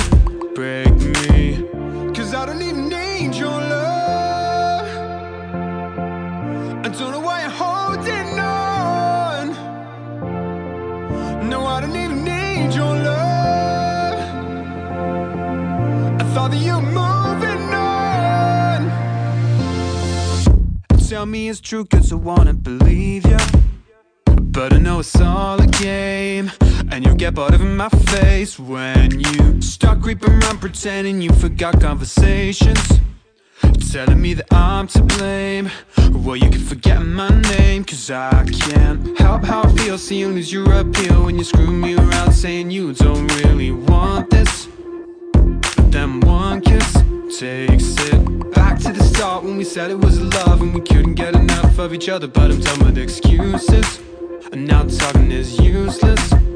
break 0.53 0.93
me. 1.17 1.63
Cause 2.13 2.33
I 2.33 2.45
don't 2.45 2.61
even 2.61 2.89
need 2.89 3.35
your 3.35 3.57
love. 3.73 4.85
I 6.85 6.89
don't 6.89 7.11
know 7.11 7.21
why 7.21 7.41
you're 7.43 7.57
holding 7.63 8.39
on. 8.39 9.45
No, 11.49 11.65
I 11.65 11.79
don't 11.79 11.95
even 11.95 12.21
need 12.25 12.73
your 12.75 12.95
love. 13.09 14.19
I 16.21 16.23
thought 16.33 16.51
that 16.51 16.57
you 16.57 16.75
were 16.75 16.91
Tell 21.23 21.29
me 21.29 21.47
it's 21.47 21.61
true, 21.61 21.85
cause 21.85 22.11
I 22.11 22.15
wanna 22.15 22.53
believe 22.53 23.25
you. 23.25 23.37
But 24.25 24.73
I 24.73 24.77
know 24.77 24.99
it's 24.99 25.15
all 25.21 25.57
a 25.61 25.67
game. 25.67 26.51
And 26.91 27.05
you'll 27.05 27.15
get 27.15 27.35
bored 27.35 27.53
of 27.53 27.61
my 27.61 27.87
face 27.87 28.59
when 28.59 29.21
you 29.21 29.61
start 29.61 30.01
creeping 30.01 30.31
around 30.31 30.59
pretending 30.59 31.21
you 31.21 31.31
forgot 31.31 31.79
conversations. 31.79 32.99
Telling 33.89 34.21
me 34.21 34.33
that 34.33 34.53
I'm 34.53 34.87
to 34.87 35.01
blame. 35.01 35.71
Well, 36.11 36.35
you 36.35 36.49
can 36.49 36.59
forget 36.59 37.01
my 37.01 37.29
name, 37.53 37.85
cause 37.85 38.11
I 38.11 38.43
can't 38.43 39.17
help 39.17 39.45
how 39.45 39.63
I 39.63 39.71
feel. 39.77 39.97
See 39.97 40.17
you 40.17 40.27
lose 40.27 40.51
your 40.51 40.73
appeal 40.73 41.23
when 41.23 41.37
you 41.37 41.45
screw 41.45 41.71
me 41.71 41.95
around 41.95 42.33
saying 42.33 42.69
you 42.69 42.91
don't 42.91 43.25
really 43.43 43.71
want 43.71 44.29
this. 44.29 44.67
But 45.31 45.89
then 45.89 46.19
one 46.19 46.59
kiss 46.59 47.02
takes 47.39 47.95
it 47.97 48.51
back 48.51 48.77
to 48.77 48.93
the 48.93 49.03
start 49.03 49.43
when 49.43 49.57
we 49.57 49.63
said 49.63 49.89
it 49.89 49.97
was 49.97 50.21
love 50.21 50.61
and 50.61 50.73
we 50.73 50.81
couldn't 50.81 51.15
get 51.15 51.35
enough 51.35 51.79
of 51.79 51.91
each 51.93 52.07
other. 52.07 52.27
But 52.27 52.51
I'm 52.51 52.59
done 52.59 52.79
with 52.85 52.97
excuses, 52.97 54.01
and 54.51 54.67
now 54.67 54.83
talking 54.83 55.31
is 55.31 55.59
useless. 55.59 56.52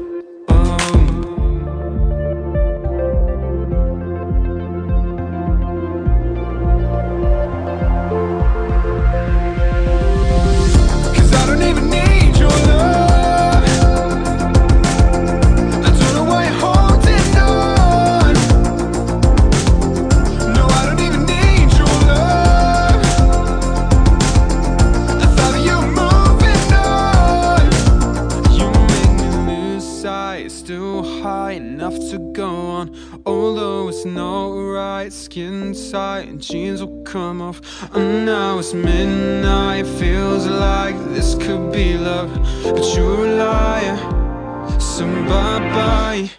Jeans 36.38 36.82
will 36.82 37.02
come 37.02 37.42
off. 37.42 37.60
And 37.94 38.26
now 38.26 38.58
it's 38.58 38.74
midnight, 38.74 39.86
feels 39.86 40.46
like 40.46 40.96
this 41.14 41.34
could 41.34 41.72
be 41.72 41.96
love, 41.96 42.32
but 42.62 42.84
you're 42.94 43.26
a 43.26 43.36
liar. 43.36 44.80
So 44.80 45.06
bye 45.26 46.30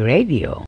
Radio. 0.00 0.64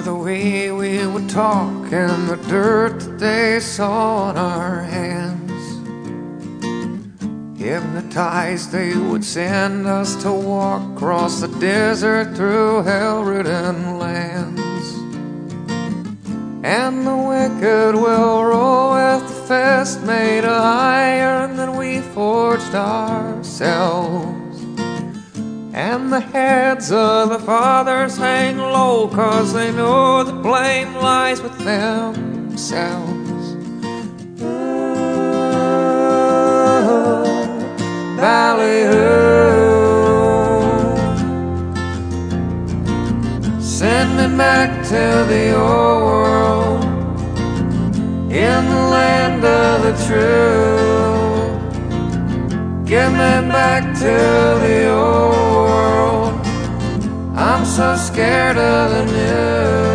The 0.00 0.14
way 0.14 0.70
we 0.72 1.06
would 1.06 1.28
talk 1.28 1.92
and 1.92 2.28
the 2.28 2.36
dirt 2.48 3.00
that 3.00 3.18
they 3.18 3.60
saw 3.60 4.28
on 4.28 4.38
our 4.38 4.82
hands. 4.82 5.50
Hypnotized, 7.60 8.72
they 8.72 8.96
would 8.96 9.24
send 9.24 9.86
us 9.86 10.16
to 10.22 10.32
walk 10.32 10.96
across 10.96 11.40
the 11.40 11.48
desert 11.58 12.34
through 12.34 12.82
hell 12.84 13.22
ridden 13.22 13.98
lands. 13.98 14.60
And 16.64 17.06
the 17.06 17.16
wicked 17.16 17.94
will 17.94 18.44
roll 18.44 18.94
with 18.94 19.28
the 19.28 19.34
fist 19.48 20.02
made 20.02 20.44
of 20.44 20.62
iron 20.62 21.56
that 21.56 21.76
we 21.76 22.00
forged 22.00 22.74
ourselves. 22.74 24.29
The 26.10 26.18
heads 26.18 26.90
of 26.90 27.28
the 27.28 27.38
fathers 27.38 28.16
hang 28.16 28.58
low, 28.58 29.06
cause 29.06 29.52
they 29.52 29.70
know 29.70 30.24
the 30.24 30.32
blame 30.32 30.92
lies 30.96 31.40
with 31.40 31.56
themselves. 31.58 33.54
Oh, 34.42 34.82
ballyhoo. 38.16 39.60
Send 43.60 44.16
me 44.16 44.36
back 44.36 44.82
to 44.88 45.24
the 45.32 45.54
old 45.54 46.02
world 46.02 46.84
in 48.32 48.64
the 48.68 48.82
land 48.96 49.44
of 49.44 49.82
the 49.84 49.92
true. 50.06 50.50
Get 52.84 53.12
me 53.12 53.48
back 53.48 53.94
to 54.00 54.58
the 54.66 54.88
old 54.90 55.49
so 57.80 57.96
scared 57.96 58.58
of 58.58 58.90
the 58.90 59.04
new. 59.10 59.89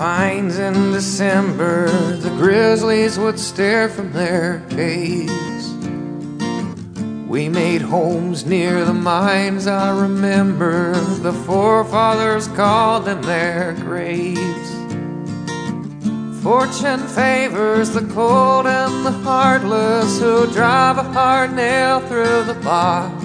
Pines 0.00 0.58
in 0.58 0.92
December. 0.92 1.86
The 2.16 2.30
grizzlies 2.30 3.18
would 3.18 3.38
stare 3.38 3.86
from 3.86 4.10
their 4.14 4.60
caves. 4.70 5.74
We 7.28 7.50
made 7.50 7.82
homes 7.82 8.46
near 8.46 8.86
the 8.86 8.94
mines, 8.94 9.66
I 9.66 9.90
remember. 9.90 10.94
The 10.94 11.34
forefathers 11.34 12.48
called 12.48 13.04
them 13.04 13.20
their 13.20 13.74
graves. 13.74 14.70
Fortune 16.42 17.06
favors 17.06 17.90
the 17.90 18.08
cold 18.14 18.66
and 18.66 19.04
the 19.04 19.12
heartless 19.12 20.18
who 20.18 20.50
drive 20.50 20.96
a 20.96 21.02
hard 21.02 21.52
nail 21.52 22.00
through 22.00 22.44
the 22.44 22.58
box. 22.64 23.19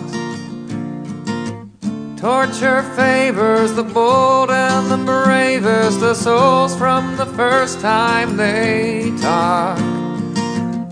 Torture 2.25 2.81
favors 2.95 3.73
the 3.73 3.83
bold 3.83 4.49
and 4.49 4.89
the 4.89 4.97
bravest, 4.97 5.99
the 5.99 6.15
souls 6.15 6.75
from 6.75 7.15
the 7.17 7.25
first 7.27 7.79
time 7.81 8.35
they 8.35 9.11
talk. 9.21 9.77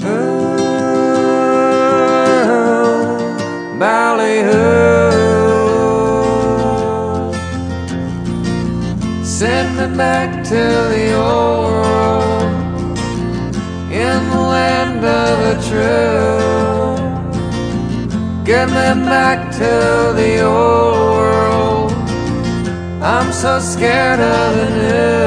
Ooh, 0.04 0.60
ballyhoo. 3.80 4.54
Send 9.26 9.76
me 9.76 9.88
back 9.98 10.44
to 10.44 10.64
the 10.94 11.16
old 11.16 11.66
world 11.66 12.44
in 13.92 14.30
the 14.30 14.40
land 14.40 15.04
of 15.04 15.40
the 15.40 15.56
true. 15.68 16.63
Get 18.46 18.68
me 18.68 19.06
back 19.06 19.54
to 19.54 20.14
the 20.18 20.42
old 20.42 21.16
world. 21.16 21.94
I'm 23.02 23.32
so 23.32 23.60
scared 23.60 24.20
of 24.20 24.56
the 24.58 24.70
new. 24.70 25.24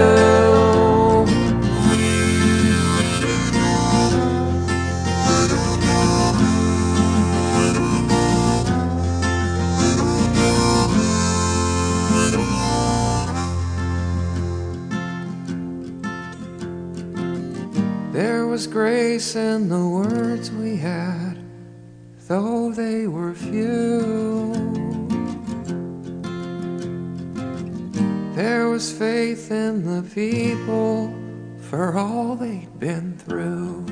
There 18.12 18.46
was 18.46 18.66
grace 18.66 19.34
in 19.36 19.70
the 19.70 19.88
words 19.88 20.50
we 20.50 20.76
had 20.76 21.15
though 22.28 22.72
they 22.72 23.06
were 23.06 23.34
few. 23.34 24.52
There 28.34 28.68
was 28.68 28.92
faith 28.92 29.50
in 29.52 29.84
the 29.84 30.02
people 30.10 31.14
for 31.60 31.96
all 31.96 32.34
they'd 32.34 32.78
been 32.80 33.16
through. 33.16 33.86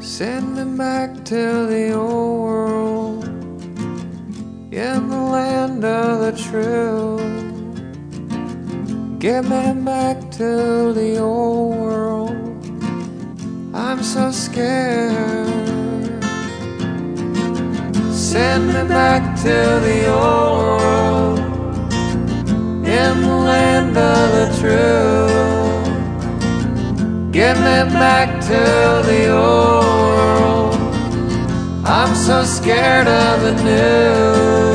Send 0.00 0.56
them 0.56 0.76
back 0.76 1.24
to 1.26 1.66
the 1.66 1.92
old 1.92 2.40
world 2.40 3.24
in 4.72 5.08
the 5.08 5.20
land 5.20 5.84
of 5.84 6.20
the 6.20 6.32
true. 6.50 7.16
Get 9.20 9.44
me 9.44 9.72
back 9.84 10.30
to 10.32 10.92
the 10.92 11.18
old 11.18 11.76
world. 11.76 12.45
I'm 13.78 14.02
so 14.02 14.30
scared. 14.30 15.46
Send 18.10 18.68
me 18.68 18.88
back 18.88 19.36
to 19.42 19.80
the 19.86 20.10
old 20.10 20.80
world 20.80 21.38
in 22.86 23.20
the 23.20 23.36
land 23.36 23.94
of 23.94 24.32
the 24.32 24.46
true. 24.60 25.28
Get 27.30 27.58
me 27.58 27.92
back 27.92 28.40
to 28.44 29.02
the 29.10 29.28
old 29.30 29.84
world. 29.84 30.74
I'm 31.84 32.14
so 32.14 32.44
scared 32.44 33.06
of 33.06 33.42
the 33.42 33.52
new. 33.62 34.65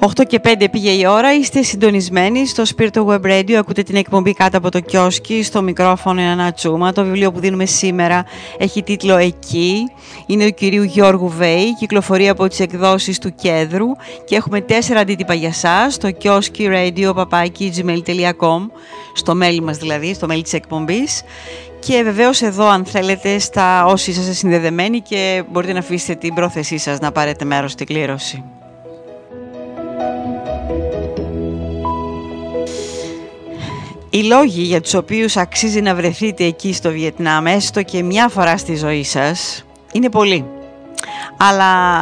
«8 0.00 0.26
και 0.26 0.40
5 0.44 0.66
πήγε 0.70 0.90
η 0.90 1.06
ώρα, 1.06 1.34
είστε 1.34 1.62
συντονισμένοι 1.62 2.46
στο 2.46 2.62
Spirito 2.76 3.06
Web 3.06 3.20
Radio, 3.20 3.52
ακούτε 3.52 3.82
την 3.82 3.96
εκπομπή 3.96 4.32
κάτω 4.32 4.58
από 4.58 4.70
το 4.70 4.80
κιόσκι, 4.80 5.42
στο 5.42 5.62
μικρόφωνο 5.62 6.20
ένα 6.20 6.52
τσούμα. 6.52 6.92
Το 6.92 7.04
βιβλίο 7.04 7.32
που 7.32 7.40
δίνουμε 7.40 7.66
σήμερα 7.66 8.24
έχει 8.58 8.82
τίτλο 8.82 9.16
«Εκεί», 9.16 9.90
είναι 10.26 10.46
του 10.46 10.54
κυρίου 10.54 10.82
Γιώργου 10.82 11.28
Βέη, 11.28 11.74
κυκλοφορεί 11.74 12.28
από 12.28 12.48
τις 12.48 12.60
εκδόσεις 12.60 13.18
του 13.18 13.34
Κέδρου 13.34 13.86
και 14.24 14.36
έχουμε 14.36 14.60
τέσσερα 14.60 15.00
αντίτυπα 15.00 15.34
για 15.34 15.52
σας, 15.52 15.94
στο 15.94 16.10
κιόσκι 16.10 16.68
radio 16.72 17.12
gmail.com, 17.12 18.60
στο 19.12 19.38
mail 19.42 19.58
μας 19.62 19.76
δηλαδή, 19.76 20.14
στο 20.14 20.26
mail 20.30 20.42
της 20.42 20.52
εκπομπής. 20.52 21.22
Και 21.78 22.02
βεβαίως 22.02 22.42
εδώ 22.42 22.66
αν 22.66 22.84
θέλετε 22.84 23.38
στα 23.38 23.84
όσοι 23.84 24.10
είσαστε 24.10 24.32
συνδεδεμένοι 24.32 25.00
και 25.00 25.42
μπορείτε 25.50 25.72
να 25.72 25.78
αφήσετε 25.78 26.14
την 26.14 26.34
πρόθεσή 26.34 26.78
σας 26.78 26.98
να 26.98 27.12
πάρετε 27.12 27.44
μέρος 27.44 27.72
στην 27.72 27.86
κλήρωση. 27.86 28.44
Οι 34.10 34.22
λόγοι 34.22 34.62
για 34.62 34.80
τους 34.80 34.94
οποίους 34.94 35.36
αξίζει 35.36 35.80
να 35.80 35.94
βρεθείτε 35.94 36.44
εκεί 36.44 36.72
στο 36.72 36.90
Βιετνάμ, 36.90 37.46
έστω 37.46 37.82
και 37.82 38.02
μια 38.02 38.28
φορά 38.28 38.56
στη 38.56 38.76
ζωή 38.76 39.04
σας, 39.04 39.64
είναι 39.92 40.10
πολλοί. 40.10 40.44
Αλλά 41.36 41.98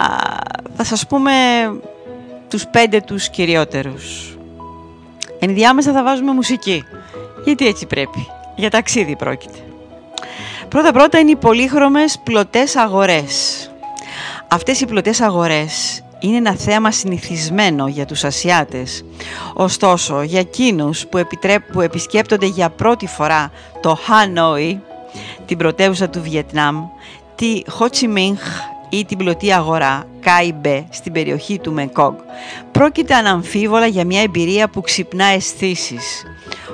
θα 0.76 0.84
σας 0.84 1.06
πούμε 1.06 1.32
τους 2.48 2.66
πέντε 2.66 3.00
τους 3.00 3.28
κυριότερους. 3.28 4.36
Ενδιάμεσα 5.38 5.92
θα 5.92 6.02
βάζουμε 6.02 6.32
μουσική, 6.32 6.84
γιατί 7.44 7.66
έτσι 7.66 7.86
πρέπει. 7.86 8.26
Για 8.56 8.70
ταξίδι 8.70 9.16
πρόκειται. 9.16 9.58
Πρώτα-πρώτα 10.68 11.18
είναι 11.18 11.30
οι 11.30 11.36
πολύχρωμες 11.36 12.18
πλωτές 12.24 12.76
αγορές. 12.76 13.70
Αυτές 14.48 14.80
οι 14.80 14.86
πλωτές 14.86 15.20
αγορές 15.20 16.02
είναι 16.18 16.36
ένα 16.36 16.54
θέαμα 16.54 16.90
συνηθισμένο 16.90 17.88
για 17.88 18.06
τους 18.06 18.24
Ασιάτες. 18.24 19.04
Ωστόσο, 19.54 20.22
για 20.22 20.40
εκείνους 20.40 21.06
που, 21.06 21.18
επιτρέπ, 21.18 21.72
που 21.72 21.80
επισκέπτονται 21.80 22.46
για 22.46 22.70
πρώτη 22.70 23.06
φορά 23.06 23.50
το 23.80 23.98
Hanoi, 24.06 24.76
την 25.46 25.58
πρωτεύουσα 25.58 26.08
του 26.08 26.22
Βιετνάμ, 26.22 26.84
τη 27.34 27.62
Ho 27.78 27.84
Chi 27.84 28.16
Minh 28.16 28.38
ή 28.88 29.04
την 29.04 29.18
πλωτή 29.18 29.52
αγορά 29.52 30.04
Cái 30.20 30.60
Bè 30.60 30.86
στην 30.90 31.12
περιοχή 31.12 31.58
του 31.58 31.72
Μεκόνγκ. 31.72 32.14
Πρόκειται 32.72 33.14
αναμφίβολα 33.14 33.86
για 33.86 34.04
μια 34.04 34.22
εμπειρία 34.22 34.68
που 34.68 34.80
ξυπνά 34.80 35.24
αισθήσεις. 35.24 36.22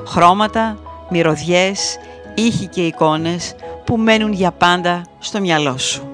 Χρώματα, 0.06 0.78
μυρωδιές, 1.10 1.98
ήχοι 2.34 2.66
και 2.66 2.86
εικόνες 2.86 3.54
που 3.84 3.96
μένουν 3.96 4.32
για 4.32 4.50
πάντα 4.50 5.02
στο 5.18 5.40
μυαλό 5.40 5.78
σου. 5.78 6.06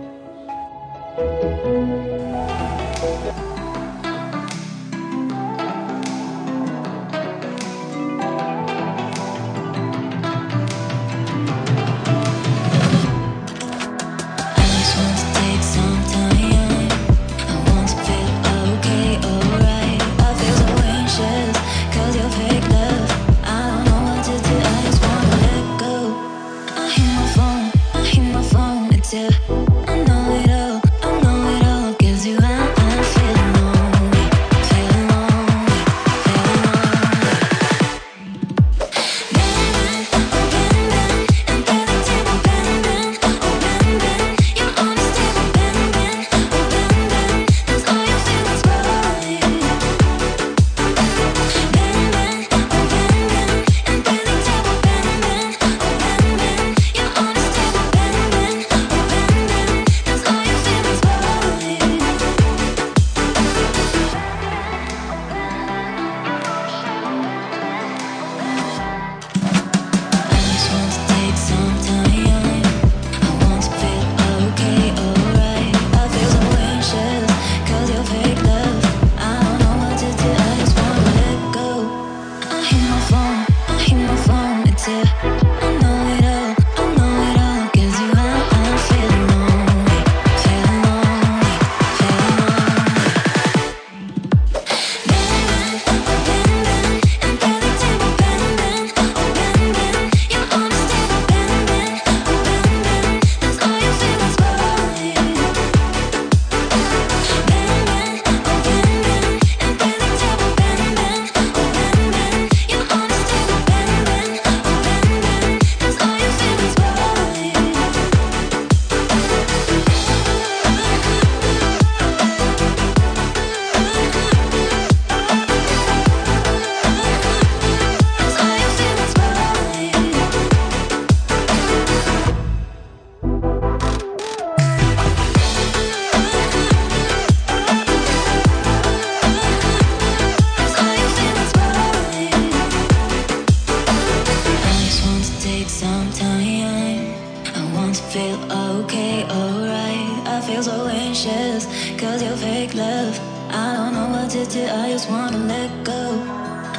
wanna 155.09 155.39
let 155.39 155.71
go. 155.85 156.03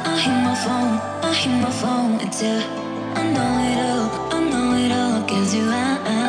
I 0.04 0.18
hit 0.22 0.36
my 0.48 0.54
phone, 0.64 0.94
I 1.28 1.32
hit 1.34 1.54
my 1.62 1.70
phone, 1.70 2.20
it's 2.20 2.42
yeah. 2.42 2.62
I 3.14 3.22
know 3.34 3.52
it 3.68 3.78
all, 3.90 4.08
I 4.34 4.38
know 4.50 4.74
it 4.84 4.92
all, 4.92 5.22
gives 5.26 5.54
you 5.54 5.64
are. 5.64 6.19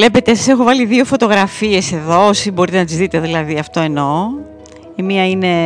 Βλέπετε, 0.00 0.34
σας 0.34 0.48
έχω 0.48 0.64
βάλει 0.64 0.84
δύο 0.84 1.04
φωτογραφίες 1.04 1.92
εδώ, 1.92 2.26
όσοι 2.26 2.50
μπορείτε 2.50 2.78
να 2.78 2.84
τις 2.84 2.96
δείτε 2.96 3.20
δηλαδή, 3.20 3.58
αυτό 3.58 3.80
εννοώ. 3.80 4.26
Η 4.96 5.02
μία 5.02 5.28
είναι 5.28 5.58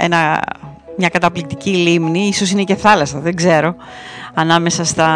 ένα, 0.00 0.42
μια 0.96 1.08
καταπληκτική 1.08 1.70
λίμνη, 1.70 2.26
ίσως 2.26 2.50
είναι 2.50 2.62
και 2.62 2.74
θάλασσα, 2.74 3.18
δεν 3.18 3.36
ξέρω, 3.36 3.74
ανάμεσα 4.34 4.84
στα, 4.84 5.10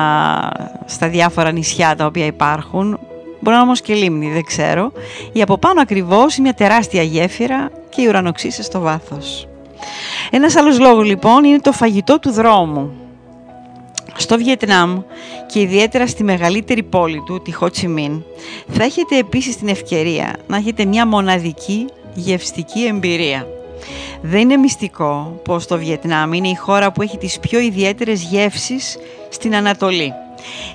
στα 0.87 1.09
διάφορα 1.09 1.51
νησιά 1.51 1.97
τα 1.97 2.07
οποία 2.07 2.27
υπάρχουν. 2.27 2.99
Μπορεί 3.41 3.41
να 3.43 3.53
είναι 3.53 3.63
όμως 3.63 3.81
και 3.81 3.95
λίμνη, 3.95 4.31
δεν 4.31 4.45
ξέρω. 4.45 4.93
Η 5.33 5.43
από 5.43 5.59
πάνω 5.59 5.81
ακριβώς 5.81 6.39
μια 6.39 6.55
τεράστια 6.55 7.03
γέφυρα 7.03 7.71
και 7.89 8.03
οι 8.03 8.07
ουρανοξύσες 8.07 8.65
στο 8.65 8.81
βάθος. 8.81 9.49
Ένας 10.31 10.57
άλλος 10.57 10.79
λόγος 10.79 11.05
λοιπόν 11.05 11.45
είναι 11.45 11.59
το 11.59 11.73
φαγητό 11.73 12.19
του 12.19 12.31
δρόμου. 12.31 13.02
Στο 14.17 14.37
Βιετνάμ 14.37 15.01
και 15.47 15.61
ιδιαίτερα 15.61 16.07
στη 16.07 16.25
μεγαλύτερη 16.25 16.83
πόλη 16.83 17.23
του, 17.27 17.43
τη 17.43 17.53
Χοτσιμίν, 17.53 18.23
θα 18.69 18.85
έχετε 18.85 19.19
επίσης 19.19 19.57
την 19.57 19.69
ευκαιρία 19.69 20.37
να 20.47 20.57
έχετε 20.57 20.85
μια 20.85 21.07
μοναδική 21.07 21.87
γευστική 22.15 22.85
εμπειρία. 22.85 23.47
Δεν 24.23 24.41
είναι 24.41 24.57
μυστικό 24.57 25.41
πως 25.45 25.67
το 25.67 25.79
Βιετνάμ 25.79 26.33
είναι 26.33 26.49
η 26.49 26.55
χώρα 26.55 26.93
που 26.93 27.03
έχει 27.03 27.19
τις 27.19 27.39
πιο 27.41 27.61
ιδιαίτερες 27.61 28.23
γεύσεις 28.23 28.99
στην 29.29 29.55
Ανατολή. 29.55 30.13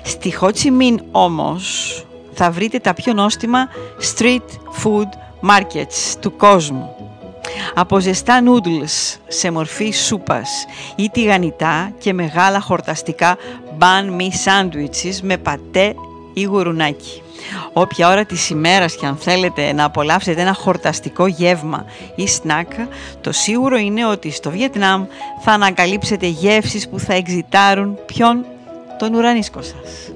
Στη 0.02 0.36
Χοτσιμίν 0.36 1.00
όμως 1.10 2.02
θα 2.32 2.50
βρείτε 2.50 2.78
τα 2.78 2.94
πιο 2.94 3.12
νόστιμα 3.12 3.68
street 4.16 4.48
food 4.82 5.08
markets 5.50 6.14
του 6.20 6.36
κόσμου 6.36 6.97
από 7.74 8.00
ζεστά 8.00 8.42
noodles 8.44 9.18
σε 9.28 9.50
μορφή 9.50 9.90
σούπας 9.90 10.64
ή 10.96 11.10
τηγανιτά 11.12 11.92
και 11.98 12.12
μεγάλα 12.12 12.60
χορταστικά 12.60 13.36
banh 13.78 14.20
mi 14.20 14.28
sandwiches 14.28 15.20
με 15.22 15.36
πατέ 15.36 15.94
ή 16.34 16.42
γουρουνάκι. 16.42 17.22
Όποια 17.72 18.08
ώρα 18.08 18.24
της 18.24 18.50
ημέρας 18.50 18.96
και 18.96 19.06
αν 19.06 19.16
θέλετε 19.16 19.72
να 19.72 19.84
απολαύσετε 19.84 20.40
ένα 20.40 20.54
χορταστικό 20.54 21.26
γεύμα 21.26 21.84
ή 22.14 22.26
σνακ, 22.26 22.72
το 23.20 23.32
σίγουρο 23.32 23.76
είναι 23.76 24.06
ότι 24.06 24.30
στο 24.30 24.50
Βιετνάμ 24.50 25.04
θα 25.44 25.52
ανακαλύψετε 25.52 26.26
γεύσεις 26.26 26.88
που 26.88 26.98
θα 26.98 27.14
εξητάρουν 27.14 27.98
ποιον; 28.06 28.44
Τον 28.98 29.14
ουρανίσκο 29.14 29.62
σας. 29.62 30.12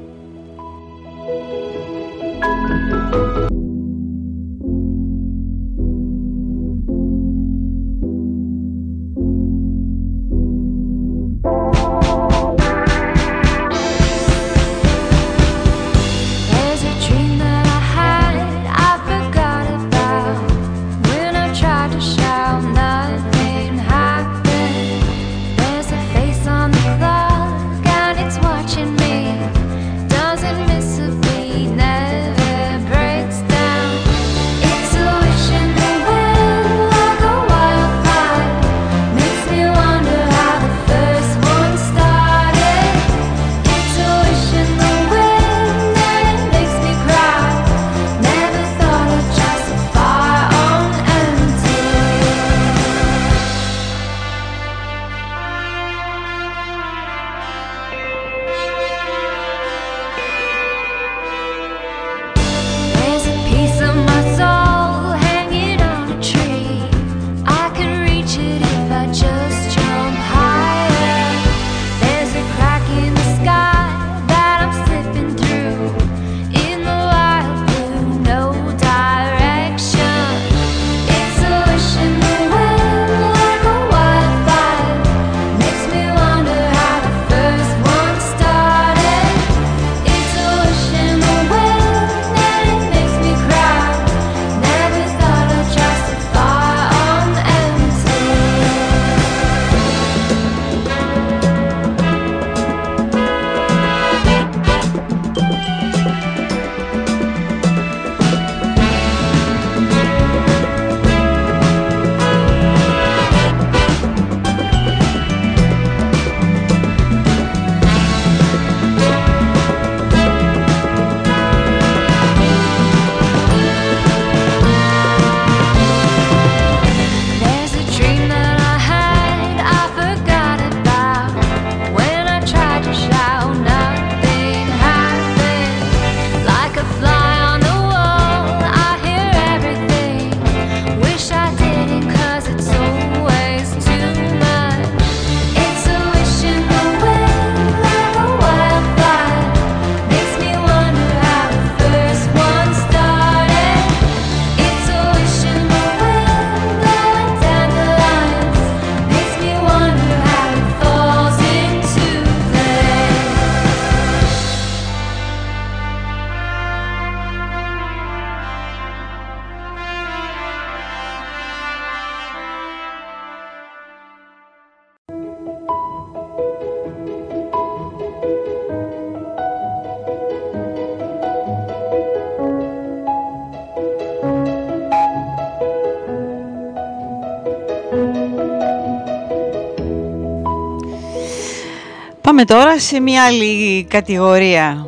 Πάμε 192.33 192.45
τώρα 192.45 192.81
σε 192.81 193.01
μια 193.01 193.25
άλλη 193.25 193.85
κατηγορία, 193.85 194.87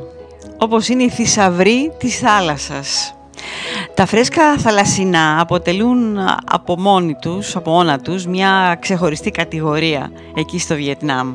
όπως 0.59 0.89
είναι 0.89 1.03
η 1.03 1.09
θησαυρή 1.09 1.93
της 1.99 2.19
θάλασσας. 2.19 3.15
Τα 3.95 4.07
φρέσκα 4.07 4.59
θαλασσινά 4.59 5.41
αποτελούν 5.41 6.19
από 6.45 6.81
μόνοι 6.81 7.15
τους, 7.15 7.57
από 7.57 7.71
μόνα 7.71 7.99
τους, 7.99 8.27
μια 8.27 8.79
ξεχωριστή 8.81 9.31
κατηγορία 9.31 10.11
εκεί 10.37 10.59
στο 10.59 10.75
Βιετνάμ. 10.75 11.35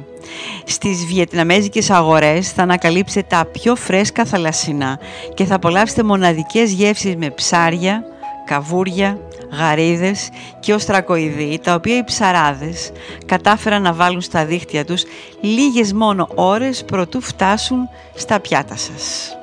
Στις 0.63 1.05
βιετναμέζικες 1.05 1.89
αγορές 1.89 2.51
θα 2.51 2.61
ανακαλύψετε 2.61 3.27
τα 3.29 3.45
πιο 3.51 3.75
φρέσκα 3.75 4.25
θαλασσινά 4.25 4.99
και 5.33 5.45
θα 5.45 5.55
απολαύσετε 5.55 6.03
μοναδικές 6.03 6.71
γεύσεις 6.71 7.15
με 7.15 7.29
ψάρια, 7.29 8.03
καβούρια, 8.45 9.19
γαρίδες 9.51 10.29
και 10.59 10.73
οστρακοειδή, 10.73 11.59
τα 11.63 11.73
οποία 11.73 11.97
οι 11.97 12.03
ψαράδες 12.03 12.91
κατάφεραν 13.25 13.81
να 13.81 13.93
βάλουν 13.93 14.21
στα 14.21 14.45
δίχτυα 14.45 14.85
τους 14.85 15.03
λίγες 15.41 15.93
μόνο 15.93 16.27
ώρες 16.35 16.85
προτού 16.85 17.21
φτάσουν 17.21 17.89
στα 18.15 18.39
πιάτα 18.39 18.75
σας. 18.77 19.33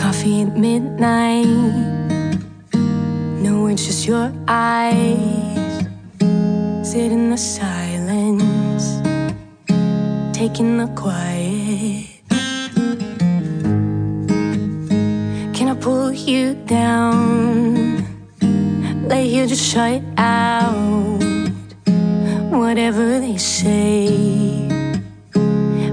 Coffee 0.00 0.40
at 0.44 0.52
midnight. 0.66 1.76
No, 3.44 3.54
it's 3.70 3.84
just 3.88 4.02
your 4.10 4.28
eyes. 4.48 5.74
Sit 6.90 7.10
in 7.16 7.24
the 7.34 7.40
silence, 7.56 8.86
taking 10.32 10.70
the 10.80 10.88
quiet. 11.02 12.15
Pull 15.86 16.12
you 16.12 16.52
down? 16.66 18.02
Lay 19.06 19.28
here, 19.28 19.46
just 19.46 19.64
shut 19.72 20.02
out. 20.18 21.20
Whatever 22.50 23.20
they 23.20 23.36
say. 23.36 24.08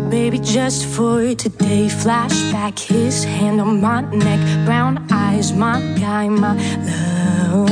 Baby, 0.10 0.40
just 0.40 0.88
for 0.88 1.36
today. 1.36 1.86
Flashback, 2.02 2.80
his 2.80 3.24
hand 3.24 3.61
on 3.61 3.82
my 3.82 4.02
neck. 4.02 4.41
Brown 4.65 4.94
eyes, 5.11 5.53
my 5.53 5.80
guy, 5.99 6.28
my 6.28 6.56
love. 7.52 7.70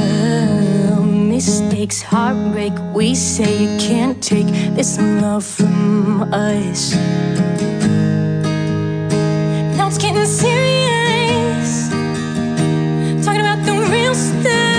Mistakes, 1.07 2.03
heartbreak. 2.03 2.73
We 2.93 3.15
say 3.15 3.51
you 3.63 3.71
can't 3.79 4.21
take 4.21 4.49
this 4.77 4.99
love 4.99 5.43
from 5.43 6.31
us. 6.31 6.93
Now 9.75 9.87
it's 9.87 9.97
getting 9.97 10.27
serious. 10.27 11.00
still 14.13 14.70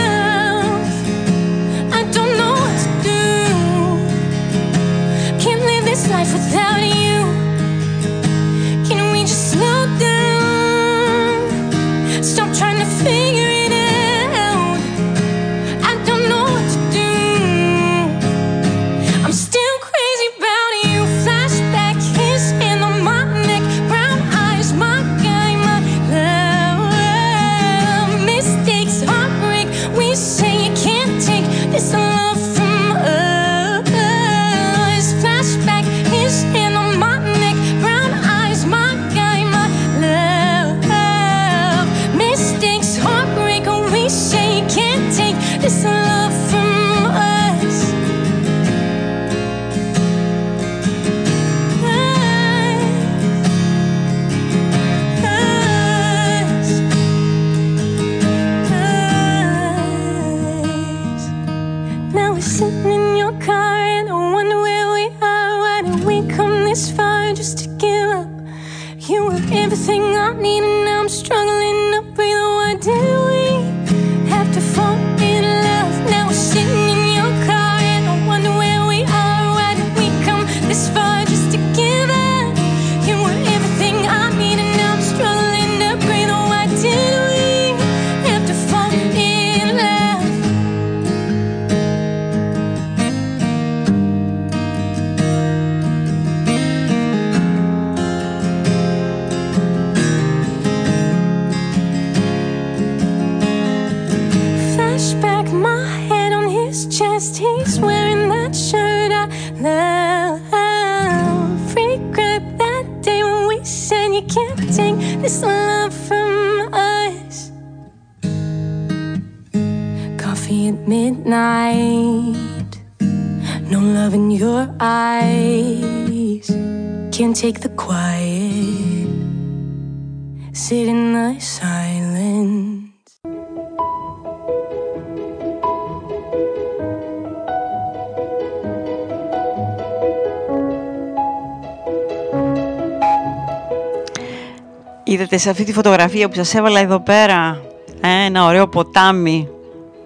Είδατε 145.33 145.47
σε 145.51 145.53
αυτή 145.53 145.65
τη 145.65 145.73
φωτογραφία 145.73 146.29
που 146.29 146.35
σας 146.35 146.55
έβαλα 146.55 146.81
εδώ 146.81 147.01
πέρα 147.01 147.61
ε, 148.01 148.25
ένα 148.25 148.45
ωραίο 148.45 148.69
ποτάμι 148.69 149.49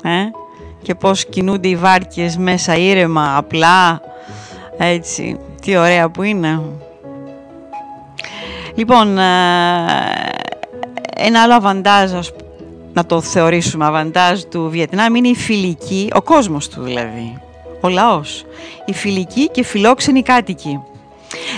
ε, 0.03 0.11
και 0.83 0.95
πώς 0.95 1.25
κινούνται 1.25 1.69
οι 1.69 1.77
βάρκες 1.77 2.37
μέσα 2.37 2.77
ήρεμα, 2.77 3.37
απλά, 3.37 4.01
έτσι, 4.79 5.39
τι 5.61 5.77
ωραία 5.77 6.09
που 6.09 6.23
είναι. 6.23 6.61
Λοιπόν, 8.75 9.19
ε, 9.19 9.23
ένα 11.17 11.43
άλλο 11.43 11.55
αβαντάζ, 11.55 12.13
ας 12.13 12.33
π- 12.33 12.41
να 12.93 13.07
το 13.07 13.21
θεωρήσουμε 13.21 13.85
αβαντάζ 13.85 14.41
του 14.41 14.69
Βιετνάμ 14.71 15.15
είναι 15.15 15.29
η 15.29 15.35
φιλική, 15.37 16.09
ο 16.15 16.23
κόσμος 16.23 16.69
του 16.69 16.83
δηλαδή, 16.83 17.39
ο 17.81 17.89
λαός, 17.89 18.45
οι 18.85 18.93
φιλικοί 18.93 19.49
και 19.49 19.65
φιλόξενοι 19.65 20.23
κάτοικοι. 20.23 20.81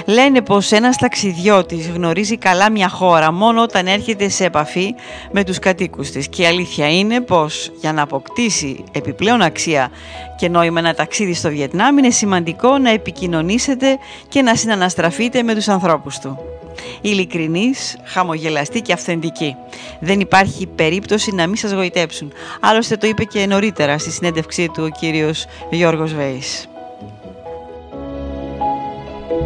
Λένε 0.06 0.42
πως 0.42 0.72
ένας 0.72 0.96
ταξιδιώτης 0.96 1.88
γνωρίζει 1.88 2.36
καλά 2.36 2.70
μια 2.70 2.88
χώρα 2.88 3.32
μόνο 3.32 3.62
όταν 3.62 3.86
έρχεται 3.86 4.28
σε 4.28 4.44
επαφή 4.44 4.94
με 5.32 5.44
τους 5.44 5.58
κατοίκους 5.58 6.10
της. 6.10 6.28
Και 6.28 6.42
η 6.42 6.46
αλήθεια 6.46 6.98
είναι 6.98 7.20
πως 7.20 7.70
για 7.80 7.92
να 7.92 8.02
αποκτήσει 8.02 8.84
επιπλέον 8.92 9.42
αξία 9.42 9.90
και 10.36 10.48
νόημα 10.48 10.78
ένα 10.78 10.94
ταξίδι 10.94 11.34
στο 11.34 11.48
Βιετνάμ 11.48 11.98
είναι 11.98 12.10
σημαντικό 12.10 12.78
να 12.78 12.90
επικοινωνήσετε 12.90 13.98
και 14.28 14.42
να 14.42 14.54
συναναστραφείτε 14.54 15.42
με 15.42 15.54
τους 15.54 15.68
ανθρώπους 15.68 16.18
του. 16.18 16.38
Ειλικρινής, 17.00 17.96
χαμογελαστή 18.04 18.80
και 18.80 18.92
αυθεντική. 18.92 19.56
Δεν 20.00 20.20
υπάρχει 20.20 20.66
περίπτωση 20.66 21.34
να 21.34 21.46
μην 21.46 21.56
σας 21.56 21.72
γοητέψουν. 21.72 22.32
Άλλωστε 22.60 22.96
το 22.96 23.06
είπε 23.06 23.24
και 23.24 23.46
νωρίτερα 23.46 23.98
στη 23.98 24.10
συνέντευξή 24.10 24.68
του 24.68 24.82
ο 24.84 24.88
κύριος 24.88 25.46
Γιώργος 25.70 26.14
Βέης. 26.14 26.67
We're 29.28 29.36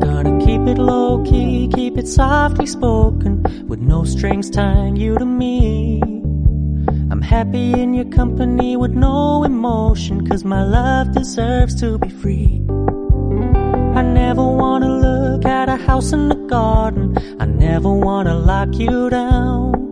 gonna 0.00 0.38
keep 0.42 0.62
it 0.62 0.78
low 0.78 1.22
key, 1.24 1.68
keep 1.74 1.98
it 1.98 2.08
softly 2.08 2.64
spoken, 2.64 3.42
with 3.68 3.80
no 3.80 4.04
strings 4.04 4.48
tying 4.48 4.96
you 4.96 5.18
to 5.18 5.26
me. 5.26 6.00
I'm 7.10 7.20
happy 7.20 7.74
in 7.74 7.92
your 7.92 8.06
company 8.06 8.78
with 8.78 8.92
no 8.92 9.44
emotion, 9.44 10.26
cause 10.26 10.42
my 10.44 10.64
love 10.64 11.12
deserves 11.12 11.78
to 11.82 11.98
be 11.98 12.08
free. 12.08 12.62
I 13.94 14.00
never 14.00 14.42
wanna 14.42 14.88
look 14.88 15.44
at 15.44 15.68
a 15.68 15.76
house 15.76 16.14
in 16.14 16.30
the 16.30 16.46
garden. 16.48 17.18
I 17.38 17.44
never 17.44 17.92
wanna 17.92 18.38
lock 18.38 18.74
you 18.78 19.10
down. 19.10 19.87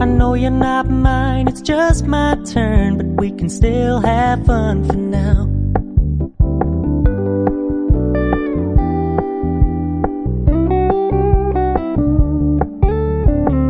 I 0.00 0.06
know 0.06 0.34
you're 0.34 0.50
not 0.50 0.90
mine, 0.90 1.46
it's 1.46 1.60
just 1.62 2.04
my 2.04 2.36
turn, 2.44 2.98
but 2.98 3.06
we 3.20 3.30
can 3.30 3.48
still 3.48 4.00
have 4.00 4.44
fun 4.44 4.84
for 4.84 4.96
now. 4.96 5.48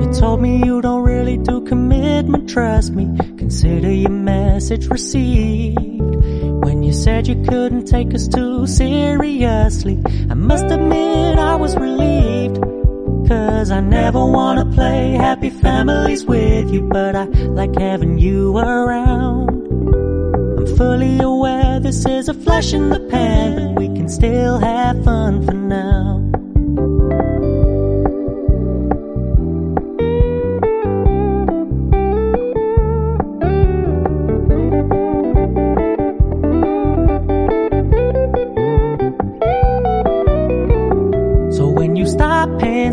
You 0.01 0.13
told 0.13 0.41
me 0.41 0.65
you 0.65 0.81
don't 0.81 1.03
really 1.05 1.37
do 1.37 1.61
commitment, 1.61 2.49
trust 2.49 2.93
me. 2.93 3.05
Consider 3.37 3.93
your 3.93 4.11
message 4.11 4.87
received. 4.87 5.79
When 5.79 6.83
you 6.83 6.93
said 6.93 7.29
you 7.29 7.37
couldn't 7.43 7.85
take 7.85 8.15
us 8.15 8.29
too 8.29 8.67
seriously, 8.67 10.03
I 10.31 10.35
must 10.35 10.65
admit 10.65 11.39
I 11.39 11.57
was 11.57 11.77
relieved. 11.77 12.59
Cause 13.29 13.71
I 13.71 13.81
never 13.81 14.25
wanna 14.25 14.67
play 14.67 15.13
happy 15.13 15.51
families 15.51 16.25
with 16.25 16.71
you, 16.71 16.83
but 16.83 17.17
I 17.17 17.25
like 17.25 17.75
having 17.77 18.19
you 18.19 18.57
around. 18.59 19.49
I'm 20.59 20.67
fully 20.77 21.19
aware 21.21 21.81
this 21.81 22.05
is 22.07 22.29
a 22.29 22.35
flash 22.35 22.73
in 22.73 22.91
the 22.91 23.01
pan, 23.01 23.57
but 23.57 23.81
we 23.81 23.87
can 23.89 24.09
still 24.09 24.59
have 24.59 25.03
fun 25.05 25.45
for 25.45 25.55
now. 25.55 26.23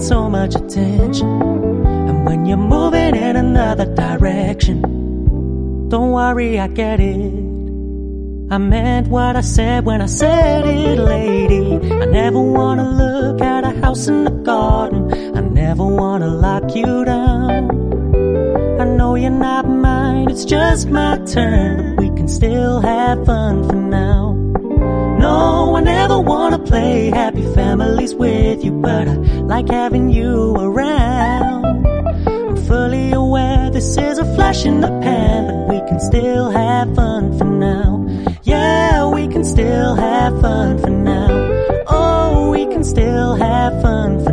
So 0.01 0.29
much 0.29 0.55
attention, 0.55 1.29
and 2.09 2.25
when 2.25 2.45
you're 2.45 2.57
moving 2.57 3.15
in 3.15 3.35
another 3.35 3.85
direction, 3.85 4.81
don't 5.89 6.11
worry, 6.11 6.59
I 6.59 6.67
get 6.67 6.99
it. 6.99 7.51
I 8.51 8.57
meant 8.57 9.07
what 9.07 9.35
I 9.35 9.41
said 9.41 9.85
when 9.85 10.01
I 10.01 10.07
said 10.07 10.65
it, 10.65 10.97
lady. 10.97 11.75
I 11.75 12.05
never 12.05 12.41
wanna 12.41 12.89
look 12.89 13.41
at 13.41 13.63
a 13.63 13.79
house 13.79 14.07
in 14.07 14.23
the 14.23 14.31
garden. 14.31 15.37
I 15.37 15.41
never 15.41 15.85
wanna 15.85 16.27
lock 16.27 16.75
you 16.75 17.05
down. 17.05 17.69
I 18.81 18.85
know 18.85 19.15
you're 19.15 19.29
not 19.29 19.69
mine, 19.69 20.29
it's 20.31 20.45
just 20.45 20.89
my 20.89 21.19
turn, 21.25 21.95
we 21.97 22.09
can 22.09 22.27
still 22.27 22.81
have 22.81 23.25
fun 23.25 23.63
for 23.69 23.75
now. 23.75 24.40
No, 25.21 25.75
I 25.75 25.81
never 25.81 26.19
wanna 26.19 26.57
play 26.57 27.11
happy 27.11 27.45
families 27.53 28.13
with 28.15 28.63
you, 28.65 28.71
but 28.71 29.07
I 29.07 29.13
like 29.53 29.69
having 29.69 30.09
you 30.09 30.55
around. 30.55 31.85
I'm 32.27 32.57
fully 32.69 33.11
aware 33.11 33.69
this 33.69 33.97
is 33.97 34.17
a 34.17 34.25
flash 34.35 34.65
in 34.65 34.81
the 34.81 34.87
pan, 34.87 35.47
but 35.47 35.67
we 35.73 35.79
can 35.87 35.99
still 35.99 36.49
have 36.49 36.95
fun 36.95 37.37
for 37.37 37.45
now. 37.45 38.05
Yeah, 38.43 39.07
we 39.07 39.27
can 39.27 39.43
still 39.43 39.93
have 39.95 40.41
fun 40.41 40.79
for 40.79 40.89
now. 40.89 41.29
Oh, 41.87 42.49
we 42.49 42.65
can 42.65 42.83
still 42.83 43.35
have 43.35 43.79
fun 43.83 44.23
for 44.23 44.30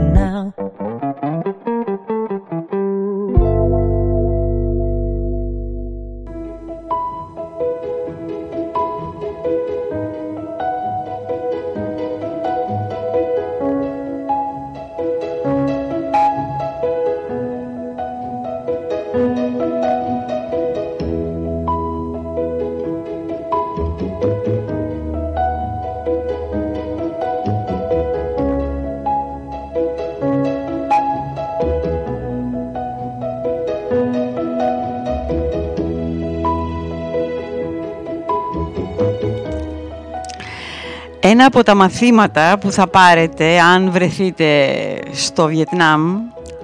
από 41.48 41.62
τα 41.62 41.74
μαθήματα 41.74 42.58
που 42.58 42.70
θα 42.72 42.86
πάρετε 42.86 43.60
αν 43.60 43.90
βρεθείτε 43.90 44.66
στο 45.12 45.46
Βιετνάμ 45.46 46.16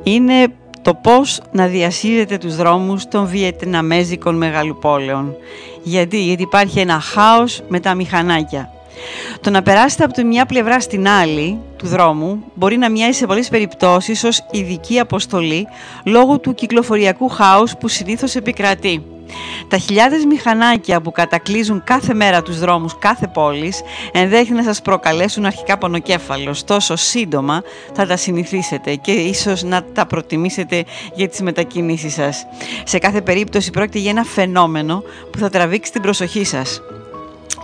είναι 0.03 0.47
το 0.83 0.95
πώς 0.95 1.41
να 1.53 1.67
διασύρετε 1.67 2.39
τους 2.39 2.57
δρόμους 2.57 3.09
των 3.09 3.27
βιετναμέζικων 3.27 4.37
μεγαλοπόλεων. 4.37 5.37
Γιατί, 5.83 6.23
γιατί 6.23 6.43
υπάρχει 6.43 6.81
ένα 6.81 7.01
χάος 7.01 7.63
με 7.69 7.81
τα 7.81 7.95
μηχανάκια. 7.95 8.74
Το 9.45 9.51
να 9.51 9.63
περάσετε 9.63 10.05
από 10.05 10.13
τη 10.13 10.25
μια 10.25 10.47
πλευρά 10.47 10.81
στην 10.81 11.09
άλλη 11.09 11.59
του 11.77 11.87
δρόμου 11.87 12.45
μπορεί 12.55 12.77
να 12.77 12.91
μοιάζει 12.91 13.19
σε 13.19 13.27
πολλές 13.27 13.49
περιπτώσεις 13.49 14.25
ως 14.25 14.47
ειδική 14.51 14.99
αποστολή 14.99 15.67
λόγω 16.05 16.39
του 16.39 16.55
κυκλοφοριακού 16.55 17.29
χάους 17.29 17.77
που 17.77 17.89
συνήθως 17.89 18.35
επικρατεί. 18.35 19.05
Τα 19.69 19.79
χιλιάδες 19.79 20.25
μηχανάκια 20.25 21.01
που 21.01 21.13
κατακλείζουν 21.13 21.83
κάθε 21.85 22.15
μέρα 22.15 22.43
τους 22.43 22.59
δρόμους 22.59 22.99
κάθε 22.99 23.27
πόλης 23.27 23.83
ενδέχεται 24.13 24.55
να 24.55 24.63
σας 24.63 24.83
προκαλέσουν 24.83 25.45
αρχικά 25.45 25.79
πονοκέφαλο. 25.79 26.51
Ωστόσο 26.51 26.97
σύντομα 26.97 27.63
θα 27.93 28.07
τα 28.07 28.17
συνηθίσετε 28.17 28.95
και 28.95 29.13
ίσως 29.13 29.63
να 29.63 29.83
τα 29.93 30.07
προτιμήσετε 30.07 30.85
για 31.15 31.29
τις 31.29 31.41
μετακινήσεις 31.41 32.15
σας. 32.15 32.47
Σε 32.85 32.99
κάθε 32.99 33.21
περίπτωση 33.21 33.71
πρόκειται 33.71 33.99
για 33.99 34.11
ένα 34.11 34.25
φαινόμενο 34.25 35.03
που 35.33 35.39
θα 35.39 35.51
τραβήξει 35.51 35.93
την 35.93 36.03
προσοχή 36.03 36.45
σας. 36.45 36.81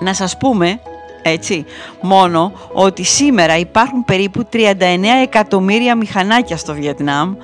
Να 0.01 0.15
σας 0.15 0.36
πούμε 0.36 0.81
έτσι, 1.22 1.64
μόνο 2.01 2.52
ότι 2.72 3.02
σήμερα 3.02 3.56
υπάρχουν 3.56 4.05
περίπου 4.05 4.48
39 4.52 4.56
εκατομμύρια 5.22 5.97
μηχανάκια 5.97 6.56
στο 6.56 6.74
Βιετνάμ 6.74 7.34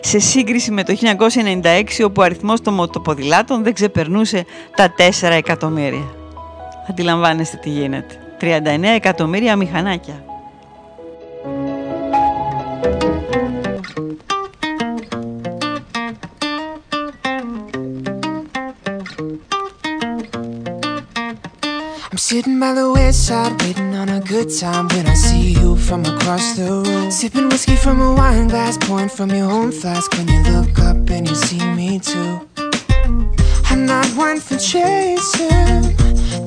σε 0.00 0.18
σύγκριση 0.18 0.70
με 0.70 0.82
το 0.84 0.96
1996 1.00 2.04
όπου 2.04 2.20
ο 2.20 2.22
αριθμός 2.22 2.60
των 2.60 2.74
μοτοποδηλάτων 2.74 3.62
δεν 3.62 3.74
ξεπερνούσε 3.74 4.44
τα 4.76 4.94
4 5.20 5.30
εκατομμύρια. 5.30 6.14
Αντιλαμβάνεστε 6.90 7.56
τι 7.56 7.70
γίνεται. 7.70 8.14
39 8.40 8.44
εκατομμύρια 8.82 9.56
μηχανάκια. 9.56 10.25
Sitting 22.26 22.58
by 22.58 22.74
the 22.74 22.90
west 22.90 23.28
side, 23.28 23.52
waiting 23.62 23.94
on 23.94 24.08
a 24.08 24.20
good 24.20 24.48
time 24.50 24.88
when 24.88 25.06
I 25.06 25.14
see 25.14 25.52
you 25.52 25.76
from 25.76 26.04
across 26.04 26.56
the 26.56 26.64
room. 26.64 27.08
Sipping 27.08 27.48
whiskey 27.48 27.76
from 27.76 28.00
a 28.00 28.14
wine 28.14 28.48
glass, 28.48 28.76
pouring 28.78 29.08
from 29.08 29.30
your 29.30 29.48
own 29.48 29.70
flask 29.70 30.12
when 30.14 30.26
you 30.26 30.42
look 30.50 30.76
up 30.80 31.08
and 31.08 31.28
you 31.28 31.36
see 31.36 31.62
me 31.76 32.00
too. 32.00 32.40
I'm 33.70 33.86
not 33.86 34.08
one 34.16 34.40
for 34.40 34.58
chasing, 34.58 35.94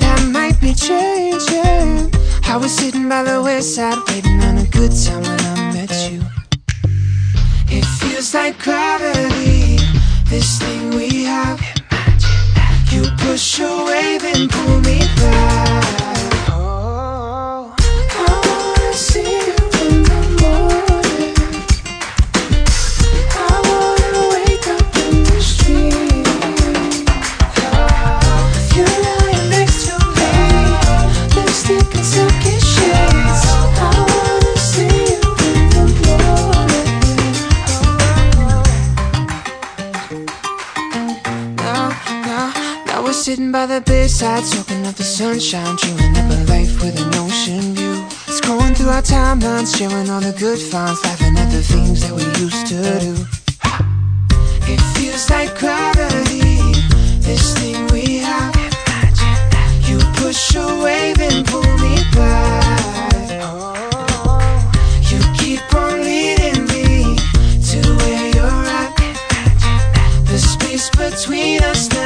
that 0.03 0.21
might 0.33 0.59
be 0.59 0.73
changing. 0.73 2.11
I 2.43 2.57
was 2.57 2.73
sitting 2.75 3.07
by 3.07 3.23
the 3.23 3.41
west 3.41 3.75
side, 3.75 3.99
waiting 4.09 4.41
on 4.41 4.57
a 4.57 4.65
good 4.65 4.91
time 4.91 5.21
when 5.21 5.39
I 5.39 5.71
met 5.75 5.93
you. 6.11 6.19
It 7.69 7.85
feels 8.01 8.33
like 8.33 8.59
gravity, 8.59 9.77
this 10.25 10.59
thing 10.59 10.89
we 10.89 11.23
have. 11.23 11.78
You 12.91 13.03
push 13.17 13.59
away, 13.59 14.17
then 14.17 14.47
pull 14.47 14.81
me 14.81 14.99
back. 15.17 15.98
Sitting 43.29 43.51
by 43.51 43.67
the 43.67 43.79
bedside, 43.81 44.43
soaking 44.43 44.83
up 44.87 44.95
the 44.95 45.03
sunshine, 45.03 45.75
dreaming 45.75 46.17
up 46.17 46.31
a 46.31 46.37
life 46.49 46.81
with 46.81 46.99
an 46.99 47.13
ocean 47.13 47.75
view. 47.75 47.93
Scrolling 48.25 48.75
through 48.75 48.89
our 48.89 49.03
timelines, 49.03 49.69
sharing 49.77 50.09
all 50.09 50.19
the 50.19 50.33
good 50.39 50.57
finds, 50.57 50.99
laughing 51.03 51.37
at 51.37 51.51
the 51.51 51.61
things 51.61 52.01
that 52.01 52.13
we 52.17 52.25
used 52.41 52.65
to 52.73 52.79
do. 53.05 53.13
It 54.73 54.81
feels 54.95 55.29
like 55.29 55.51
gravity. 55.59 56.57
This 57.21 57.53
thing 57.59 57.77
we 57.93 58.17
have. 58.17 58.55
You 59.87 59.99
push 60.21 60.55
a 60.55 60.65
wave 60.83 61.21
and 61.21 61.45
pull 61.45 61.69
me 61.85 61.97
back. 62.17 63.29
You 65.11 65.19
keep 65.37 65.61
on 65.75 66.01
leading 66.01 66.65
me 66.73 67.15
to 67.69 67.79
where 67.99 68.27
you're 68.35 68.65
at. 68.81 68.91
The 70.25 70.39
space 70.39 70.89
between 70.89 71.61
us 71.61 71.98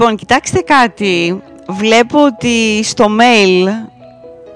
Λοιπόν, 0.00 0.16
κοιτάξτε 0.16 0.60
κάτι. 0.60 1.42
Βλέπω 1.68 2.24
ότι 2.24 2.82
στο 2.82 3.06
mail 3.20 3.68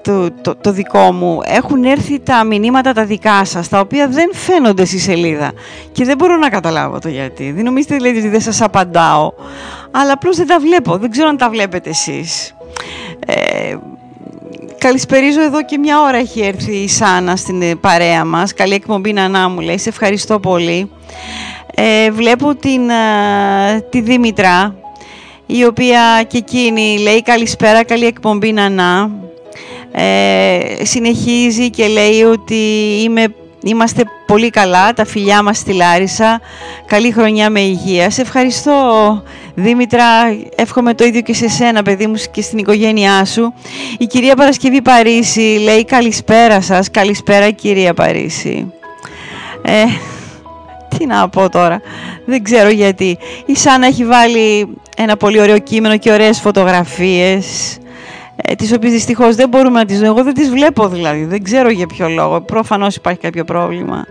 το, 0.01 0.31
το, 0.31 0.55
το 0.55 0.71
δικό 0.71 1.11
μου 1.11 1.39
έχουν 1.43 1.83
έρθει 1.83 2.19
τα 2.19 2.43
μηνύματα 2.43 2.93
τα 2.93 3.05
δικά 3.05 3.45
σας, 3.45 3.69
τα 3.69 3.79
οποία 3.79 4.07
δεν 4.07 4.29
φαίνονται 4.33 4.85
στη 4.85 4.99
σελίδα. 4.99 5.51
Και 5.91 6.03
δεν 6.05 6.17
μπορώ 6.17 6.37
να 6.37 6.49
καταλάβω 6.49 6.99
το 6.99 7.09
γιατί. 7.09 7.51
Δεν 7.51 7.63
νομίζετε 7.63 7.95
δηλαδή 7.95 8.17
ότι 8.17 8.27
δεν 8.27 8.41
σας 8.41 8.61
απαντάω. 8.61 9.31
Αλλά 9.91 10.13
απλώς 10.13 10.37
δεν 10.37 10.47
τα 10.47 10.59
βλέπω. 10.59 10.97
Δεν 10.97 11.11
ξέρω 11.11 11.27
αν 11.27 11.37
τα 11.37 11.49
βλέπετε 11.49 11.89
εσείς. 11.89 12.55
Ε, 13.25 13.75
Καλησπερίζω 14.77 15.41
εδώ 15.41 15.65
και 15.65 15.77
μια 15.77 16.01
ώρα 16.01 16.17
έχει 16.17 16.41
έρθει 16.41 16.75
η 16.75 16.87
Σάνα 16.87 17.35
στην 17.35 17.61
ε, 17.61 17.75
παρέα 17.75 18.25
μας. 18.25 18.53
Καλή 18.53 18.73
εκπομπή 18.73 19.13
Νανά 19.13 19.49
μου 19.49 19.59
λέει. 19.59 19.77
Σε 19.77 19.89
ευχαριστώ 19.89 20.39
πολύ. 20.39 20.91
Ε, 21.75 22.11
βλέπω 22.11 22.55
την, 22.55 22.89
ε, 22.89 23.81
τη 23.89 24.01
Δήμητρα 24.01 24.75
η 25.55 25.65
οποία 25.65 26.23
και 26.27 26.37
εκείνη 26.37 26.97
λέει 26.99 27.21
καλησπέρα, 27.21 27.83
καλή 27.83 28.05
εκπομπή 28.05 28.51
Νανά. 28.51 29.11
Ε, 29.91 30.85
συνεχίζει 30.85 31.69
και 31.69 31.87
λέει 31.87 32.21
ότι 32.21 32.55
είμαι, 33.03 33.25
είμαστε 33.63 34.03
πολύ 34.27 34.49
καλά, 34.49 34.93
τα 34.93 35.05
φιλιά 35.05 35.43
μας 35.43 35.57
στη 35.57 35.73
Λάρισα. 35.73 36.41
Καλή 36.85 37.11
χρονιά 37.11 37.49
με 37.49 37.59
υγεία. 37.59 38.09
Σε 38.09 38.21
ευχαριστώ 38.21 38.73
Δήμητρα, 39.55 40.03
εύχομαι 40.55 40.93
το 40.93 41.03
ίδιο 41.05 41.21
και 41.21 41.33
σε 41.33 41.49
σένα 41.49 41.83
παιδί 41.83 42.07
μου 42.07 42.15
και 42.31 42.41
στην 42.41 42.57
οικογένειά 42.57 43.25
σου. 43.25 43.53
Η 43.97 44.05
κυρία 44.05 44.35
Παρασκευή 44.35 44.81
Παρίσι 44.81 45.59
λέει 45.63 45.85
καλησπέρα 45.85 46.61
σας, 46.61 46.91
καλησπέρα 46.91 47.51
κυρία 47.51 47.93
Παρίσι. 47.93 48.73
Ε, 49.61 49.83
τι 50.97 51.05
να 51.05 51.29
πω 51.29 51.49
τώρα, 51.49 51.81
δεν 52.25 52.43
ξέρω 52.43 52.69
γιατί. 52.69 53.17
Η 53.45 53.55
Σάνα 53.55 53.87
έχει 53.87 54.05
βάλει 54.05 54.67
ένα 54.97 55.17
πολύ 55.17 55.41
ωραίο 55.41 55.59
κείμενο 55.59 55.97
και 55.97 56.11
ωραίες 56.11 56.39
φωτογραφίες, 56.39 57.77
ε, 58.35 58.55
τις 58.55 58.73
οποίες 58.73 58.91
δυστυχώς 58.91 59.35
δεν 59.35 59.49
μπορούμε 59.49 59.79
να 59.79 59.85
τις 59.85 59.95
δούμε. 59.95 60.07
Εγώ 60.07 60.23
δεν 60.23 60.33
τις 60.33 60.49
βλέπω 60.49 60.87
δηλαδή, 60.87 61.25
δεν 61.25 61.43
ξέρω 61.43 61.69
για 61.69 61.87
ποιο 61.87 62.09
λόγο. 62.09 62.41
Προφανώς 62.41 62.95
υπάρχει 62.95 63.19
κάποιο 63.19 63.43
πρόβλημα. 63.43 64.05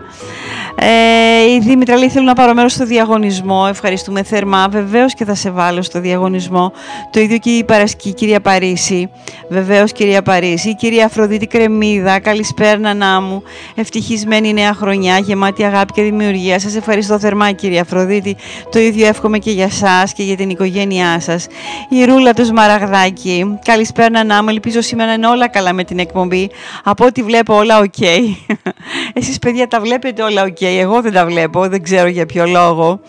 Ε, 0.75 1.53
η 1.53 1.59
Δήμητρα 1.59 1.97
λέει 1.97 2.09
θέλω 2.09 2.25
να 2.25 2.33
πάρω 2.33 2.53
μέρος 2.53 2.71
στο 2.71 2.85
διαγωνισμό. 2.85 3.65
Ευχαριστούμε 3.69 4.23
θερμά. 4.23 4.67
Βεβαίως 4.69 5.13
και 5.13 5.25
θα 5.25 5.35
σε 5.35 5.49
βάλω 5.49 5.81
στο 5.81 5.99
διαγωνισμό. 5.99 6.71
Το 7.11 7.19
ίδιο 7.19 7.37
και 7.37 7.49
η, 7.49 7.63
Παρασκή, 7.63 8.09
η 8.09 8.13
κυρία 8.13 8.41
Παρίσι. 8.41 9.09
Βεβαίως 9.49 9.91
κυρία 9.91 10.21
Παρίσι. 10.21 10.69
Η 10.69 10.75
κυρία 10.75 11.05
Αφροδίτη 11.05 11.47
Κρεμίδα. 11.47 12.19
Καλησπέρα 12.19 12.77
νανά 12.77 13.21
μου. 13.21 13.43
Ευτυχισμένη 13.75 14.53
νέα 14.53 14.73
χρονιά. 14.73 15.17
Γεμάτη 15.17 15.63
αγάπη 15.63 15.93
και 15.93 16.01
δημιουργία. 16.01 16.59
Σας 16.59 16.75
ευχαριστώ 16.75 17.19
θερμά 17.19 17.51
κυρία 17.51 17.81
Αφροδίτη. 17.81 18.35
Το 18.71 18.79
ίδιο 18.79 19.07
εύχομαι 19.07 19.37
και 19.37 19.51
για 19.51 19.69
σας 19.69 20.13
και 20.13 20.23
για 20.23 20.35
την 20.35 20.49
οικογένειά 20.49 21.19
σας. 21.19 21.47
Η 21.89 22.05
Ρούλα 22.05 22.33
του 22.33 22.45
Σμαραγδάκη. 22.45 23.59
Καλησπέρα 23.65 24.09
Νανά 24.09 24.43
μου. 24.43 24.49
Ελπίζω 24.49 24.81
σήμερα 24.81 25.07
να 25.09 25.13
είναι 25.13 25.27
όλα 25.27 25.47
καλά 25.47 25.73
με 25.73 25.83
την 25.83 25.99
εκπομπή. 25.99 26.49
Από 26.83 27.05
ό,τι 27.05 27.23
βλέπω 27.23 27.55
όλα 27.55 27.79
οκ. 27.79 28.01
Εσείς 29.13 29.39
παιδιά 29.39 29.67
τα 29.67 29.79
βλέπετε 29.79 30.23
όλα 30.23 30.43
οκ. 30.43 30.62
Εγώ 30.67 31.01
δεν 31.01 31.13
τα 31.13 31.25
βλέπω. 31.25 31.67
Δεν 31.67 31.83
ξέρω 31.83 32.07
για 32.07 32.25
ποιο 32.25 32.45
λόγο. 32.45 32.99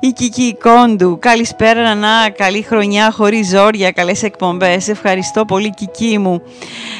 Η 0.00 0.08
Κική 0.08 0.56
Κόντου. 0.62 1.18
Καλησπέρα 1.20 1.82
Νανά. 1.82 2.30
Καλή 2.30 2.62
χρονιά 2.62 3.10
χωρίς 3.10 3.48
ζόρια. 3.48 3.90
Καλές 3.90 4.22
εκπομπές. 4.22 4.88
Ευχαριστώ 4.88 5.44
πολύ 5.44 5.70
Κική 5.70 6.18
μου. 6.18 6.42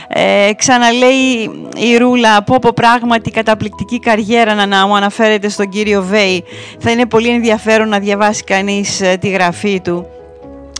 Ε, 0.08 0.50
ξαναλέει 0.56 1.50
η 1.76 1.96
Ρούλα. 1.96 2.42
Πω 2.42 2.58
πω 2.60 2.70
πράγματι 2.74 3.30
καταπληκτική 3.30 3.98
καριέρα 3.98 4.54
νανά 4.54 4.86
μου 4.86 4.96
αναφέρεται 4.96 5.48
στον 5.48 5.68
κύριο 5.68 6.02
Βέη. 6.02 6.44
Θα 6.78 6.90
είναι 6.90 7.06
πολύ 7.06 7.28
ενδιαφέρον 7.28 7.88
να 7.88 7.98
διαβάσει 7.98 8.44
κανείς 8.44 9.00
ε, 9.00 9.16
τη 9.20 9.28
γραφή 9.28 9.80
του. 9.80 10.06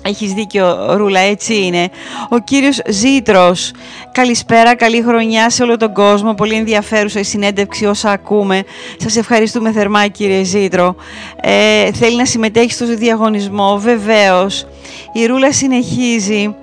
Έχεις 0.05 0.33
δίκιο 0.33 0.97
Ρούλα, 0.97 1.21
έτσι 1.21 1.65
είναι. 1.65 1.89
Ο 2.29 2.39
κύριος 2.39 2.81
Ζήτρος, 2.89 3.71
καλησπέρα, 4.13 4.77
καλή 4.77 5.03
χρονιά 5.03 5.51
σε 5.51 5.63
όλο 5.63 5.77
τον 5.77 5.93
κόσμο. 5.93 6.35
Πολύ 6.35 6.55
ενδιαφέρουσα 6.55 7.19
η 7.19 7.23
συνέντευξη 7.23 7.87
όσα 7.87 8.11
ακούμε. 8.11 8.63
Σας 8.97 9.17
ευχαριστούμε 9.17 9.73
θερμά 9.73 10.07
κύριε 10.07 10.43
Ζήτρο. 10.43 10.97
Ε, 11.41 11.93
θέλει 11.93 12.17
να 12.17 12.25
συμμετέχει 12.25 12.73
στο 12.73 12.87
διαγωνισμό, 12.87 13.79
βεβαίως. 13.79 14.67
Η 15.13 15.27
Ρούλα 15.27 15.53
συνεχίζει. 15.53 16.55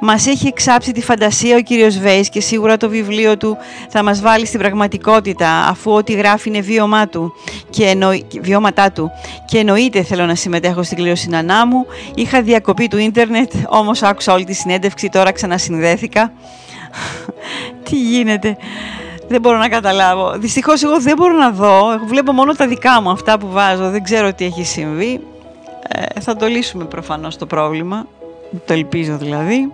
Μας 0.00 0.26
έχει 0.26 0.46
εξάψει 0.46 0.92
τη 0.92 1.02
φαντασία 1.02 1.56
ο 1.56 1.60
κύριος 1.60 1.98
Βέης 1.98 2.28
και 2.28 2.40
σίγουρα 2.40 2.76
το 2.76 2.88
βιβλίο 2.88 3.36
του 3.36 3.56
θα 3.88 4.02
μας 4.02 4.20
βάλει 4.20 4.46
στην 4.46 4.60
πραγματικότητα 4.60 5.66
αφού 5.68 5.92
ό,τι 5.92 6.12
γράφει 6.12 6.48
είναι 6.48 6.60
βίωμά 6.60 7.08
του 7.08 7.32
και 7.70 7.84
εννοεί, 7.84 8.26
βιώματά 8.40 8.92
του. 8.92 9.10
Και 9.44 9.58
εννοείται 9.58 10.02
θέλω 10.02 10.26
να 10.26 10.34
συμμετέχω 10.34 10.82
στην 10.82 10.96
κλήρωση 10.96 11.28
Νανά 11.28 11.66
μου. 11.66 11.86
Είχα 12.14 12.42
διακοπή 12.42 12.88
του 12.88 12.98
ίντερνετ, 12.98 13.52
όμως 13.68 14.02
άκουσα 14.02 14.32
όλη 14.32 14.44
τη 14.44 14.52
συνέντευξη, 14.52 15.08
τώρα 15.08 15.32
ξανασυνδέθηκα. 15.32 16.32
Τι 17.90 17.96
γίνεται; 17.96 18.56
Δεν 19.28 19.40
μπορώ 19.40 19.56
να 19.56 19.68
καταλάβω. 19.68 20.32
Δυστυχώς 20.38 20.82
εγώ 20.82 21.00
δεν 21.00 21.16
μπορώ 21.16 21.36
να 21.36 21.50
δω. 21.50 21.92
Εγώ 21.92 22.04
βλέπω 22.06 22.32
μόνο 22.32 22.54
τα 22.54 22.66
δικά 22.66 23.00
μου, 23.00 23.10
αυτά 23.10 23.38
που 23.38 23.50
βάζω. 23.50 23.90
Δεν 23.90 24.02
ξέρω 24.02 24.32
τι 24.32 24.44
έχει 24.44 24.64
συμβεί. 24.64 25.20
Ε, 25.88 26.20
θα 26.20 26.36
το 26.36 26.46
λύσουμε 26.46 26.84
προφανώς 26.84 27.36
το 27.36 27.46
πρόβλημα. 27.46 28.06
Το 28.66 28.72
ελπίζω 28.72 29.16
δηλαδή. 29.16 29.72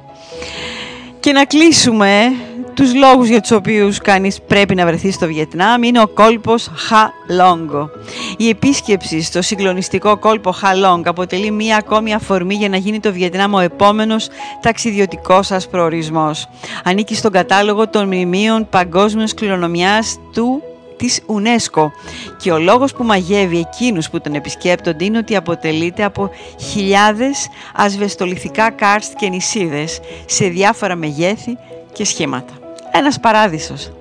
Και 1.21 1.33
να 1.33 1.45
κλείσουμε 1.45 2.33
τους 2.79 2.95
λόγους 2.95 3.29
για 3.29 3.41
τους 3.41 3.51
οποίους 3.51 3.99
κανείς 3.99 4.41
πρέπει 4.47 4.75
να 4.75 4.87
βρεθεί 4.87 5.11
στο 5.11 5.27
Βιετνάμ 5.27 5.83
είναι 5.83 6.01
ο 6.01 6.07
κόλπος 6.07 6.71
Χαλόγκο. 6.75 7.91
Η 8.37 8.49
επίσκεψη 8.49 9.23
στο 9.23 9.43
συγκλονιστικό 9.43 10.19
κόλπο 10.19 10.53
Χαλόγκ 10.53 11.07
αποτελεί 11.07 11.51
μία 11.51 11.77
ακόμη 11.77 12.15
αφορμή 12.15 12.55
για 12.55 12.69
να 12.69 12.77
γίνει 12.77 13.01
το 13.01 13.13
Βιετνάμ 13.13 13.55
ο 13.55 13.59
επόμενος 13.59 14.29
ταξιδιωτικός 14.61 15.47
σας 15.47 15.69
προορισμός. 15.69 16.49
Ανήκει 16.85 17.15
στον 17.15 17.33
κατάλογο 17.33 17.89
των 17.89 18.07
μνημείων 18.07 18.69
παγκόσμιας 18.71 19.35
κληρονομιάς 19.35 20.19
του 20.33 20.63
της 20.99 21.21
UNESCO 21.27 21.91
και 22.37 22.53
ο 22.53 22.59
λόγος 22.59 22.93
που 22.93 23.05
μαγεύει 23.05 23.59
εκείνους 23.59 24.11
που 24.11 24.21
τον 24.21 24.35
επισκέπτονται 24.35 25.05
είναι 25.05 25.19
ότι 25.19 25.37
αποτελείται 25.37 26.05
από 26.05 26.31
χιλιάδες 26.61 27.49
ασβεστολιθικά 27.75 28.71
κάρστ 28.71 29.13
και 29.17 29.29
νησίδες 29.29 30.01
σε 30.27 30.49
διάφορα 30.49 30.95
μεγέθη 30.95 31.59
και 31.93 32.05
σχήματα. 32.05 32.53
Ένας 32.93 33.21
παράδεισος. 33.21 33.93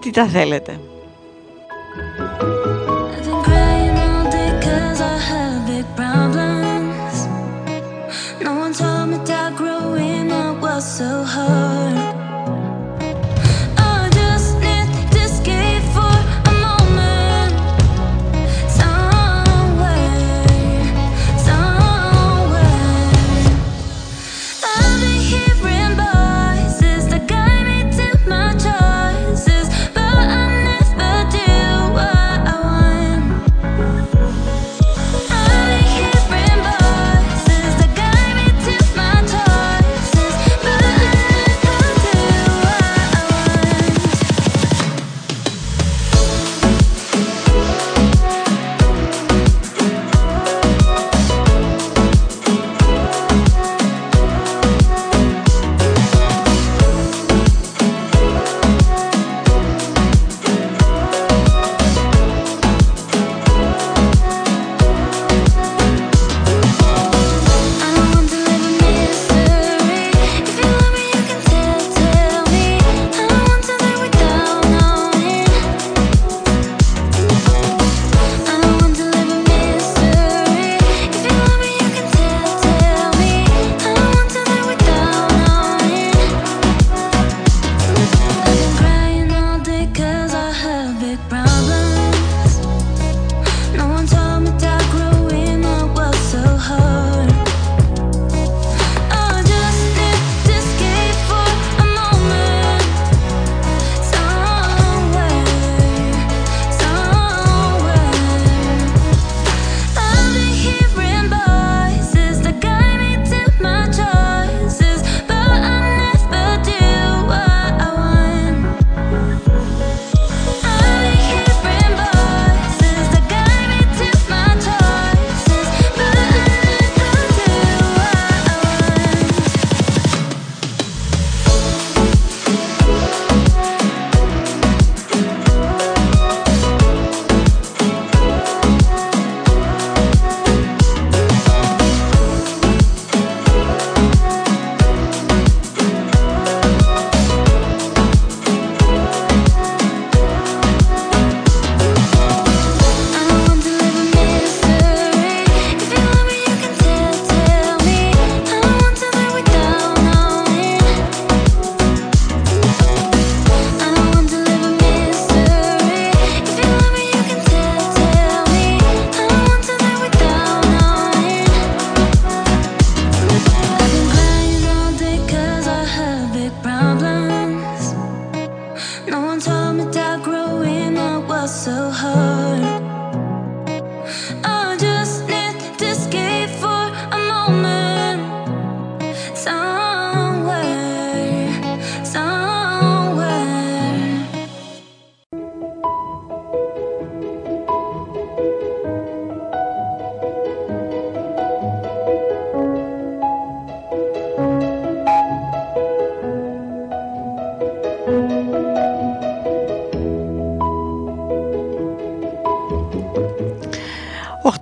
Τι 0.00 0.10
τα 0.10 0.26
θέλετε; 0.26 0.78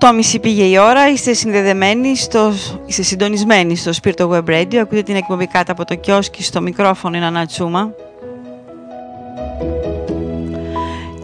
8.30 0.02 0.40
πήγε 0.40 0.64
η 0.64 0.78
ώρα, 0.78 1.10
είστε 1.10 1.32
συνδεδεμένοι, 1.32 2.16
στο, 2.16 2.52
είστε 2.86 3.02
συντονισμένοι 3.02 3.76
στο 3.76 3.90
Spirito 4.02 4.28
Web 4.28 4.44
Radio, 4.44 4.76
ακούτε 4.76 5.02
την 5.02 5.16
εκπομπή 5.16 5.46
κάτω 5.46 5.72
από 5.72 5.84
το 5.84 5.94
κιόσκι, 5.94 6.42
στο 6.42 6.60
μικρόφωνο 6.60 7.16
είναι 7.16 7.26
Ανατσούμα. 7.26 7.94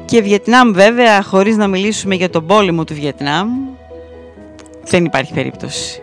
Και 0.04 0.22
Βιετνάμ 0.22 0.72
βέβαια, 0.72 1.22
χωρίς 1.22 1.56
να 1.56 1.66
μιλήσουμε 1.66 2.14
για 2.14 2.30
τον 2.30 2.46
πόλεμο 2.46 2.84
του 2.84 2.94
Βιετνάμ, 2.94 3.48
δεν 4.84 5.04
υπάρχει 5.04 5.32
περίπτωση. 5.32 6.02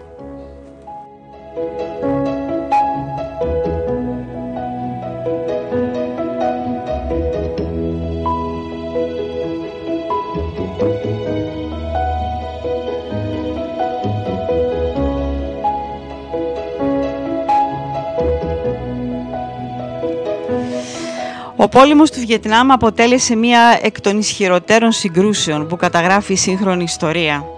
Ο 21.66 21.70
πόλεμος 21.70 22.12
του 22.12 22.20
Βιετνάμ 22.20 22.72
αποτέλεσε 22.72 23.36
μία 23.36 23.80
εκ 23.82 24.02
των 24.02 24.18
ισχυροτέρων 24.18 24.92
συγκρούσεων 24.92 25.68
που 25.68 25.76
καταγράφει 25.76 26.34
η 26.34 26.36
σύγχρονη 26.36 26.84
ιστορία. 26.84 27.55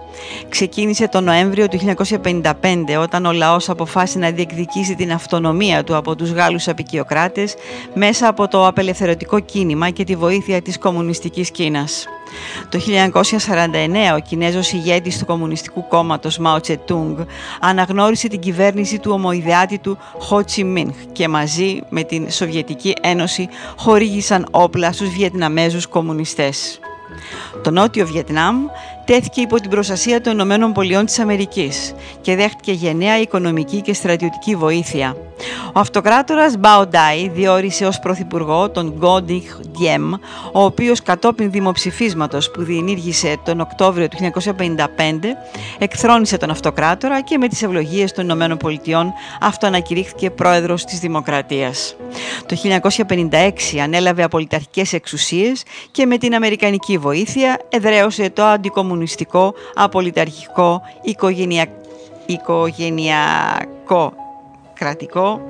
Ξεκίνησε 0.48 1.08
το 1.08 1.20
Νοέμβριο 1.20 1.68
του 1.68 1.78
1955 2.24 2.52
όταν 3.00 3.26
ο 3.26 3.32
λαός 3.32 3.68
αποφάσισε 3.68 4.18
να 4.18 4.30
διεκδικήσει 4.30 4.94
την 4.94 5.12
αυτονομία 5.12 5.84
του 5.84 5.96
από 5.96 6.16
τους 6.16 6.30
Γάλλους 6.30 6.68
απικιοκράτες 6.68 7.54
μέσα 7.94 8.28
από 8.28 8.48
το 8.48 8.66
απελευθερωτικό 8.66 9.40
κίνημα 9.40 9.90
και 9.90 10.04
τη 10.04 10.16
βοήθεια 10.16 10.62
της 10.62 10.78
κομμουνιστικής 10.78 11.50
Κίνας. 11.50 12.06
Το 12.68 12.78
1949 12.78 14.14
ο 14.16 14.18
Κινέζος 14.18 14.72
ηγέτης 14.72 15.18
του 15.18 15.24
Κομμουνιστικού 15.24 15.88
Κόμματος 15.88 16.38
Μάο 16.38 16.60
Τσετούγκ 16.60 17.18
αναγνώρισε 17.60 18.28
την 18.28 18.38
κυβέρνηση 18.40 18.98
του 18.98 19.10
ομοειδεάτη 19.14 19.78
του 19.78 19.98
Χο 20.18 20.44
Τσι 20.44 20.64
Μίνχ 20.64 20.94
και 21.12 21.28
μαζί 21.28 21.80
με 21.88 22.02
την 22.02 22.30
Σοβιετική 22.30 22.94
Ένωση 23.00 23.48
χορήγησαν 23.76 24.46
όπλα 24.50 24.92
στους 24.92 25.08
Βιετναμέζους 25.08 25.86
κομμουνιστές. 25.86 26.80
Το 27.62 27.70
Νότιο 27.70 28.06
Βιετνάμ 28.06 28.56
τέθηκε 29.08 29.40
υπό 29.40 29.60
την 29.60 29.70
προστασία 29.70 30.20
των 30.20 30.32
Ηνωμένων 30.32 30.72
Πολιτειών 30.72 31.06
της 31.06 31.18
Αμερικής 31.18 31.94
και 32.20 32.36
δέχτηκε 32.36 32.72
γενναία 32.72 33.20
οικονομική 33.20 33.80
και 33.80 33.94
στρατιωτική 33.94 34.54
βοήθεια. 34.54 35.16
Ο 35.66 35.80
αυτοκράτορας 35.80 36.56
Μπάο 36.58 36.86
Ντάι 36.86 37.28
διόρισε 37.28 37.86
ως 37.86 37.98
πρωθυπουργό 37.98 38.70
τον 38.70 38.94
Γκόντιχ 38.98 39.56
Διέμ, 39.78 40.12
ο 40.52 40.62
οποίος 40.62 41.02
κατόπιν 41.02 41.50
δημοψηφίσματος 41.50 42.50
που 42.50 42.62
διενήργησε 42.62 43.36
τον 43.44 43.60
Οκτώβριο 43.60 44.08
του 44.08 44.16
1955 44.16 45.36
εκθρόνησε 45.78 46.36
τον 46.36 46.50
αυτοκράτορα 46.50 47.20
και 47.20 47.38
με 47.38 47.48
τις 47.48 47.62
ευλογίες 47.62 48.12
των 48.12 48.24
Ηνωμένων 48.24 48.56
Πολιτειών 48.56 49.12
αυτοανακηρύχθηκε 49.40 50.30
πρόεδρος 50.30 50.84
της 50.84 50.98
Δημοκρατίας. 50.98 51.96
Το 52.46 52.56
1956 52.56 53.78
ανέλαβε 53.82 54.22
απολυταρχικές 54.22 54.92
εξουσίες 54.92 55.62
και 55.90 56.06
με 56.06 56.18
την 56.18 56.34
Αμερικανική 56.34 56.98
βοήθεια 56.98 57.58
εδραίωσε 57.68 58.30
το 58.30 58.44
αντικομουνιστικό 58.44 58.96
απολυταρχικό 59.74 60.82
οικογενειακό 61.02 61.72
οικογενειακό 62.28 64.12
κρατικό, 64.74 65.40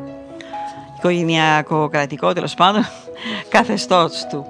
οικογενειακό 0.97 1.89
κρατικό 1.89 2.33
τέλος 2.33 2.55
πάντων, 2.55 2.87
καθεστώς 3.49 4.27
του. 4.31 4.47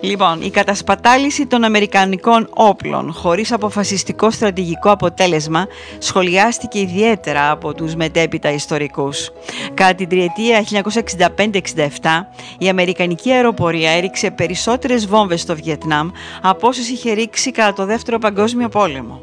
Λοιπόν, 0.00 0.40
η 0.42 0.50
κατασπατάληση 0.50 1.46
των 1.46 1.64
Αμερικανικών 1.64 2.48
όπλων 2.54 3.12
χωρίς 3.12 3.52
αποφασιστικό 3.52 4.30
στρατηγικό 4.30 4.90
αποτέλεσμα 4.90 5.66
σχολιάστηκε 5.98 6.80
ιδιαίτερα 6.80 7.50
από 7.50 7.74
τους 7.74 7.94
μετέπειτα 7.94 8.50
ιστορικούς. 8.50 9.30
Κατά 9.74 9.94
την 9.94 10.08
τριετία 10.08 10.64
1965-67 10.64 12.26
η 12.58 12.68
Αμερικανική 12.68 13.32
αεροπορία 13.32 13.90
έριξε 13.90 14.30
περισσότερες 14.30 15.06
βόμβες 15.06 15.40
στο 15.40 15.54
Βιετνάμ 15.54 16.10
από 16.42 16.68
όσες 16.68 16.88
είχε 16.88 17.12
ρίξει 17.12 17.50
κατά 17.50 17.72
το 17.72 17.84
Δεύτερο 17.84 18.18
Παγκόσμιο 18.18 18.68
Πόλεμο. 18.68 19.20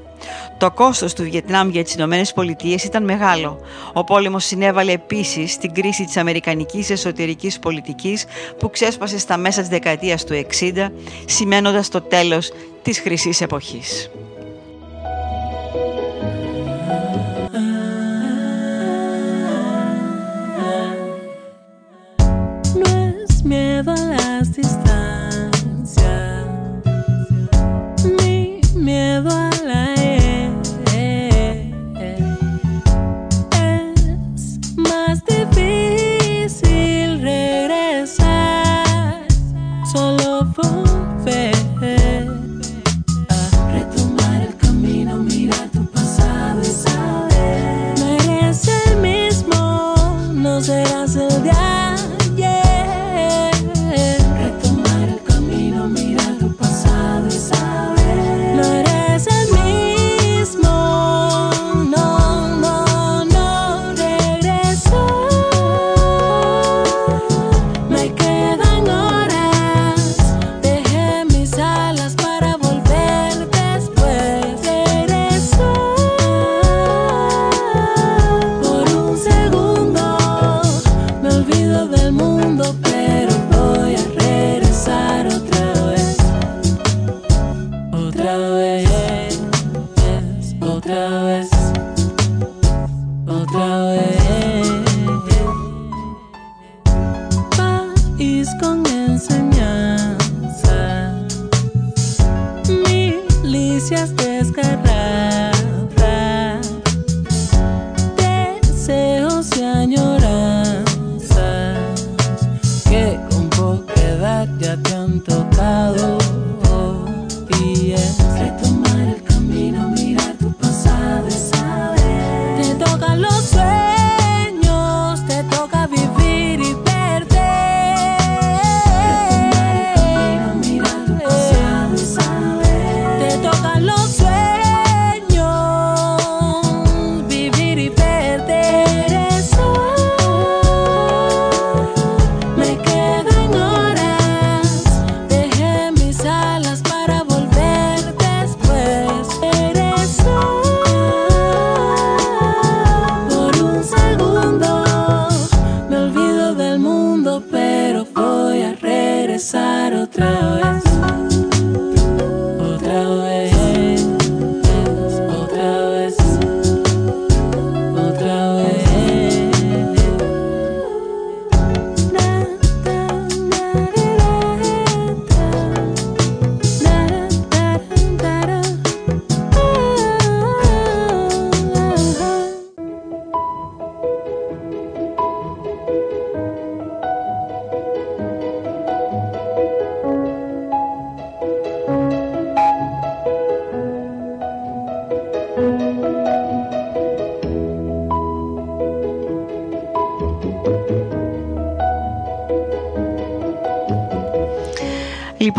Το 0.57 0.71
κόστος 0.71 1.13
του 1.13 1.23
Βιετνάμ 1.23 1.69
για 1.69 1.83
τις 1.83 1.93
Ηνωμένες 1.93 2.33
Πολιτείες 2.33 2.83
ήταν 2.83 3.03
μεγάλο. 3.03 3.59
Ο 3.93 4.03
πόλεμος 4.03 4.45
συνέβαλε 4.45 4.91
επίσης 4.91 5.51
στην 5.51 5.73
κρίση 5.73 6.03
της 6.03 6.17
αμερικανικής 6.17 6.89
εσωτερικής 6.89 7.59
πολιτικής 7.59 8.25
που 8.59 8.69
ξέσπασε 8.83 9.17
στα 9.17 9.37
μέσα 9.37 9.59
της 9.59 9.69
δεκαετίας 9.69 10.23
του 10.23 10.33
60, 10.33 10.91
σημαίνοντας 11.25 11.89
το 11.89 12.01
τέλος 12.01 12.51
της 12.81 12.99
χρυσής 12.99 13.41
εποχής. 13.41 14.09
No 22.81 22.89
es 23.25 23.33
miedo 23.51 23.91
a 23.91 24.05
las 24.15 24.45
distancias, 24.57 25.12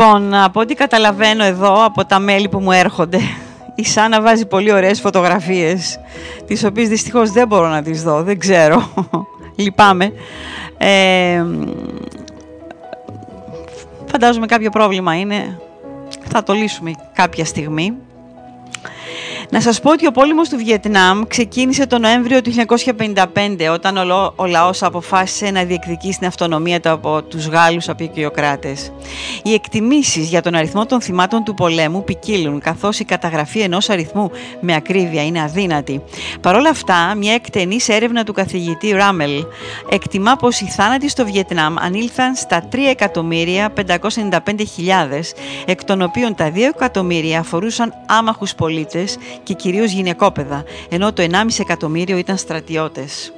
Λοιπόν, 0.05 0.33
από 0.33 0.59
ό,τι 0.59 0.73
καταλαβαίνω 0.73 1.43
εδώ, 1.43 1.85
από 1.85 2.05
τα 2.05 2.19
μέλη 2.19 2.49
που 2.49 2.59
μου 2.59 2.71
έρχονται 2.71 3.19
η 3.75 3.85
Σάνα 3.85 4.21
βάζει 4.21 4.45
πολύ 4.45 4.71
ωραίες 4.71 4.99
φωτογραφίες, 4.99 5.99
τις 6.45 6.63
οποίες 6.63 6.87
δυστυχώς 6.89 7.31
δεν 7.31 7.47
μπορώ 7.47 7.67
να 7.67 7.81
τις 7.81 8.03
δω, 8.03 8.23
δεν 8.23 8.39
ξέρω, 8.39 8.89
λυπάμαι. 9.63 10.13
Ε, 10.77 11.45
φαντάζομαι 14.05 14.45
κάποιο 14.45 14.69
πρόβλημα 14.69 15.19
είναι, 15.19 15.59
θα 16.31 16.43
το 16.43 16.53
λύσουμε 16.53 16.91
κάποια 17.13 17.45
στιγμή. 17.45 17.93
Να 19.49 19.61
σας 19.61 19.79
πω 19.79 19.91
ότι 19.91 20.07
ο 20.07 20.11
πόλεμος 20.11 20.49
του 20.49 20.57
Βιετνάμ 20.57 21.21
ξεκίνησε 21.27 21.87
τον 21.87 22.01
Νοέμβριο 22.01 22.41
του 22.41 22.51
1955 22.51 23.69
όταν 23.73 23.97
ο, 23.97 24.03
λο- 24.03 24.33
ο 24.35 24.45
λαός 24.45 24.83
αποφάσισε 24.83 25.51
να 25.51 25.63
διεκδικήσει 25.63 26.17
την 26.17 26.27
αυτονομία 26.27 26.79
του 26.79 26.89
από 26.89 27.23
τους 27.23 27.47
Γάλλους 27.47 27.89
απεικιοκράτες. 27.89 28.91
Οι 29.43 29.53
εκτιμήσεις 29.53 30.27
για 30.29 30.41
τον 30.41 30.55
αριθμό 30.55 30.85
των 30.85 31.01
θυμάτων 31.01 31.43
του 31.43 31.53
πολέμου 31.53 32.03
ποικίλουν 32.03 32.59
καθώς 32.59 32.99
η 32.99 33.03
καταγραφή 33.03 33.59
ενός 33.59 33.89
αριθμού 33.89 34.31
με 34.59 34.75
ακρίβεια 34.75 35.25
είναι 35.25 35.41
αδύνατη. 35.41 36.01
Παρ' 36.41 36.55
όλα 36.55 36.69
αυτά, 36.69 37.13
μια 37.17 37.33
εκτενής 37.33 37.89
έρευνα 37.89 38.23
του 38.23 38.33
καθηγητή 38.33 38.89
Ράμελ 38.91 39.45
εκτιμά 39.89 40.35
πως 40.35 40.59
οι 40.61 40.65
θάνατοι 40.65 41.09
στο 41.09 41.25
Βιετνάμ 41.25 41.75
ανήλθαν 41.79 42.35
στα 42.35 42.67
3.595.000 42.71 42.75
εκ 45.65 45.83
των 45.83 46.01
οποίων 46.01 46.35
τα 46.35 46.51
2 46.51 46.57
εκατομμύρια 46.75 47.39
αφορούσαν 47.39 47.93
άμαχους 48.05 48.55
πολίτες 48.55 49.17
και 49.43 49.53
κυρίως 49.53 49.91
γυναικόπαιδα, 49.91 50.63
ενώ 50.89 51.13
το 51.13 51.21
1,5 51.21 51.59
εκατομμύριο 51.59 52.17
ήταν 52.17 52.37
στρατιώτες. 52.37 53.33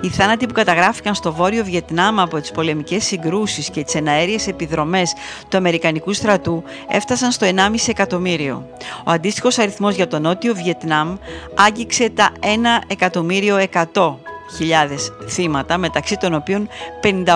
Οι 0.00 0.08
θάνατοι 0.08 0.46
που 0.46 0.52
καταγράφηκαν 0.52 1.14
στο 1.14 1.32
Βόρειο 1.32 1.64
Βιετνάμ 1.64 2.20
από 2.20 2.40
τις 2.40 2.50
πολεμικές 2.50 3.04
συγκρούσεις 3.04 3.70
και 3.70 3.84
τις 3.84 3.94
εναέριες 3.94 4.46
επιδρομές 4.46 5.12
του 5.48 5.56
Αμερικανικού 5.56 6.12
στρατού 6.12 6.62
έφτασαν 6.88 7.30
στο 7.32 7.46
1,5 7.46 7.88
εκατομμύριο. 7.88 8.66
Ο 9.04 9.10
αντίστοιχος 9.10 9.58
αριθμός 9.58 9.94
για 9.94 10.06
το 10.06 10.18
Νότιο 10.18 10.54
Βιετνάμ 10.54 11.16
άγγιξε 11.54 12.10
τα 12.10 12.32
1 12.40 12.46
εκατομμύριο 12.86 13.56
100 13.92 14.14
χιλιάδες 14.56 15.12
θύματα, 15.28 15.78
μεταξύ 15.78 16.16
των 16.16 16.34
οποίων 16.34 16.68
58.000 17.02 17.26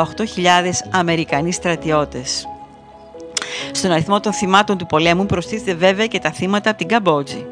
Αμερικανοί 0.90 1.52
στρατιώτες. 1.52 2.48
Στον 3.72 3.90
αριθμό 3.90 4.20
των 4.20 4.32
θυμάτων 4.32 4.78
του 4.78 4.86
πολέμου 4.86 5.26
προστίθεται 5.26 5.74
βέβαια 5.74 6.06
και 6.06 6.18
τα 6.18 6.31
θύματα 6.31 6.70
από 6.70 6.78
την 6.78 6.89
Καμπότζη. 6.89 7.47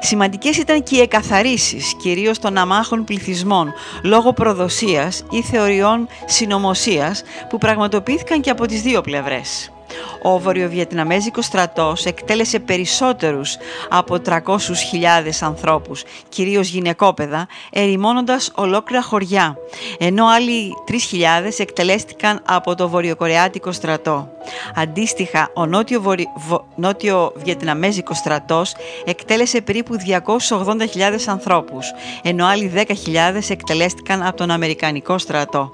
Σημαντικές 0.00 0.56
ήταν 0.56 0.82
και 0.82 0.96
οι 0.96 1.00
εκαθαρίσεις, 1.00 1.94
κυρίως 2.02 2.38
των 2.38 2.56
αμάχων 2.56 3.04
πληθυσμών, 3.04 3.72
λόγω 4.02 4.32
προδοσίας 4.32 5.24
ή 5.30 5.42
θεωριών 5.42 6.08
συνωμοσίας 6.26 7.22
που 7.48 7.58
πραγματοποιήθηκαν 7.58 8.40
και 8.40 8.50
από 8.50 8.66
τις 8.66 8.82
δύο 8.82 9.00
πλευρές. 9.00 9.73
Ο 10.22 10.38
βορειοβιετναμέζικος 10.38 11.44
στρατός 11.44 12.04
εκτέλεσε 12.04 12.58
περισσότερους 12.58 13.56
από 13.88 14.16
300.000 14.26 14.38
ανθρώπους, 15.40 16.02
κυρίως 16.28 16.68
γυναικόπαιδα, 16.68 17.46
ερημώνοντας 17.72 18.50
ολόκληρα 18.54 19.02
χωριά, 19.02 19.56
ενώ 19.98 20.26
άλλοι 20.26 20.72
3.000 20.88 21.58
εκτελέστηκαν 21.58 22.40
από 22.44 22.74
το 22.74 22.88
βορειοκορεάτικο 22.88 23.72
στρατό. 23.72 24.28
Αντίστοιχα, 24.74 25.50
ο 25.54 25.66
νότιο, 25.66 26.00
βορει... 26.00 26.26
βο- 26.36 26.66
νότιο 26.76 27.32
βιετναμέζικος 27.36 28.16
στρατός 28.18 28.72
εκτέλεσε 29.04 29.60
περίπου 29.60 29.96
280.000 30.48 31.16
ανθρώπους, 31.26 31.92
ενώ 32.22 32.46
άλλοι 32.46 32.72
10.000 32.74 32.84
εκτελέστηκαν 33.48 34.22
από 34.22 34.36
τον 34.36 34.50
Αμερικανικό 34.50 35.18
στρατό. 35.18 35.70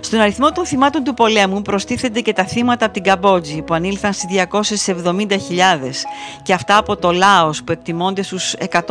Στον 0.00 0.20
αριθμό 0.20 0.52
των 0.52 0.66
θυμάτων 0.66 1.04
του 1.04 1.14
πολέμου 1.14 1.62
προστίθενται 1.62 2.20
και 2.20 2.32
τα 2.32 2.44
θύματα 2.44 2.84
από 2.84 2.94
την 2.94 3.02
Καμπότζη 3.02 3.62
που 3.62 3.74
ανήλθαν 3.74 4.12
στις 4.12 4.26
270.000 4.94 5.28
και 6.42 6.52
αυτά 6.52 6.76
από 6.76 6.96
το 6.96 7.12
Λάος 7.12 7.64
που 7.64 7.72
εκτιμώνται 7.72 8.22
στους 8.22 8.54
150.000 8.70 8.82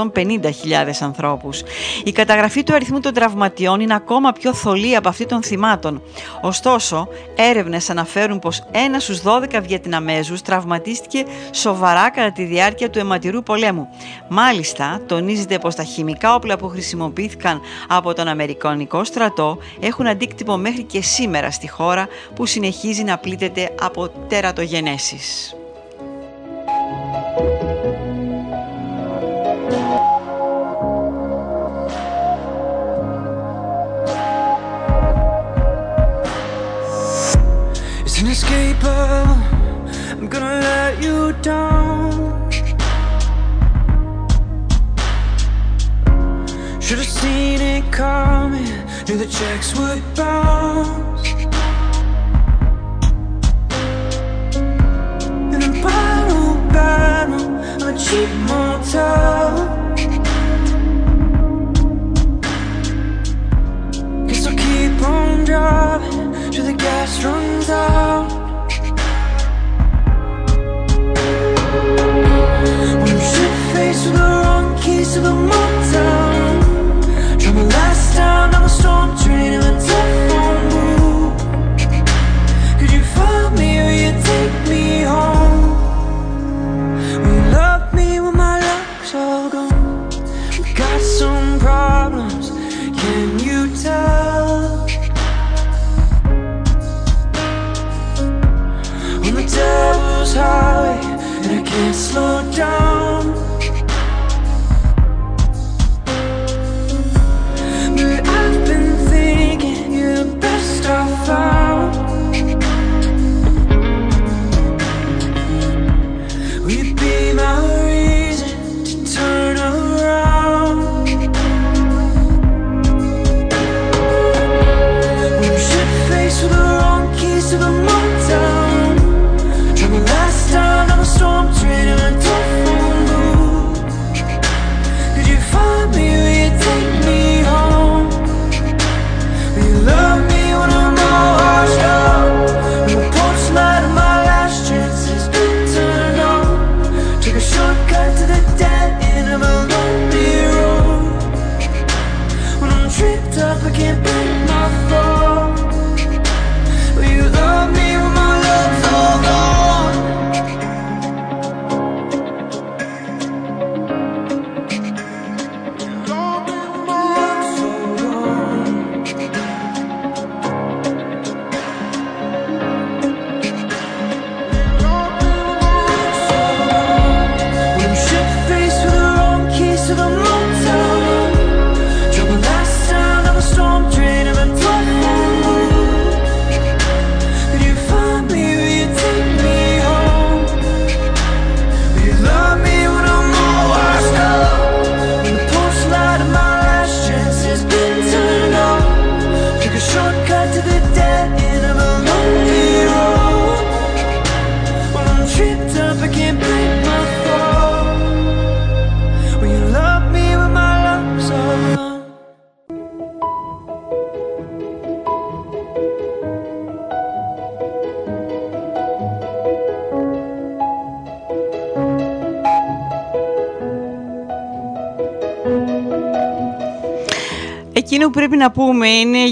ανθρώπους. 1.00 1.62
Η 2.04 2.12
καταγραφή 2.12 2.64
του 2.64 2.74
αριθμού 2.74 3.00
των 3.00 3.14
τραυματιών 3.14 3.80
είναι 3.80 3.96
ακόμα 3.96 4.32
πιο 4.32 4.54
θολή 4.54 4.96
από 4.96 5.10
αυτή 5.10 5.26
των 5.26 5.44
θυμάτων. 5.44 6.02
Ωστόσο, 6.42 7.08
έρευνες 7.36 7.90
αναφέρουν 7.90 8.40
πως 8.40 8.64
ένας 8.72 9.04
στους 9.04 9.22
12 9.22 9.62
Βιετναμέζους 9.62 10.42
τραυματίστηκε 10.42 11.26
σοβαρά 11.52 12.10
κατά 12.10 12.32
τη 12.32 12.44
διάρκεια 12.44 12.90
του 12.90 13.00
αιματηρού 13.00 13.44
πολέμου. 13.44 13.88
Μάλιστα, 14.28 15.02
τονίζεται 15.06 15.60
πως 15.60 15.76
τα 15.76 15.84
χημικά 15.84 16.36
όπλα 16.36 16.58
που 16.58 16.68
χρησιμοποιήθηκαν 16.68 17.62
από 17.88 18.14
τον 18.14 18.28
Αμερικανικό 18.28 19.04
στρατό 19.04 19.58
έχουν 19.80 20.08
αντίκτυπο 20.08 20.31
μέχρι 20.58 20.84
και 20.84 21.02
σήμερα 21.02 21.52
στη 21.52 21.70
χώρα 21.70 22.08
που 22.36 22.46
συνεχίζει 22.46 23.04
να 23.04 23.18
πλήττεται 23.18 23.76
από 23.80 24.10
τερατογενέσεις. 24.10 25.56
It's 38.06 38.20
inescapable. 38.20 39.38
I'm 40.20 40.28
gonna 40.28 40.60
let 40.60 41.02
you 41.04 41.34
down. 41.42 42.21
Should've 46.92 47.06
seen 47.06 47.62
it 47.62 47.90
coming. 47.90 48.66
Knew 49.08 49.16
the 49.16 49.26
checks 49.26 49.74
would 49.80 50.04
bounce. 50.14 51.26
In 55.56 55.62
a 55.64 55.72
battle, 55.82 56.56
battle, 56.74 57.48
I'm 57.82 57.96
a 57.96 57.98
cheap 57.98 58.30
motel. 58.50 59.56
Guess 64.28 64.48
I'll 64.48 64.58
keep 64.58 65.02
on 65.08 65.46
driving 65.46 66.52
till 66.52 66.66
the 66.66 66.74
gas 66.74 67.24
runs 67.24 67.70
out. 67.70 68.30
When 73.00 73.12
I'm 73.16 73.22
shit 73.32 73.56
faced 73.74 74.04
with 74.08 74.16
the 74.16 74.28
wrong 74.44 74.78
keys 74.82 75.14
to 75.14 75.22
the 75.22 75.32
motel. 75.32 76.11
Last 77.82 78.16
town 78.16 78.54
a 78.64 78.70
storm 78.70 79.10
train 79.18 79.60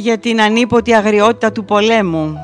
για 0.10 0.18
την 0.18 0.42
ανίποτη 0.42 0.94
αγριότητα 0.94 1.52
του 1.52 1.66
πολέμου. 1.66 2.38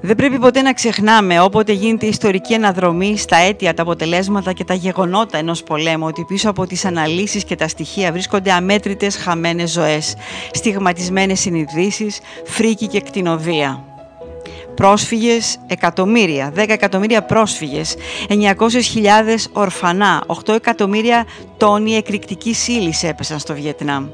Δεν 0.00 0.16
πρέπει 0.16 0.38
ποτέ 0.38 0.62
να 0.62 0.72
ξεχνάμε 0.72 1.40
όποτε 1.40 1.72
γίνεται 1.72 2.06
ιστορική 2.06 2.54
αναδρομή 2.54 3.16
στα 3.16 3.36
αίτια, 3.36 3.74
τα 3.74 3.82
αποτελέσματα 3.82 4.52
και 4.52 4.64
τα 4.64 4.74
γεγονότα 4.74 5.38
ενός 5.38 5.62
πολέμου 5.62 6.06
ότι 6.06 6.24
πίσω 6.24 6.50
από 6.50 6.66
τις 6.66 6.84
αναλύσεις 6.84 7.44
και 7.44 7.56
τα 7.56 7.68
στοιχεία 7.68 8.12
βρίσκονται 8.12 8.52
αμέτρητες 8.52 9.16
χαμένες 9.16 9.70
ζωές, 9.70 10.14
στιγματισμένες 10.52 11.40
συνειδήσεις, 11.40 12.20
φρίκη 12.44 12.86
και 12.86 13.00
κτηνοδία. 13.00 13.93
Πρόσφυγες 14.74 15.58
εκατομμύρια, 15.66 16.52
10 16.56 16.64
εκατομμύρια 16.68 17.22
πρόσφυγες, 17.22 17.94
900.000 18.28 19.50
ορφανά, 19.52 20.22
8 20.26 20.54
εκατομμύρια 20.54 21.26
τόνοι 21.56 21.96
εκρηκτικής 21.96 22.68
ύλης 22.68 23.02
έπεσαν 23.02 23.38
στο 23.38 23.54
Βιετνάμ. 23.54 24.06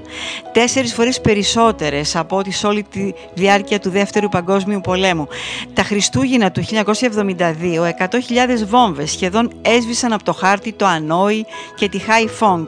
Τέσσερις 0.52 0.94
φορές 0.94 1.20
περισσότερες 1.20 2.16
από 2.16 2.36
ό,τι 2.36 2.50
σε 2.50 2.66
όλη 2.66 2.82
τη 2.82 3.12
διάρκεια 3.34 3.78
του 3.78 3.90
Δεύτερου 3.90 4.28
Παγκόσμιου 4.28 4.80
Πολέμου. 4.80 5.28
Τα 5.74 5.82
Χριστούγεννα 5.82 6.50
του 6.50 6.64
1972, 6.64 7.84
100.000 7.98 8.66
βόμβες 8.66 9.10
σχεδόν 9.10 9.52
έσβησαν 9.62 10.12
από 10.12 10.24
το 10.24 10.32
χάρτη 10.32 10.72
το 10.72 10.86
Ανόη 10.86 11.46
και 11.74 11.88
τη 11.88 11.98
Χάι 11.98 12.28
Φόγκ. 12.28 12.66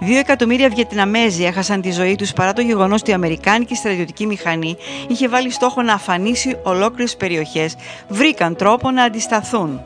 Δύο 0.00 0.18
εκατομμύρια 0.18 0.68
Βιετναμέζοι 0.68 1.44
έχασαν 1.44 1.80
τη 1.80 1.90
ζωή 1.90 2.16
τους 2.16 2.32
παρά 2.32 2.52
το 2.52 2.60
γεγονός 2.60 3.00
ότι 3.00 3.10
η 3.10 3.14
Αμερικάνικη 3.14 3.74
στρατιωτική 3.74 4.26
μηχανή 4.26 4.76
είχε 5.08 5.28
βάλει 5.28 5.50
στόχο 5.50 5.82
να 5.82 5.92
αφανίσει 5.92 6.56
ολόκληρες 6.62 7.16
περιοχές, 7.16 7.74
βρήκαν 8.08 8.56
τρόπο 8.56 8.90
να 8.90 9.02
αντισταθούν. 9.02 9.80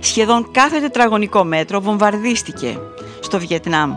Σχεδόν 0.00 0.50
κάθε 0.52 0.80
τετραγωνικό 0.80 1.44
μέτρο 1.44 1.80
βομβαρδίστηκε 1.80 2.78
στο 3.20 3.38
Βιετνάμ. 3.38 3.92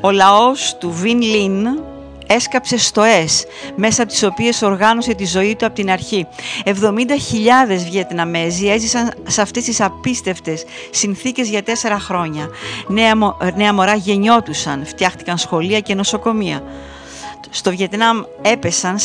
Ο 0.00 0.10
λαός 0.10 0.76
του 0.80 0.90
Βιν 0.90 1.22
Λιν 1.22 1.66
έσκαψε 2.32 2.78
στοές 2.78 3.44
μέσα 3.76 4.02
από 4.02 4.10
τις 4.12 4.22
οποίες 4.22 4.62
οργάνωσε 4.62 5.14
τη 5.14 5.24
ζωή 5.26 5.56
του 5.56 5.66
από 5.66 5.74
την 5.74 5.90
αρχή. 5.90 6.26
70.000 6.64 6.70
Βιετναμέζοι 7.90 8.66
έζησαν 8.66 9.12
σε 9.26 9.40
αυτές 9.40 9.64
τις 9.64 9.80
απίστευτες 9.80 10.64
συνθήκες 10.90 11.48
για 11.48 11.62
τέσσερα 11.62 11.98
χρόνια. 11.98 12.48
Νέα, 12.88 13.16
μω- 13.16 13.36
νέα 13.56 13.72
μωρά 13.74 13.94
γεννιότουσαν, 13.94 14.86
φτιάχτηκαν 14.86 15.38
σχολεία 15.38 15.80
και 15.80 15.94
νοσοκομεία. 15.94 16.62
Στο 17.54 17.70
Βιετνάμ 17.70 18.22
έπεσαν 18.42 18.96
46 18.98 19.00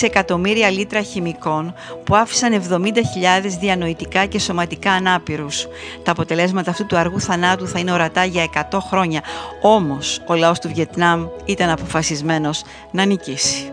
εκατομμύρια 0.00 0.70
λίτρα 0.70 1.02
χημικών 1.02 1.74
που 2.04 2.16
άφησαν 2.16 2.62
70.000 2.70 2.80
διανοητικά 3.60 4.26
και 4.26 4.38
σωματικά 4.38 4.92
ανάπηρους. 4.92 5.66
Τα 6.02 6.10
αποτελέσματα 6.10 6.70
αυτού 6.70 6.86
του 6.86 6.96
αργού 6.96 7.20
θανάτου 7.20 7.68
θα 7.68 7.78
είναι 7.78 7.92
ορατά 7.92 8.24
για 8.24 8.68
100 8.70 8.78
χρόνια. 8.80 9.20
Όμως 9.62 10.22
ο 10.26 10.34
λαός 10.34 10.58
του 10.58 10.70
Βιετνάμ 10.74 11.26
ήταν 11.44 11.70
αποφασισμένος 11.70 12.62
να 12.90 13.04
νικήσει. 13.04 13.72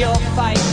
Your 0.00 0.14
fight. 0.34 0.69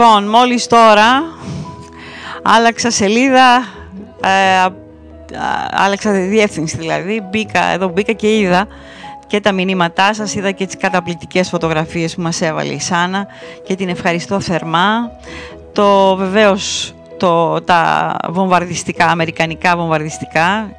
Λοιπόν, 0.00 0.28
μόλις 0.28 0.66
τώρα 0.66 1.22
άλλαξα 2.42 2.90
σελίδα, 2.90 3.64
ε, 4.22 4.56
α- 4.58 4.64
α- 4.64 5.68
άλλαξα 5.70 6.12
διεύθυνση 6.12 6.76
δηλαδή, 6.76 7.22
μπήκα, 7.30 7.64
εδώ 7.64 7.88
μπήκα 7.88 8.12
και 8.12 8.38
είδα 8.38 8.66
και 9.26 9.40
τα 9.40 9.52
μηνύματά 9.52 10.14
σας, 10.14 10.34
είδα 10.34 10.50
και 10.50 10.66
τις 10.66 10.76
καταπληκτικές 10.76 11.48
φωτογραφίες 11.48 12.14
που 12.14 12.22
μας 12.22 12.40
έβαλε 12.40 12.72
η 12.72 12.80
Σάνα 12.80 13.26
και 13.66 13.74
την 13.74 13.88
ευχαριστώ 13.88 14.40
θερμά. 14.40 15.10
Το 15.72 16.16
βεβαίως 16.16 16.94
το, 17.16 17.60
τα 17.60 18.14
βομβαρδιστικά, 18.28 19.06
αμερικανικά 19.06 19.76
βομβαρδιστικά 19.76 20.70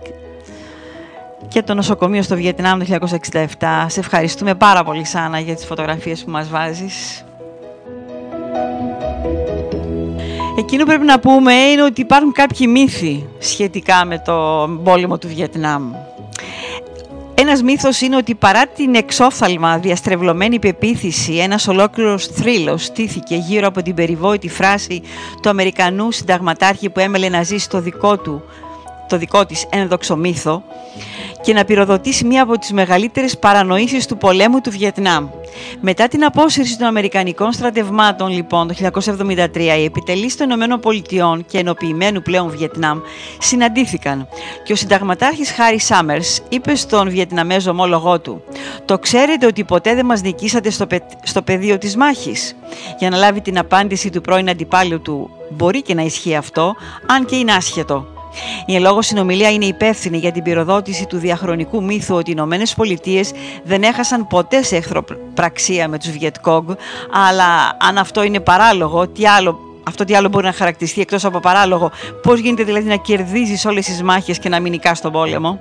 και 1.48 1.64
το 1.64 1.74
νοσοκομείο 1.74 2.22
στο 2.22 2.36
Βιετνάμ 2.36 2.80
το 2.80 2.86
1967. 3.60 3.86
Σε 3.88 4.00
ευχαριστούμε 4.00 4.56
πάρα 4.56 4.84
πολύ 4.84 5.06
Σάνα 5.06 5.40
για 5.40 5.56
τις 5.56 5.66
φωτογραφίες 5.66 6.24
που 6.24 6.32
μας 6.32 6.50
βάζεις. 6.50 7.24
Εκείνο 10.60 10.84
που 10.84 10.90
πρέπει 10.90 11.06
να 11.06 11.20
πούμε 11.20 11.54
είναι 11.54 11.84
ότι 11.84 12.02
υπάρχουν 12.02 12.32
κάποιοι 12.32 12.68
μύθοι 12.70 13.26
σχετικά 13.40 14.06
με 14.06 14.22
το 14.26 14.68
πόλεμο 14.84 15.18
του 15.18 15.28
Βιετνάμ. 15.28 15.92
Ένας 17.34 17.62
μύθος 17.62 18.02
είναι 18.02 18.16
ότι 18.16 18.36
παρά 18.36 18.68
την 18.68 18.96
εξόφθαλμα 18.96 19.78
διαστρεβλωμένη 19.78 20.60
πεποίθηση, 20.60 21.34
ένας 21.34 21.68
ολόκληρος 21.68 22.26
θρύλος 22.26 22.84
στήθηκε 22.84 23.36
γύρω 23.36 23.68
από 23.68 23.82
την 23.82 23.94
περιβόητη 23.94 24.50
φράση 24.50 25.02
του 25.42 25.50
Αμερικανού 25.50 26.12
συνταγματάρχη 26.12 26.90
που 26.90 27.00
έμελε 27.00 27.30
να 27.30 27.44
ζήσει 27.44 27.70
το 27.70 27.82
δικό 27.82 28.18
του 28.18 28.44
το 29.10 29.18
δικό 29.18 29.46
της 29.46 29.66
ένδοξο 29.70 30.16
μύθο 30.16 30.64
και 31.42 31.54
να 31.54 31.66
πυροδοτήσει 31.66 32.26
μία 32.26 32.44
από 32.44 32.58
τις 32.58 32.72
μεγαλύτερες 32.72 33.40
παρανοήσεις 33.40 34.06
του 34.06 34.18
πολέμου 34.18 34.62
του 34.62 34.72
Βιετνάμ. 34.72 35.28
Μετά 35.82 36.08
την 36.08 36.24
απόσυρση 36.24 36.78
των 36.78 36.88
Αμερικανικών 36.88 37.52
στρατευμάτων, 37.52 38.30
λοιπόν, 38.30 38.68
το 38.68 38.74
1973, 38.74 39.78
οι 39.80 39.84
επιτελείς 39.84 40.36
των 40.38 40.48
Ηνωμένων 40.48 40.80
Πολιτειών 40.80 41.46
και 41.46 41.58
ενοποιημένου 41.58 42.22
πλέον 42.22 42.50
Βιετνάμ 42.50 43.00
συναντήθηκαν 43.40 44.28
και 44.64 44.74
ο 44.74 44.76
συνταγματάρχης 44.76 45.52
Χάρι 45.52 45.80
Σάμερς 45.80 46.42
είπε 46.50 46.76
στον 46.76 47.10
Βιετναμέζο 47.10 47.72
ομόλογό 47.72 48.20
του 48.20 48.44
«Το 48.86 49.00
ξέρετε 49.00 49.46
ότι 49.46 49.64
ποτέ 49.64 49.96
δεν 49.96 50.06
μας 50.06 50.22
νικήσατε 50.22 50.70
στο, 50.70 50.88
πε- 50.88 51.12
στο 51.24 51.42
πεδίο 51.42 51.78
της 51.78 51.96
μάχης» 51.96 52.56
για 53.00 53.10
να 53.10 53.18
λάβει 53.18 53.42
την 53.42 53.58
απάντηση 53.58 54.10
του 54.10 54.22
πρώην 54.22 54.50
αντιπάλου 54.50 55.02
του 55.02 55.30
«Μπορεί 55.50 55.82
και 55.82 55.94
να 55.94 56.02
ισχύει 56.02 56.36
αυτό, 56.36 56.76
αν 57.06 57.26
και 57.26 57.36
είναι 57.36 57.52
άσχετο». 57.52 58.19
Η 58.66 58.76
εν 58.76 58.82
λόγω 58.82 59.02
συνομιλία 59.02 59.52
είναι 59.52 59.66
υπεύθυνη 59.66 60.18
για 60.18 60.32
την 60.32 60.44
πυροδότηση 60.44 61.06
του 61.06 61.18
διαχρονικού 61.18 61.84
μύθου 61.84 62.16
ότι 62.16 62.30
οι 62.30 62.34
Ηνωμένες 62.38 62.74
Πολιτείες 62.74 63.32
δεν 63.64 63.84
έχασαν 63.84 64.28
ποτέ 64.28 64.64
σε 64.64 64.76
εχθροπραξία 64.76 65.88
με 65.88 65.98
τους 66.00 66.10
Βιετκόγκ, 66.10 66.70
αλλά 67.12 67.78
αν 67.80 67.98
αυτό 67.98 68.24
είναι 68.24 68.40
παράλογο, 68.40 69.08
τι 69.08 69.28
άλλο 69.28 69.60
αυτό 69.84 70.04
τι 70.04 70.16
άλλο 70.16 70.28
μπορεί 70.28 70.46
να 70.46 70.54
χαρακτηριστεί 70.54 71.02
εκτός 71.02 71.26
από 71.26 71.40
παράλογο, 71.40 71.92
πώς 72.22 72.40
γίνεται 72.40 72.64
δηλαδή 72.64 72.88
να 72.88 72.96
κερδίζεις 72.96 73.66
όλες 73.66 73.86
τις 73.86 74.04
μάχες 74.04 74.40
και 74.40 74.50
να 74.50 74.60
μην 74.60 74.72
νικάς 74.72 75.02
τον 75.02 75.12
πόλεμο; 75.12 75.60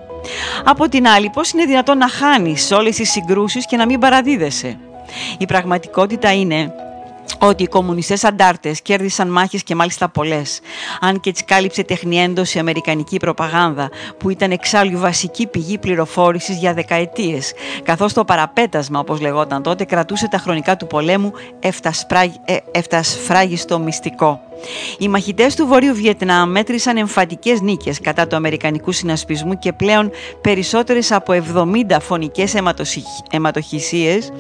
Από 0.65 0.89
την 0.89 1.07
άλλη, 1.09 1.31
πώς 1.31 1.51
είναι 1.51 1.65
δυνατόν 1.65 1.99
να 1.99 2.09
χάνεις 2.09 2.71
όλες 2.71 2.97
τις 2.97 3.11
συγκρούσεις 3.11 3.67
και 3.67 3.77
να 3.77 3.87
μην 3.87 4.01
παραδίδεσαι; 4.01 4.79
Η 5.39 5.47
πραγματικότητα 5.47 6.33
είναι 6.33 6.73
ότι 7.39 7.63
οι 7.63 7.67
κομμουνιστές 7.67 8.25
αντάρτες 8.25 8.83
κέρδισαν 8.83 9.29
μάχες 9.29 9.63
και 9.63 9.75
μάλιστα 9.75 10.09
πολλές. 10.09 10.61
Αν 11.01 11.21
και 11.21 11.33
τις 11.33 11.45
κάλυψε 11.45 11.83
τεχνιέντος 11.83 12.55
η 12.55 12.59
αμερικανική 12.59 13.17
προπαγάνδα, 13.17 13.91
που 14.19 14.31
ήταν 14.31 14.51
εξάλλου 14.51 14.93
η 14.93 14.97
βασική 14.97 15.47
πηγή 15.47 15.79
πληροφόρησης 15.79 16.57
για 16.57 16.75
δεκαετίες, 16.75 17.53
καθώς 17.83 18.13
το 18.13 18.25
παραπέτασμα, 18.25 18.99
όπως 19.01 19.21
λεγόταν 19.21 19.63
τότε, 19.63 19.85
κρατούσε 19.85 20.29
τα 20.29 20.39
χρονικά 20.39 20.77
του 20.77 20.87
πολέμου 20.87 21.33
εφτασπράγ- 21.61 22.35
ε, 22.45 22.57
εφτασφράγιστο 22.71 23.79
μυστικό. 23.79 24.48
Οι 24.99 25.09
μαχητές 25.09 25.55
του 25.55 25.67
Βορείου 25.67 25.95
Βιετνάμ 25.95 26.51
μέτρησαν 26.51 26.97
εμφατικές 26.97 27.61
νίκες 27.61 28.01
κατά 28.01 28.27
του 28.27 28.37
Αμερικανικού 28.37 28.93
συνασπισμού 28.93 29.59
και 29.59 29.73
πλέον 29.73 30.11
περισσότερες 30.41 31.13
από 31.13 31.33
70 31.33 32.01
φωνικές 32.01 32.55
αιματοσυχ- 32.55 33.05
αιματοχυσίες 33.31 34.33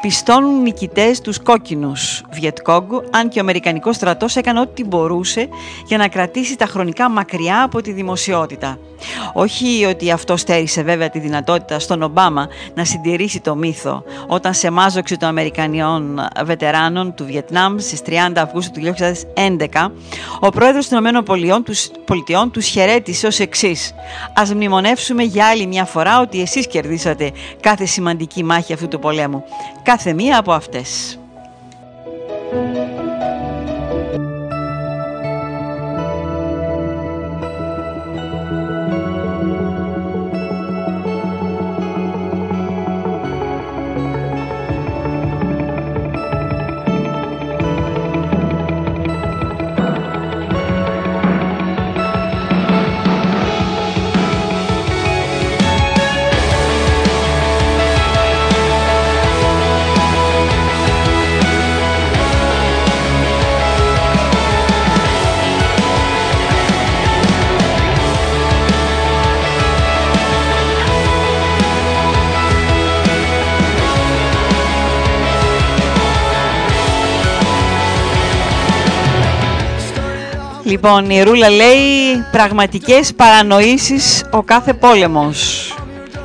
πιστώνουν 0.00 0.62
νικητές 0.62 1.20
τους 1.20 1.42
κόκκινους 1.42 2.22
Βιετκόγκ, 2.32 2.90
αν 3.10 3.28
και 3.28 3.38
ο 3.38 3.42
Αμερικανικός 3.42 3.96
στρατός 3.96 4.36
έκανε 4.36 4.60
ό,τι 4.60 4.84
μπορούσε 4.84 5.48
για 5.86 5.96
να 5.96 6.08
κρατήσει 6.08 6.56
τα 6.56 6.66
χρονικά 6.66 7.10
μακριά 7.10 7.62
από 7.62 7.80
τη 7.82 7.92
δημοσιότητα. 7.92 8.78
Όχι 9.32 9.84
ότι 9.84 10.10
αυτό 10.10 10.36
στέρισε 10.36 10.82
βέβαια 10.82 11.10
τη 11.10 11.18
δυνατότητα 11.18 11.78
στον 11.78 12.02
Ομπάμα 12.02 12.48
να 12.74 12.84
συντηρήσει 12.84 13.40
το 13.40 13.54
μύθο 13.56 14.02
όταν 14.26 14.54
σε 14.54 14.70
μάζοξη 14.70 15.16
των 15.16 15.28
Αμερικανιών 15.28 16.20
βετεράνων 16.44 17.14
του 17.14 17.24
Βιετνάμ 17.24 17.78
στις 17.78 18.00
30 18.06 18.12
Αυγούστου 18.36 18.80
του 18.80 18.94
2011 19.34 19.55
ο 20.40 20.48
πρόεδρος 20.48 20.88
των 20.88 21.04
ΗΠΑ 21.04 21.62
τους, 21.62 21.88
Πολιτειών 22.04 22.50
τους 22.50 22.66
χαιρέτησε 22.66 23.26
ως 23.26 23.38
εξής. 23.38 23.94
Ας 24.34 24.54
μνημονεύσουμε 24.54 25.22
για 25.22 25.46
άλλη 25.46 25.66
μια 25.66 25.84
φορά 25.84 26.20
ότι 26.20 26.40
εσείς 26.40 26.66
κερδίσατε 26.66 27.32
κάθε 27.60 27.84
σημαντική 27.86 28.44
μάχη 28.44 28.72
αυτού 28.72 28.88
του 28.88 28.98
πολέμου. 28.98 29.44
Κάθε 29.82 30.12
μία 30.12 30.38
από 30.38 30.52
αυτές. 30.52 31.18
Λοιπόν, 80.76 81.10
η 81.10 81.22
Ρούλα 81.22 81.50
λέει 81.50 81.78
πραγματικές 82.30 83.14
παρανοήσεις 83.14 84.24
ο 84.30 84.42
κάθε 84.42 84.74
πόλεμος. 84.74 85.74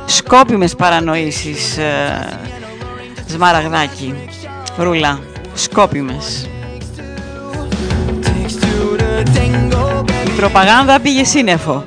Σκόπιμες 0.04 0.74
παρανοήσεις, 0.74 1.76
ε, 1.76 2.38
Σμαραγδάκη. 3.26 4.14
Ρούλα, 4.76 5.18
σκόπιμες. 5.54 6.48
Η 10.26 10.30
προπαγάνδα 10.36 11.00
πήγε 11.00 11.24
σύννεφο. 11.24 11.84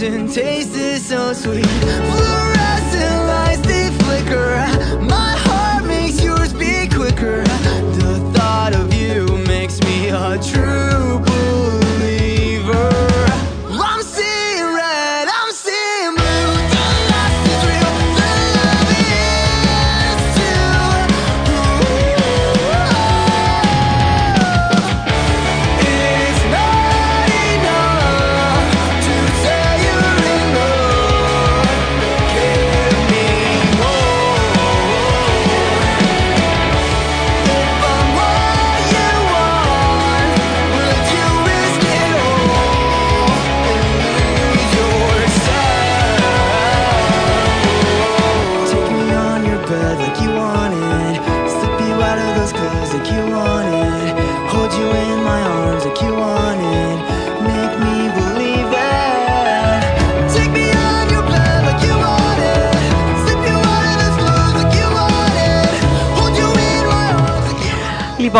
Poison 0.00 0.26
taste 0.28 0.74
is 0.76 1.06
so 1.06 1.34
sweet. 1.34 1.66
Fluorescent 1.66 3.26
lights 3.26 3.60
they 3.60 3.90
flicker. 3.98 4.56
My 5.02 5.34
heart 5.36 5.59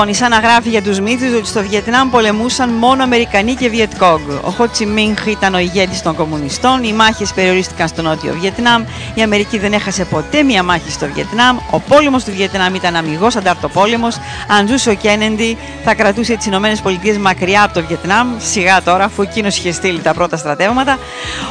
Λοιπόν, 0.01 0.15
η 0.15 0.19
Σάνα 0.19 0.39
γράφει 0.39 0.69
για 0.69 0.83
τους 0.83 1.01
μύθους 1.01 1.35
ότι 1.35 1.47
στο 1.47 1.63
Βιετνάμ 1.63 2.11
πολεμούσαν 2.11 2.71
μόνο 2.71 3.03
Αμερικανοί 3.03 3.55
και 3.55 3.69
Βιετκόγκ. 3.69 4.21
Ο 4.45 4.51
Χότσι 4.51 4.87
Μίνχ 4.87 5.27
ήταν 5.27 5.55
ο 5.55 5.59
ηγέτης 5.59 6.03
των 6.03 6.15
κομμουνιστών, 6.15 6.85
οι 6.85 6.93
μάχες 6.93 7.33
περιορίστηκαν 7.33 7.89
στο 7.89 8.03
νότιο 8.03 8.33
Βιετνάμ, 8.41 8.85
η 9.15 9.23
Αμερική 9.23 9.59
δεν 9.59 9.73
έχασε 9.73 10.05
ποτέ 10.05 10.43
μία 10.43 10.63
μάχη 10.63 10.91
στο 10.91 11.07
Βιετνάμ, 11.15 11.57
ο 11.71 11.81
πόλεμος 11.81 12.25
του 12.25 12.31
Βιετνάμ 12.31 12.75
ήταν 12.75 12.97
αμυγός 12.97 13.37
ανταρτοπόλεμος, 13.37 14.17
αν 14.59 14.69
ζούσε 14.69 14.91
ο 14.91 14.95
Κένεντι 14.95 15.57
θα 15.85 15.95
κρατούσε 15.95 16.37
τις 16.37 16.47
Ηνωμένες 16.47 16.81
Πολιτείες 16.81 17.19
μακριά 17.19 17.63
από 17.63 17.75
το 17.75 17.85
Βιετνάμ, 17.87 18.29
σιγά 18.39 18.83
τώρα 18.83 19.05
αφού 19.05 19.23
εκείνος 19.23 19.57
είχε 19.57 19.73
στείλει 19.73 20.01
τα 20.01 20.15
πρώτα 20.15 20.37
στρατεύματα. 20.37 20.99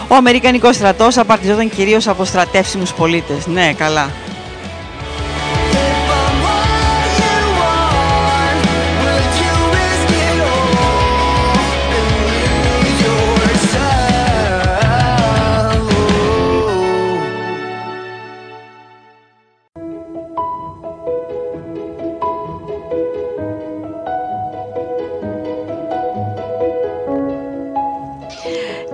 Ο 0.07 0.15
Αμερικανικός 0.15 0.75
στρατός 0.75 1.17
απαρτιζόταν 1.17 1.69
κυρίως 1.69 2.07
από 2.07 2.25
στρατεύσιμους 2.25 2.93
πολίτες. 2.93 3.47
Ναι, 3.47 3.73
καλά. 3.73 4.09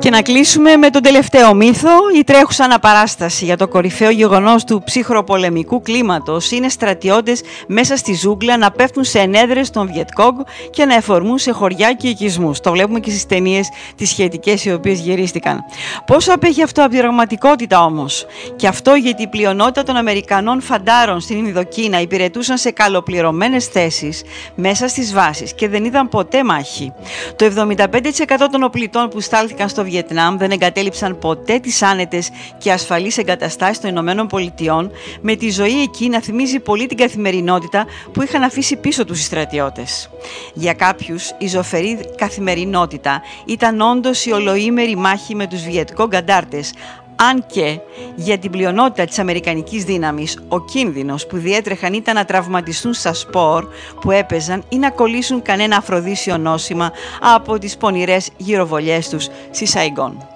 Και 0.05 0.11
να 0.11 0.21
κλείσουμε 0.21 0.75
με 0.75 0.89
τον 0.89 1.01
τελευταίο 1.01 1.53
μύθο. 1.53 1.89
Η 2.17 2.23
τρέχουσα 2.23 2.63
αναπαράσταση 2.63 3.45
για 3.45 3.57
το 3.57 3.67
κορυφαίο 3.67 4.09
γεγονός 4.09 4.63
του 4.63 4.81
ψυχροπολεμικού 4.85 5.81
κλίματος 5.81 6.51
είναι 6.51 6.69
στρατιώτες 6.69 7.41
μέσα 7.67 7.97
στη 7.97 8.13
ζούγκλα 8.13 8.57
να 8.57 8.71
πέφτουν 8.71 9.03
σε 9.03 9.19
ενέδρες 9.19 9.69
των 9.69 9.87
Βιετκόγκ 9.93 10.39
και 10.69 10.85
να 10.85 10.95
εφορμούν 10.95 11.37
σε 11.37 11.51
χωριά 11.51 11.93
και 11.93 12.07
οικισμούς. 12.07 12.59
Το 12.59 12.71
βλέπουμε 12.71 12.99
και 12.99 13.09
στις 13.09 13.25
ταινίες 13.25 13.69
τις 13.95 14.09
σχετικές 14.09 14.65
οι 14.65 14.71
οποίες 14.71 14.99
γυρίστηκαν. 14.99 15.63
Πόσο 16.05 16.33
απέχει 16.33 16.63
αυτό 16.63 16.81
από 16.81 16.89
την 16.89 16.99
πραγματικότητα 16.99 17.83
όμως; 17.83 18.25
Και 18.55 18.67
αυτό 18.67 18.93
γιατί 18.93 19.23
η 19.23 19.27
πλειονότητα 19.27 19.83
των 19.83 19.95
Αμερικανών 19.95 20.61
φαντάρων 20.61 21.19
στην 21.19 21.45
Ινδοκίνα 21.45 22.01
υπηρετούσαν 22.01 22.57
σε 22.57 22.71
καλοπληρωμένες 22.71 23.65
θέσεις 23.65 24.23
μέσα 24.55 24.87
στις 24.87 25.13
βάσεις 25.13 25.53
και 25.53 25.67
δεν 25.67 25.85
είδαν 25.85 26.09
ποτέ 26.09 26.43
μάχη. 26.43 26.93
Το 27.35 27.45
75% 27.45 28.47
των 28.51 28.63
οπλιτών 28.63 29.09
που 29.09 29.19
στάλθηκαν 29.19 29.69
στο 29.69 29.83
Βιετνάμ 29.95 30.37
δεν 30.37 30.51
εγκατέλειψαν 30.51 31.19
ποτέ 31.19 31.59
τις 31.59 31.81
άνετες 31.81 32.29
και 32.57 32.71
ασφαλείς 32.71 33.17
εγκαταστάσεις 33.17 33.79
των 33.79 33.89
Ηνωμένων 33.89 34.27
Πολιτειών 34.27 34.91
με 35.21 35.35
τη 35.35 35.49
ζωή 35.49 35.81
εκεί 35.81 36.09
να 36.09 36.21
θυμίζει 36.21 36.59
πολύ 36.59 36.85
την 36.85 36.97
καθημερινότητα 36.97 37.85
που 38.13 38.21
είχαν 38.21 38.43
αφήσει 38.43 38.75
πίσω 38.75 39.05
τους 39.05 39.19
οι 39.19 39.23
στρατιώτες. 39.23 40.09
Για 40.53 40.73
κάποιους 40.73 41.31
η 41.37 41.47
ζωφερή 41.47 41.99
καθημερινότητα 42.17 43.21
ήταν 43.45 43.81
όντως 43.81 44.25
η 44.25 44.31
ολοήμερη 44.31 44.95
μάχη 44.95 45.35
με 45.35 45.47
τους 45.47 45.63
Βιετκό 45.63 46.07
γκαντάρτες 46.07 46.73
αν 47.15 47.45
και 47.45 47.79
για 48.15 48.37
την 48.37 48.51
πλειονότητα 48.51 49.05
της 49.05 49.19
Αμερικανικής 49.19 49.83
δύναμης 49.83 50.39
ο 50.47 50.65
κίνδυνος 50.65 51.27
που 51.27 51.37
διέτρεχαν 51.37 51.93
ήταν 51.93 52.15
να 52.15 52.25
τραυματιστούν 52.25 52.93
στα 52.93 53.13
σπορ 53.13 53.67
που 54.01 54.11
έπαιζαν 54.11 54.63
ή 54.69 54.77
να 54.77 54.89
κολλήσουν 54.89 55.41
κανένα 55.41 55.77
αφροδίσιο 55.77 56.37
νόσημα 56.37 56.91
από 57.21 57.57
τις 57.57 57.77
πονηρές 57.77 58.29
γυροβολιές 58.37 59.09
τους 59.09 59.27
στη 59.51 59.65
Σαϊγκόν. 59.65 60.34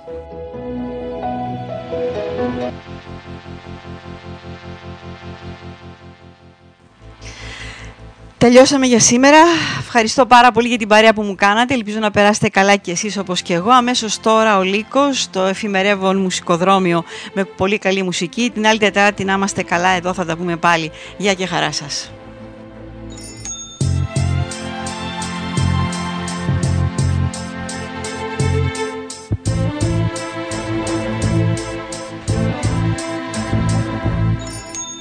Τελειώσαμε 8.40 8.86
για 8.86 9.00
σήμερα. 9.00 9.38
Ευχαριστώ 9.80 10.26
πάρα 10.26 10.52
πολύ 10.52 10.68
για 10.68 10.78
την 10.78 10.88
παρέα 10.88 11.14
που 11.14 11.22
μου 11.22 11.36
κάνατε. 11.36 11.74
Ελπίζω 11.74 12.00
να 12.00 12.12
περάσετε 12.12 12.50
καλά 12.50 12.76
και 12.76 12.92
εσείς 12.92 13.18
όπως 13.18 13.42
και 13.42 13.54
εγώ. 13.54 13.72
Αμέσως 13.72 14.20
τώρα 14.20 14.58
ο 14.58 14.62
Λύκος, 14.62 15.30
το 15.30 15.42
εφημερεύον 15.42 16.18
μουσικοδρόμιο 16.18 17.04
με 17.34 17.44
πολύ 17.44 17.78
καλή 17.78 18.04
μουσική. 18.04 18.52
Την 18.54 18.68
άλλη 18.68 18.80
Τετάρτη 18.80 19.24
να 19.24 19.34
είμαστε 19.34 19.64
καλά 19.64 19.90
εδώ 19.90 20.14
θα 20.14 20.26
τα 20.26 20.38
πούμε 20.38 20.58
πάλι. 20.58 20.92
Γεια 21.18 21.34
και 21.34 21.46
χαρά 21.46 21.72
σας. 21.72 22.12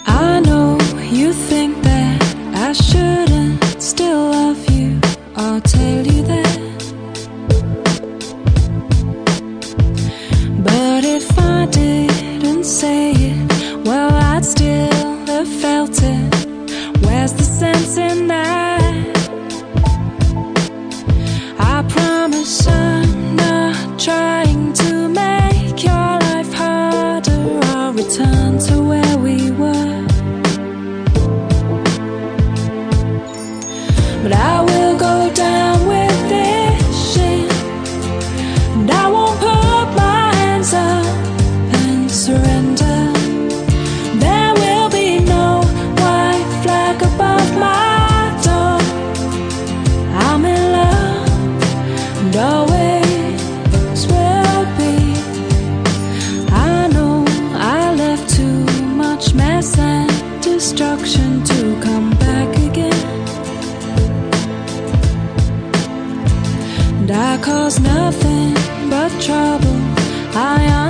I 0.06 0.40
know 0.46 0.78
you 1.18 1.32
think 1.48 1.72
that 1.82 2.22
I 2.66 2.72
shouldn't 2.72 3.07
still 3.88 4.30
love 4.30 4.70
you. 4.70 5.00
I'll 5.34 5.62
tell 5.62 6.06
you 6.06 6.22
that. 6.24 6.58
But 10.62 11.04
if 11.04 11.38
I 11.38 11.66
didn't 11.70 12.64
say 12.64 13.12
it, 13.12 13.86
well, 13.86 14.12
I'd 14.12 14.44
still 14.44 15.26
have 15.26 15.48
felt 15.48 16.02
it. 16.02 16.34
Where's 17.02 17.32
the 17.32 17.44
sense 17.44 17.96
in 17.96 18.26
that? 18.26 19.16
I 21.58 21.82
promise 21.88 22.66
I'm 22.66 23.36
not 23.36 23.98
trying 23.98 24.74
to 24.74 25.08
make 25.08 25.82
your 25.82 26.10
life 26.28 26.52
harder. 26.52 27.60
I'll 27.72 27.94
return 27.94 28.58
to 28.66 28.82
where 28.82 28.97
trouble. 69.20 69.74
I 70.34 70.66
understand 70.66 70.87